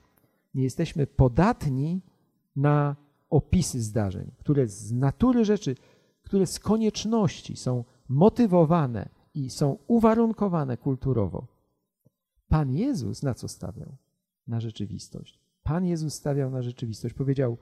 nie 0.53 0.63
jesteśmy 0.63 1.07
podatni 1.07 2.01
na 2.55 2.95
opisy 3.29 3.81
zdarzeń, 3.81 4.31
które 4.37 4.67
z 4.67 4.91
natury 4.91 5.45
rzeczy, 5.45 5.75
które 6.23 6.45
z 6.47 6.59
konieczności 6.59 7.55
są 7.55 7.83
motywowane 8.09 9.09
i 9.33 9.49
są 9.49 9.77
uwarunkowane 9.87 10.77
kulturowo. 10.77 11.47
Pan 12.47 12.71
Jezus 12.71 13.23
na 13.23 13.33
co 13.33 13.47
stawiał? 13.47 13.95
Na 14.47 14.59
rzeczywistość. 14.59 15.39
Pan 15.63 15.85
Jezus 15.85 16.13
stawiał 16.13 16.49
na 16.49 16.61
rzeczywistość. 16.61 17.15
Powiedział: 17.15 17.57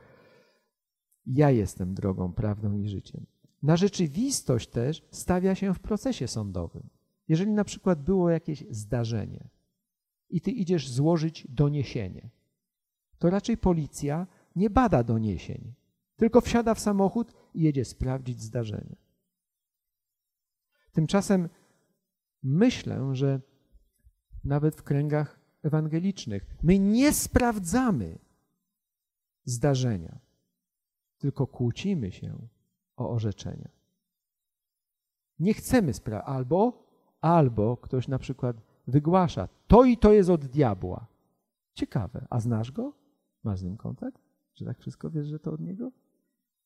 Ja 1.25 1.51
jestem 1.51 1.93
drogą, 1.93 2.33
prawdą 2.33 2.73
i 2.73 2.87
życiem. 2.87 3.25
Na 3.63 3.77
rzeczywistość 3.77 4.69
też 4.69 5.07
stawia 5.11 5.55
się 5.55 5.73
w 5.73 5.79
procesie 5.79 6.27
sądowym. 6.27 6.89
Jeżeli 7.27 7.51
na 7.51 7.63
przykład 7.63 8.03
było 8.03 8.29
jakieś 8.29 8.65
zdarzenie 8.69 9.49
i 10.29 10.41
ty 10.41 10.51
idziesz 10.51 10.89
złożyć 10.89 11.47
doniesienie, 11.49 12.29
to 13.19 13.29
raczej 13.29 13.57
policja 13.57 14.27
nie 14.55 14.69
bada 14.69 15.03
doniesień, 15.03 15.73
tylko 16.15 16.41
wsiada 16.41 16.73
w 16.73 16.79
samochód 16.79 17.33
i 17.53 17.61
jedzie 17.61 17.85
sprawdzić 17.85 18.41
zdarzenie. 18.41 18.95
Tymczasem 20.91 21.49
myślę, 22.43 23.15
że 23.15 23.41
nawet 24.43 24.75
w 24.75 24.83
kręgach 24.83 25.39
ewangelicznych 25.63 26.45
my 26.63 26.79
nie 26.79 27.13
sprawdzamy 27.13 28.19
zdarzenia, 29.45 30.19
tylko 31.21 31.47
kłócimy 31.47 32.11
się 32.11 32.47
o 32.97 33.09
orzeczenia. 33.09 33.69
Nie 35.39 35.53
chcemy 35.53 35.93
sprawdzić, 35.93 36.29
albo, 36.29 36.87
albo 37.21 37.77
ktoś 37.77 38.07
na 38.07 38.19
przykład 38.19 38.57
wygłasza, 38.87 39.49
to 39.67 39.83
i 39.83 39.97
to 39.97 40.13
jest 40.13 40.29
od 40.29 40.45
diabła. 40.45 41.07
Ciekawe, 41.73 42.27
a 42.29 42.39
znasz 42.39 42.71
go? 42.71 42.93
Masz 43.43 43.59
z 43.59 43.63
nim 43.63 43.77
kontakt? 43.77 44.21
Że 44.55 44.65
tak 44.65 44.79
wszystko 44.79 45.09
wiesz, 45.09 45.27
że 45.27 45.39
to 45.39 45.51
od 45.51 45.61
niego? 45.61 45.91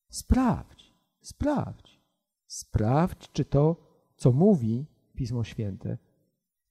Sprawdź, 0.08 0.94
sprawdź. 1.20 2.00
Sprawdź, 2.46 3.32
czy 3.32 3.44
to, 3.44 3.76
co 4.16 4.32
mówi 4.32 4.86
Pismo 5.14 5.44
Święte, 5.44 5.98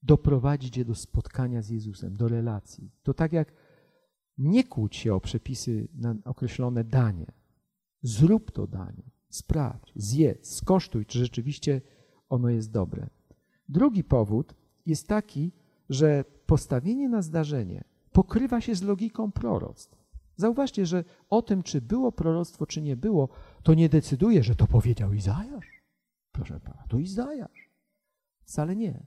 doprowadzi 0.04 0.72
cię 0.72 0.86
do 0.86 0.96
spotkania 0.96 1.62
z 1.62 1.70
Jezusem, 1.70 2.18
do 2.18 2.28
relacji. 2.28 2.92
To 3.04 3.14
tak 3.14 3.34
jak 3.34 3.54
nie 4.38 4.64
kłóć 4.64 4.96
się 4.96 5.14
o 5.14 5.20
przepisy 5.20 5.88
na 5.94 6.16
określone 6.26 6.84
danie. 6.84 7.32
Zrób 8.06 8.52
to 8.52 8.68
danie, 8.68 9.04
sprawdź, 9.30 9.92
zjedz, 9.96 10.56
skosztuj, 10.56 11.06
czy 11.06 11.20
rzeczywiście 11.20 11.82
ono 12.30 12.50
jest 12.50 12.72
dobre. 12.72 13.10
Drugi 13.70 14.04
powód 14.04 14.56
jest 14.86 15.08
taki, 15.08 15.52
że 15.90 16.26
postawienie 16.46 17.10
na 17.10 17.22
zdarzenie 17.22 17.84
pokrywa 18.12 18.62
się 18.62 18.76
z 18.76 18.82
logiką 18.84 19.32
proroctw. 19.32 20.06
Zauważcie, 20.36 20.86
że 20.86 21.04
o 21.30 21.42
tym, 21.42 21.64
czy 21.64 21.82
było 21.82 22.12
proroctwo, 22.12 22.66
czy 22.66 22.82
nie 22.82 22.96
było, 22.96 23.30
to 23.64 23.74
nie 23.74 23.90
decyduje, 23.90 24.44
że 24.44 24.56
to 24.56 24.68
powiedział 24.68 25.14
Izajasz. 25.14 25.84
Proszę 26.32 26.60
pana, 26.60 26.84
to 26.90 26.98
Izajasz. 26.98 27.70
Wcale 28.44 28.76
nie. 28.76 29.06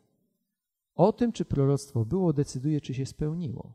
O 0.94 1.12
tym, 1.12 1.32
czy 1.32 1.44
proroctwo 1.44 2.05
było, 2.05 2.32
decyduje, 2.32 2.80
czy 2.80 2.94
się 2.94 3.07
spełniło. 3.07 3.74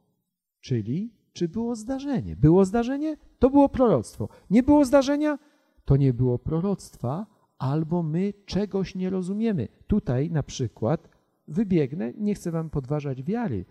Czyli, 0.60 1.14
czy 1.34 1.50
było 1.50 1.76
zdarzenie. 1.76 2.36
Było 2.36 2.66
zdarzenie, 2.66 3.18
to 3.40 3.50
było 3.50 3.70
proroctwo. 3.70 4.30
Nie 4.50 4.64
było 4.64 4.86
zdarzenia, 4.86 5.40
to 5.86 5.98
nie 5.98 6.14
było 6.14 6.40
proroctwa, 6.40 7.26
albo 7.58 8.04
my 8.04 8.34
czegoś 8.46 8.96
nie 8.96 9.10
rozumiemy. 9.10 9.68
Tutaj 9.88 10.32
na 10.32 10.44
przykład 10.44 11.10
wybiegnę, 11.48 12.14
nie 12.18 12.36
chcę 12.36 12.52
wam 12.52 12.70
podważać 12.70 13.24
wiary, 13.24 13.66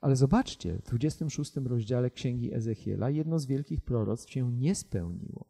ale 0.00 0.16
zobaczcie, 0.16 0.74
w 0.74 0.82
26 0.82 1.56
rozdziale 1.56 2.10
Księgi 2.10 2.54
Ezechiela 2.54 3.10
jedno 3.10 3.38
z 3.38 3.46
wielkich 3.46 3.80
proroctw 3.80 4.30
się 4.30 4.52
nie 4.52 4.74
spełniło. 4.74 5.44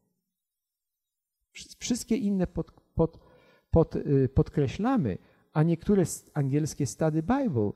Wszystkie 1.78 2.16
inne 2.16 2.46
pod, 2.46 2.70
pod, 2.94 3.18
pod, 3.70 3.96
y, 3.96 4.28
podkreślamy, 4.34 5.18
a 5.52 5.62
niektóre 5.62 6.04
angielskie 6.34 6.86
stady 6.86 7.22
Bible 7.22 7.72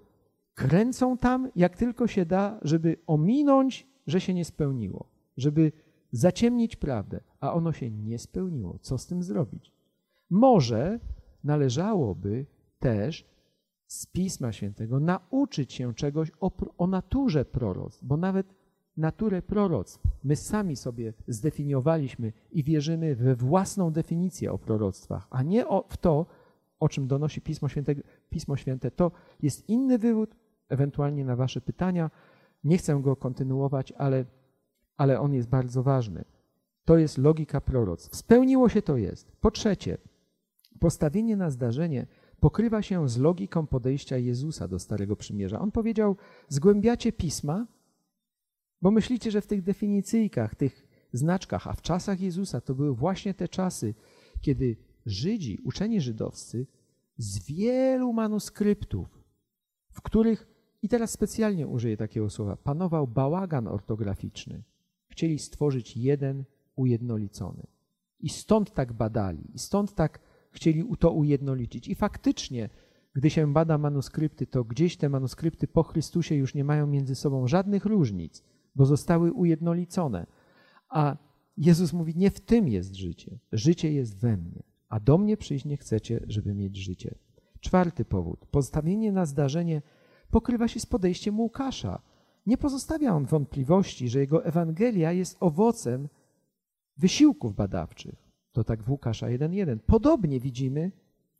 kręcą 0.54 1.18
tam, 1.18 1.50
jak 1.56 1.76
tylko 1.76 2.06
się 2.06 2.26
da, 2.26 2.58
żeby 2.62 2.96
ominąć, 3.06 3.86
że 4.06 4.20
się 4.20 4.34
nie 4.34 4.44
spełniło, 4.44 5.08
żeby 5.36 5.72
zaciemnić 6.12 6.76
prawdę, 6.76 7.20
a 7.40 7.52
ono 7.52 7.72
się 7.72 7.90
nie 7.90 8.18
spełniło. 8.18 8.78
Co 8.80 8.98
z 8.98 9.06
tym 9.06 9.22
zrobić? 9.22 9.72
Może 10.30 11.00
należałoby 11.44 12.46
też 12.78 13.32
z 13.86 14.06
Pisma 14.06 14.52
Świętego 14.52 15.00
nauczyć 15.00 15.72
się 15.72 15.94
czegoś 15.94 16.30
o, 16.40 16.50
o 16.78 16.86
naturze 16.86 17.44
proroctw, 17.44 18.04
bo 18.04 18.16
nawet 18.16 18.54
naturę 18.96 19.42
proroctw 19.42 20.02
my 20.24 20.36
sami 20.36 20.76
sobie 20.76 21.12
zdefiniowaliśmy 21.28 22.32
i 22.52 22.64
wierzymy 22.64 23.16
we 23.16 23.36
własną 23.36 23.90
definicję 23.90 24.52
o 24.52 24.58
proroctwach, 24.58 25.26
a 25.30 25.42
nie 25.42 25.68
o, 25.68 25.84
w 25.88 25.96
to, 25.96 26.26
o 26.80 26.88
czym 26.88 27.06
donosi 27.06 27.40
Pismo 27.40 27.68
Święte. 27.68 27.94
Pismo 28.30 28.56
Święte 28.56 28.90
to 28.90 29.10
jest 29.42 29.68
inny 29.68 29.98
wywód, 29.98 30.36
ewentualnie 30.72 31.24
na 31.24 31.36
Wasze 31.36 31.60
pytania. 31.60 32.10
Nie 32.64 32.78
chcę 32.78 33.00
go 33.02 33.16
kontynuować, 33.16 33.92
ale, 33.92 34.24
ale 34.96 35.20
on 35.20 35.34
jest 35.34 35.48
bardzo 35.48 35.82
ważny. 35.82 36.24
To 36.84 36.98
jest 36.98 37.18
logika 37.18 37.60
proroctw. 37.60 38.16
Spełniło 38.16 38.68
się 38.68 38.82
to 38.82 38.96
jest. 38.96 39.32
Po 39.40 39.50
trzecie, 39.50 39.98
postawienie 40.80 41.36
na 41.36 41.50
zdarzenie 41.50 42.06
pokrywa 42.40 42.82
się 42.82 43.08
z 43.08 43.18
logiką 43.18 43.66
podejścia 43.66 44.16
Jezusa 44.16 44.68
do 44.68 44.78
Starego 44.78 45.16
Przymierza. 45.16 45.60
On 45.60 45.70
powiedział: 45.70 46.16
Zgłębiacie 46.48 47.12
pisma, 47.12 47.66
bo 48.82 48.90
myślicie, 48.90 49.30
że 49.30 49.40
w 49.40 49.46
tych 49.46 49.62
definicyjkach, 49.62 50.54
tych 50.54 50.86
znaczkach, 51.12 51.66
a 51.66 51.72
w 51.72 51.82
czasach 51.82 52.20
Jezusa 52.20 52.60
to 52.60 52.74
były 52.74 52.94
właśnie 52.94 53.34
te 53.34 53.48
czasy, 53.48 53.94
kiedy 54.40 54.76
Żydzi, 55.06 55.60
uczeni 55.64 56.00
żydowscy, 56.00 56.66
z 57.16 57.46
wielu 57.46 58.12
manuskryptów, 58.12 59.24
w 59.90 60.02
których, 60.02 60.46
i 60.82 60.88
teraz 60.88 61.10
specjalnie 61.10 61.66
użyję 61.66 61.96
takiego 61.96 62.30
słowa, 62.30 62.56
panował 62.56 63.06
bałagan 63.06 63.68
ortograficzny, 63.68 64.62
chcieli 65.08 65.38
stworzyć 65.38 65.96
jeden 65.96 66.44
ujednolicony. 66.76 67.66
I 68.20 68.28
stąd 68.28 68.70
tak 68.70 68.92
badali, 68.92 69.54
i 69.54 69.58
stąd 69.58 69.94
tak 69.94 70.20
chcieli 70.50 70.84
to 70.98 71.10
ujednolicić. 71.10 71.88
I 71.88 71.94
faktycznie, 71.94 72.68
gdy 73.14 73.30
się 73.30 73.52
bada 73.52 73.78
manuskrypty, 73.78 74.46
to 74.46 74.64
gdzieś 74.64 74.96
te 74.96 75.08
manuskrypty 75.08 75.68
po 75.68 75.82
Chrystusie 75.82 76.34
już 76.34 76.54
nie 76.54 76.64
mają 76.64 76.86
między 76.86 77.14
sobą 77.14 77.46
żadnych 77.48 77.84
różnic, 77.84 78.42
bo 78.74 78.86
zostały 78.86 79.32
ujednolicone. 79.32 80.26
A 80.88 81.16
Jezus 81.56 81.92
mówi: 81.92 82.12
Nie 82.16 82.30
w 82.30 82.40
tym 82.40 82.68
jest 82.68 82.94
życie. 82.94 83.38
Życie 83.52 83.92
jest 83.92 84.18
we 84.18 84.36
mnie, 84.36 84.62
a 84.88 85.00
do 85.00 85.18
mnie 85.18 85.36
przyjść 85.36 85.64
nie 85.64 85.76
chcecie, 85.76 86.24
żeby 86.28 86.54
mieć 86.54 86.76
życie. 86.76 87.14
Czwarty 87.60 88.04
powód. 88.04 88.46
Postawienie 88.46 89.12
na 89.12 89.26
zdarzenie 89.26 89.82
pokrywa 90.32 90.68
się 90.68 90.80
z 90.80 90.86
podejściem 90.86 91.40
Łukasza. 91.40 92.02
Nie 92.46 92.58
pozostawia 92.58 93.14
on 93.14 93.24
wątpliwości, 93.24 94.08
że 94.08 94.20
jego 94.20 94.44
Ewangelia 94.44 95.12
jest 95.12 95.36
owocem 95.40 96.08
wysiłków 96.96 97.54
badawczych. 97.54 98.14
To 98.52 98.64
tak 98.64 98.82
w 98.82 98.90
Łukasza 98.90 99.26
1.1. 99.26 99.78
Podobnie 99.86 100.40
widzimy 100.40 100.92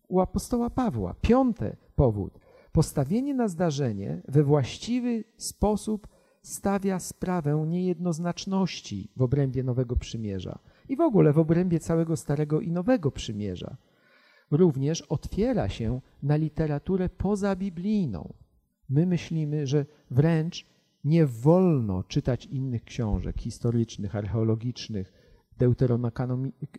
u 0.09 0.21
apostoła 0.21 0.71
Pawła. 0.71 1.15
Piąty 1.21 1.77
powód. 1.97 2.39
Postawienie 2.73 3.35
na 3.35 3.49
zdarzenie 3.49 4.23
we 4.29 4.43
właściwy 4.43 5.25
sposób 5.37 6.09
stawia 6.43 6.99
sprawę 6.99 7.65
niejednoznaczności 7.69 9.09
w 9.17 9.23
obrębie 9.23 9.63
Nowego 9.63 9.97
Przymierza 9.97 10.59
i 10.89 10.97
w 10.97 11.01
ogóle 11.01 11.33
w 11.33 11.39
obrębie 11.39 11.81
całego 11.81 12.17
Starego 12.17 12.61
i 12.61 12.71
Nowego 12.71 13.11
Przymierza. 13.11 13.77
Również 14.51 15.03
otwiera 15.03 15.69
się 15.69 16.01
na 16.23 16.37
literaturę 16.37 17.09
pozabiblijną. 17.09 18.42
My 18.89 19.07
myślimy, 19.07 19.67
że 19.67 19.87
wręcz 20.11 20.67
nie 21.05 21.27
wolno 21.27 22.03
czytać 22.03 22.47
innych 22.47 22.85
książek 22.85 23.41
historycznych, 23.41 24.17
archeologicznych, 24.17 25.13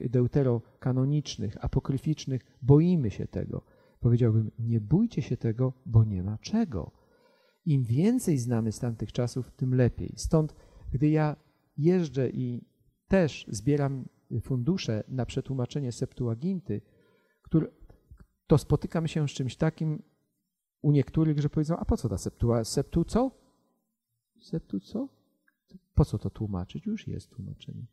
deuterokanonicznych, 0.09 1.65
apokryficznych, 1.65 2.41
boimy 2.61 3.11
się 3.11 3.27
tego. 3.27 3.65
Powiedziałbym, 3.99 4.51
nie 4.59 4.81
bójcie 4.81 5.21
się 5.21 5.37
tego, 5.37 5.73
bo 5.85 6.03
nie 6.03 6.23
ma 6.23 6.37
czego. 6.37 6.91
Im 7.65 7.83
więcej 7.83 8.37
znamy 8.37 8.71
z 8.71 8.79
tamtych 8.79 9.11
czasów, 9.11 9.51
tym 9.51 9.75
lepiej. 9.75 10.13
Stąd, 10.15 10.55
gdy 10.91 11.09
ja 11.09 11.35
jeżdżę 11.77 12.29
i 12.29 12.65
też 13.07 13.45
zbieram 13.49 14.05
fundusze 14.41 15.03
na 15.07 15.25
przetłumaczenie 15.25 15.91
Septuaginty, 15.91 16.81
który, 17.41 17.67
to 18.47 18.57
spotykam 18.57 19.07
się 19.07 19.27
z 19.27 19.31
czymś 19.31 19.55
takim 19.55 20.03
u 20.83 20.91
niektórych, 20.91 21.39
że 21.39 21.49
powiedzą, 21.49 21.77
a 21.77 21.85
po 21.85 21.97
co 21.97 22.09
ta? 22.09 22.17
Septu 22.63 23.05
co? 23.05 23.31
Septu 24.41 24.79
co? 24.79 25.07
Po 25.95 26.05
co 26.05 26.17
to 26.17 26.29
tłumaczyć? 26.29 26.85
Już 26.85 27.07
jest 27.07 27.29
tłumaczenie. 27.29 27.85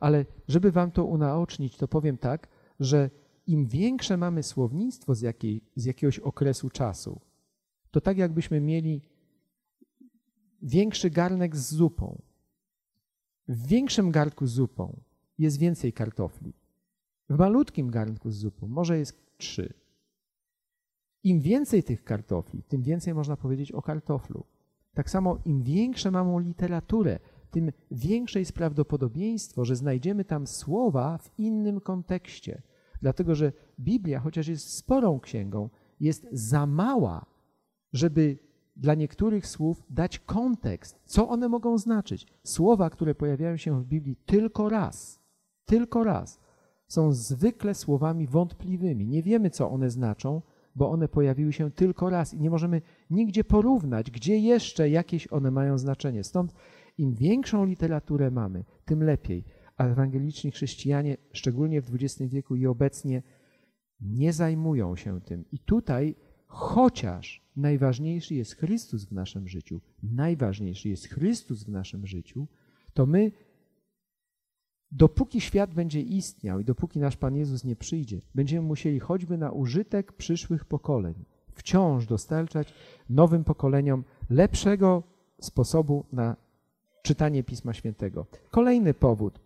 Ale 0.00 0.24
żeby 0.48 0.72
wam 0.72 0.90
to 0.90 1.04
unaocznić, 1.04 1.76
to 1.76 1.88
powiem 1.88 2.18
tak, 2.18 2.48
że 2.80 3.10
im 3.46 3.66
większe 3.66 4.16
mamy 4.16 4.42
słownictwo 4.42 5.14
z, 5.14 5.20
jakiej, 5.20 5.60
z 5.76 5.84
jakiegoś 5.84 6.18
okresu 6.18 6.70
czasu, 6.70 7.20
to 7.90 8.00
tak 8.00 8.18
jakbyśmy 8.18 8.60
mieli 8.60 9.02
większy 10.62 11.10
garnek 11.10 11.56
z 11.56 11.74
zupą. 11.74 12.22
W 13.48 13.66
większym 13.66 14.10
garnku 14.10 14.46
z 14.46 14.52
zupą 14.52 15.00
jest 15.38 15.58
więcej 15.58 15.92
kartofli. 15.92 16.52
W 17.30 17.38
malutkim 17.38 17.90
garnku 17.90 18.30
z 18.30 18.36
zupą 18.36 18.68
może 18.68 18.98
jest 18.98 19.36
trzy. 19.36 19.74
Im 21.24 21.40
więcej 21.40 21.82
tych 21.82 22.04
kartofli, 22.04 22.62
tym 22.62 22.82
więcej 22.82 23.14
można 23.14 23.36
powiedzieć 23.36 23.72
o 23.72 23.82
kartoflu. 23.82 24.44
Tak 24.94 25.10
samo 25.10 25.38
im 25.44 25.62
większe 25.62 26.10
mamy 26.10 26.42
literaturę, 26.42 27.18
tym 27.50 27.72
większe 27.90 28.38
jest 28.38 28.52
prawdopodobieństwo, 28.52 29.64
że 29.64 29.76
znajdziemy 29.76 30.24
tam 30.24 30.46
słowa 30.46 31.18
w 31.18 31.38
innym 31.38 31.80
kontekście. 31.80 32.62
Dlatego, 33.02 33.34
że 33.34 33.52
Biblia, 33.80 34.20
chociaż 34.20 34.48
jest 34.48 34.72
sporą 34.72 35.20
księgą, 35.20 35.68
jest 36.00 36.26
za 36.32 36.66
mała, 36.66 37.26
żeby 37.92 38.38
dla 38.76 38.94
niektórych 38.94 39.46
słów 39.46 39.82
dać 39.90 40.18
kontekst, 40.18 41.00
co 41.04 41.28
one 41.28 41.48
mogą 41.48 41.78
znaczyć. 41.78 42.26
Słowa, 42.44 42.90
które 42.90 43.14
pojawiają 43.14 43.56
się 43.56 43.80
w 43.80 43.86
Biblii 43.86 44.16
tylko 44.26 44.68
raz, 44.68 45.20
tylko 45.64 46.04
raz, 46.04 46.40
są 46.88 47.12
zwykle 47.12 47.74
słowami 47.74 48.26
wątpliwymi. 48.26 49.06
Nie 49.06 49.22
wiemy, 49.22 49.50
co 49.50 49.70
one 49.70 49.90
znaczą, 49.90 50.42
bo 50.76 50.90
one 50.90 51.08
pojawiły 51.08 51.52
się 51.52 51.70
tylko 51.70 52.10
raz 52.10 52.34
i 52.34 52.40
nie 52.40 52.50
możemy 52.50 52.82
nigdzie 53.10 53.44
porównać, 53.44 54.10
gdzie 54.10 54.38
jeszcze 54.38 54.90
jakieś 54.90 55.32
one 55.32 55.50
mają 55.50 55.78
znaczenie. 55.78 56.24
Stąd 56.24 56.54
im 56.98 57.14
większą 57.14 57.64
literaturę 57.64 58.30
mamy, 58.30 58.64
tym 58.84 59.02
lepiej. 59.02 59.44
A 59.76 59.84
ewangeliczni 59.84 60.50
chrześcijanie, 60.50 61.16
szczególnie 61.32 61.82
w 61.82 61.94
XX 61.94 62.30
wieku 62.30 62.56
i 62.56 62.66
obecnie, 62.66 63.22
nie 64.00 64.32
zajmują 64.32 64.96
się 64.96 65.20
tym. 65.20 65.44
I 65.52 65.58
tutaj, 65.58 66.14
chociaż 66.46 67.46
najważniejszy 67.56 68.34
jest 68.34 68.54
Chrystus 68.54 69.04
w 69.04 69.12
naszym 69.12 69.48
życiu, 69.48 69.80
najważniejszy 70.02 70.88
jest 70.88 71.08
Chrystus 71.08 71.64
w 71.64 71.68
naszym 71.68 72.06
życiu, 72.06 72.46
to 72.94 73.06
my, 73.06 73.32
dopóki 74.92 75.40
świat 75.40 75.74
będzie 75.74 76.00
istniał 76.00 76.60
i 76.60 76.64
dopóki 76.64 77.00
nasz 77.00 77.16
Pan 77.16 77.36
Jezus 77.36 77.64
nie 77.64 77.76
przyjdzie, 77.76 78.20
będziemy 78.34 78.66
musieli 78.66 79.00
choćby 79.00 79.38
na 79.38 79.50
użytek 79.50 80.12
przyszłych 80.12 80.64
pokoleń 80.64 81.24
wciąż 81.56 82.06
dostarczać 82.06 82.74
nowym 83.10 83.44
pokoleniom 83.44 84.04
lepszego 84.30 85.02
sposobu 85.40 86.04
na 86.12 86.36
czytanie 87.02 87.44
Pisma 87.44 87.72
Świętego. 87.72 88.26
Kolejny 88.50 88.94
powód. 88.94 89.40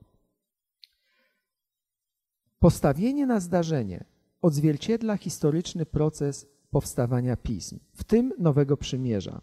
Postawienie 2.59 3.27
na 3.27 3.41
zdarzenie 3.41 4.05
odzwierciedla 4.43 5.17
historyczny 5.17 5.87
proces 5.87 6.47
powstawania 6.71 7.37
pism, 7.37 7.79
w 7.93 8.05
tym 8.05 8.33
Nowego 8.39 8.77
Przymierza. 8.77 9.41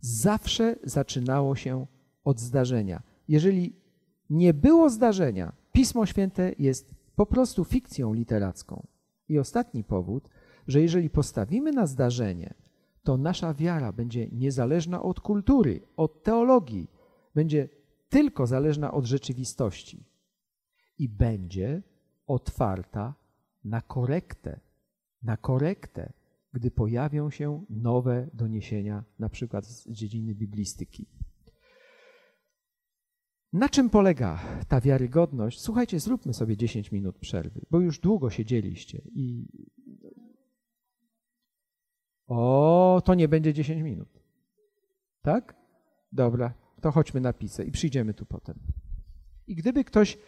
Zawsze 0.00 0.76
zaczynało 0.84 1.56
się 1.56 1.86
od 2.24 2.40
zdarzenia. 2.40 3.02
Jeżeli 3.28 3.76
nie 4.32 4.54
było 4.54 4.90
zdarzenia, 4.90 5.52
Pismo 5.72 6.06
Święte 6.06 6.52
jest 6.58 6.94
po 7.16 7.26
prostu 7.26 7.64
fikcją 7.64 8.12
literacką. 8.12 8.86
I 9.28 9.38
ostatni 9.38 9.84
powód, 9.84 10.28
że 10.68 10.80
jeżeli 10.80 11.10
postawimy 11.10 11.72
na 11.72 11.86
zdarzenie, 11.86 12.54
to 13.02 13.16
nasza 13.16 13.54
wiara 13.54 13.92
będzie 13.92 14.28
niezależna 14.28 15.02
od 15.02 15.20
kultury, 15.20 15.80
od 15.96 16.22
teologii, 16.22 16.90
będzie 17.34 17.68
tylko 18.08 18.46
zależna 18.46 18.92
od 18.92 19.04
rzeczywistości 19.04 20.04
i 20.98 21.08
będzie 21.08 21.82
otwarta 22.26 23.14
na 23.64 23.80
korektę, 23.80 24.60
na 25.22 25.36
korektę, 25.36 26.12
gdy 26.52 26.70
pojawią 26.70 27.30
się 27.30 27.64
nowe 27.70 28.30
doniesienia, 28.34 29.04
na 29.18 29.28
przykład 29.28 29.66
z 29.66 29.90
dziedziny 29.90 30.34
biblistyki. 30.34 31.06
Na 33.52 33.68
czym 33.68 33.90
polega 33.90 34.40
ta 34.68 34.80
wiarygodność? 34.80 35.60
Słuchajcie, 35.60 36.00
zróbmy 36.00 36.34
sobie 36.34 36.56
10 36.56 36.92
minut 36.92 37.18
przerwy, 37.18 37.60
bo 37.70 37.80
już 37.80 37.98
długo 37.98 38.30
siedzieliście 38.30 39.02
i. 39.14 39.46
O, 42.26 43.02
to 43.04 43.14
nie 43.14 43.28
będzie 43.28 43.52
10 43.52 43.82
minut. 43.82 44.08
Tak? 45.22 45.56
Dobra, 46.12 46.54
to 46.80 46.90
chodźmy 46.90 47.20
na 47.20 47.32
pizzę 47.32 47.64
i 47.64 47.72
przyjdziemy 47.72 48.14
tu 48.14 48.26
potem. 48.26 48.58
I 49.46 49.54
gdyby 49.54 49.84
ktoś 49.84 50.18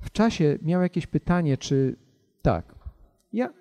w 0.00 0.10
czasie 0.10 0.58
miał 0.62 0.82
jakieś 0.82 1.06
pytanie, 1.06 1.56
czy 1.56 1.96
tak, 2.42 2.74
ja. 3.32 3.52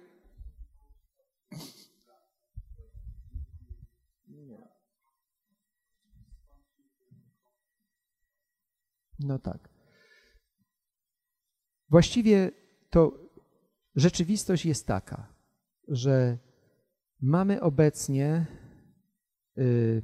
No 9.20 9.40
tak. 9.40 9.70
Właściwie 11.90 12.52
to 12.90 13.30
rzeczywistość 13.96 14.66
jest 14.66 14.88
taka, 14.88 15.34
że 15.88 16.38
mamy 17.22 17.62
obecnie 17.62 18.46
y, 19.58 20.02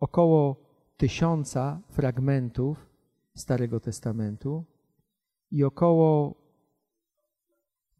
około 0.00 0.68
tysiąca 0.96 1.80
fragmentów 1.90 2.86
Starego 3.36 3.80
Testamentu 3.80 4.64
i 5.50 5.64
około. 5.64 6.34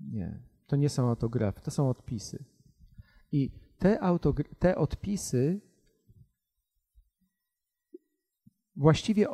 Nie, 0.01 0.43
to 0.67 0.77
nie 0.77 0.89
są 0.89 1.09
autografy, 1.09 1.61
to 1.61 1.71
są 1.71 1.91
odpisy. 1.91 2.45
I 3.33 3.51
te, 3.79 4.19
te 4.59 4.77
odpisy 4.77 5.61
właściwie 8.77 9.27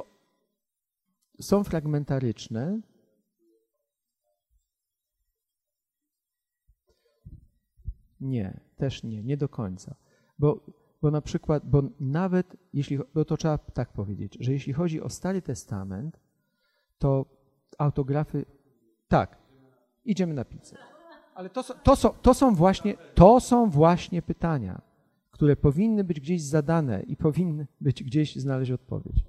są 1.41 1.64
fragmentaryczne. 1.64 2.80
Nie, 8.20 8.61
też 8.76 9.03
nie, 9.03 9.22
nie 9.22 9.37
do 9.37 9.49
końca. 9.49 9.95
Bo, 10.39 10.61
bo 11.03 11.11
na 11.11 11.20
przykład, 11.20 11.70
bo 11.70 11.82
nawet 12.01 12.57
jeśli, 12.72 12.99
bo 13.14 13.24
to 13.24 13.37
trzeba 13.37 13.59
tak 13.59 13.93
powiedzieć, 13.93 14.37
że 14.41 14.53
jeśli 14.53 14.72
chodzi 14.72 15.01
o 15.01 15.09
Stary 15.09 15.43
Testament, 15.43 16.20
to 16.99 17.26
autografy, 17.78 18.45
tak, 19.09 19.39
idziemy 20.05 20.35
na 20.35 20.45
pizzę. 20.45 20.76
Ale 21.35 21.51
to, 21.51 21.62
to, 21.62 21.97
są, 21.97 22.11
to, 22.11 22.35
są 22.35 22.55
właśnie, 22.55 22.95
to 23.14 23.41
są 23.41 23.70
właśnie 23.70 24.22
pytania, 24.22 24.82
które 25.30 25.57
powinny 25.57 26.05
być 26.05 26.20
gdzieś 26.20 26.43
zadane 26.43 27.03
i 27.03 27.16
powinny 27.16 27.66
być 27.80 28.03
gdzieś 28.03 28.37
znaleźć 28.37 28.70
odpowiedź. 28.70 29.24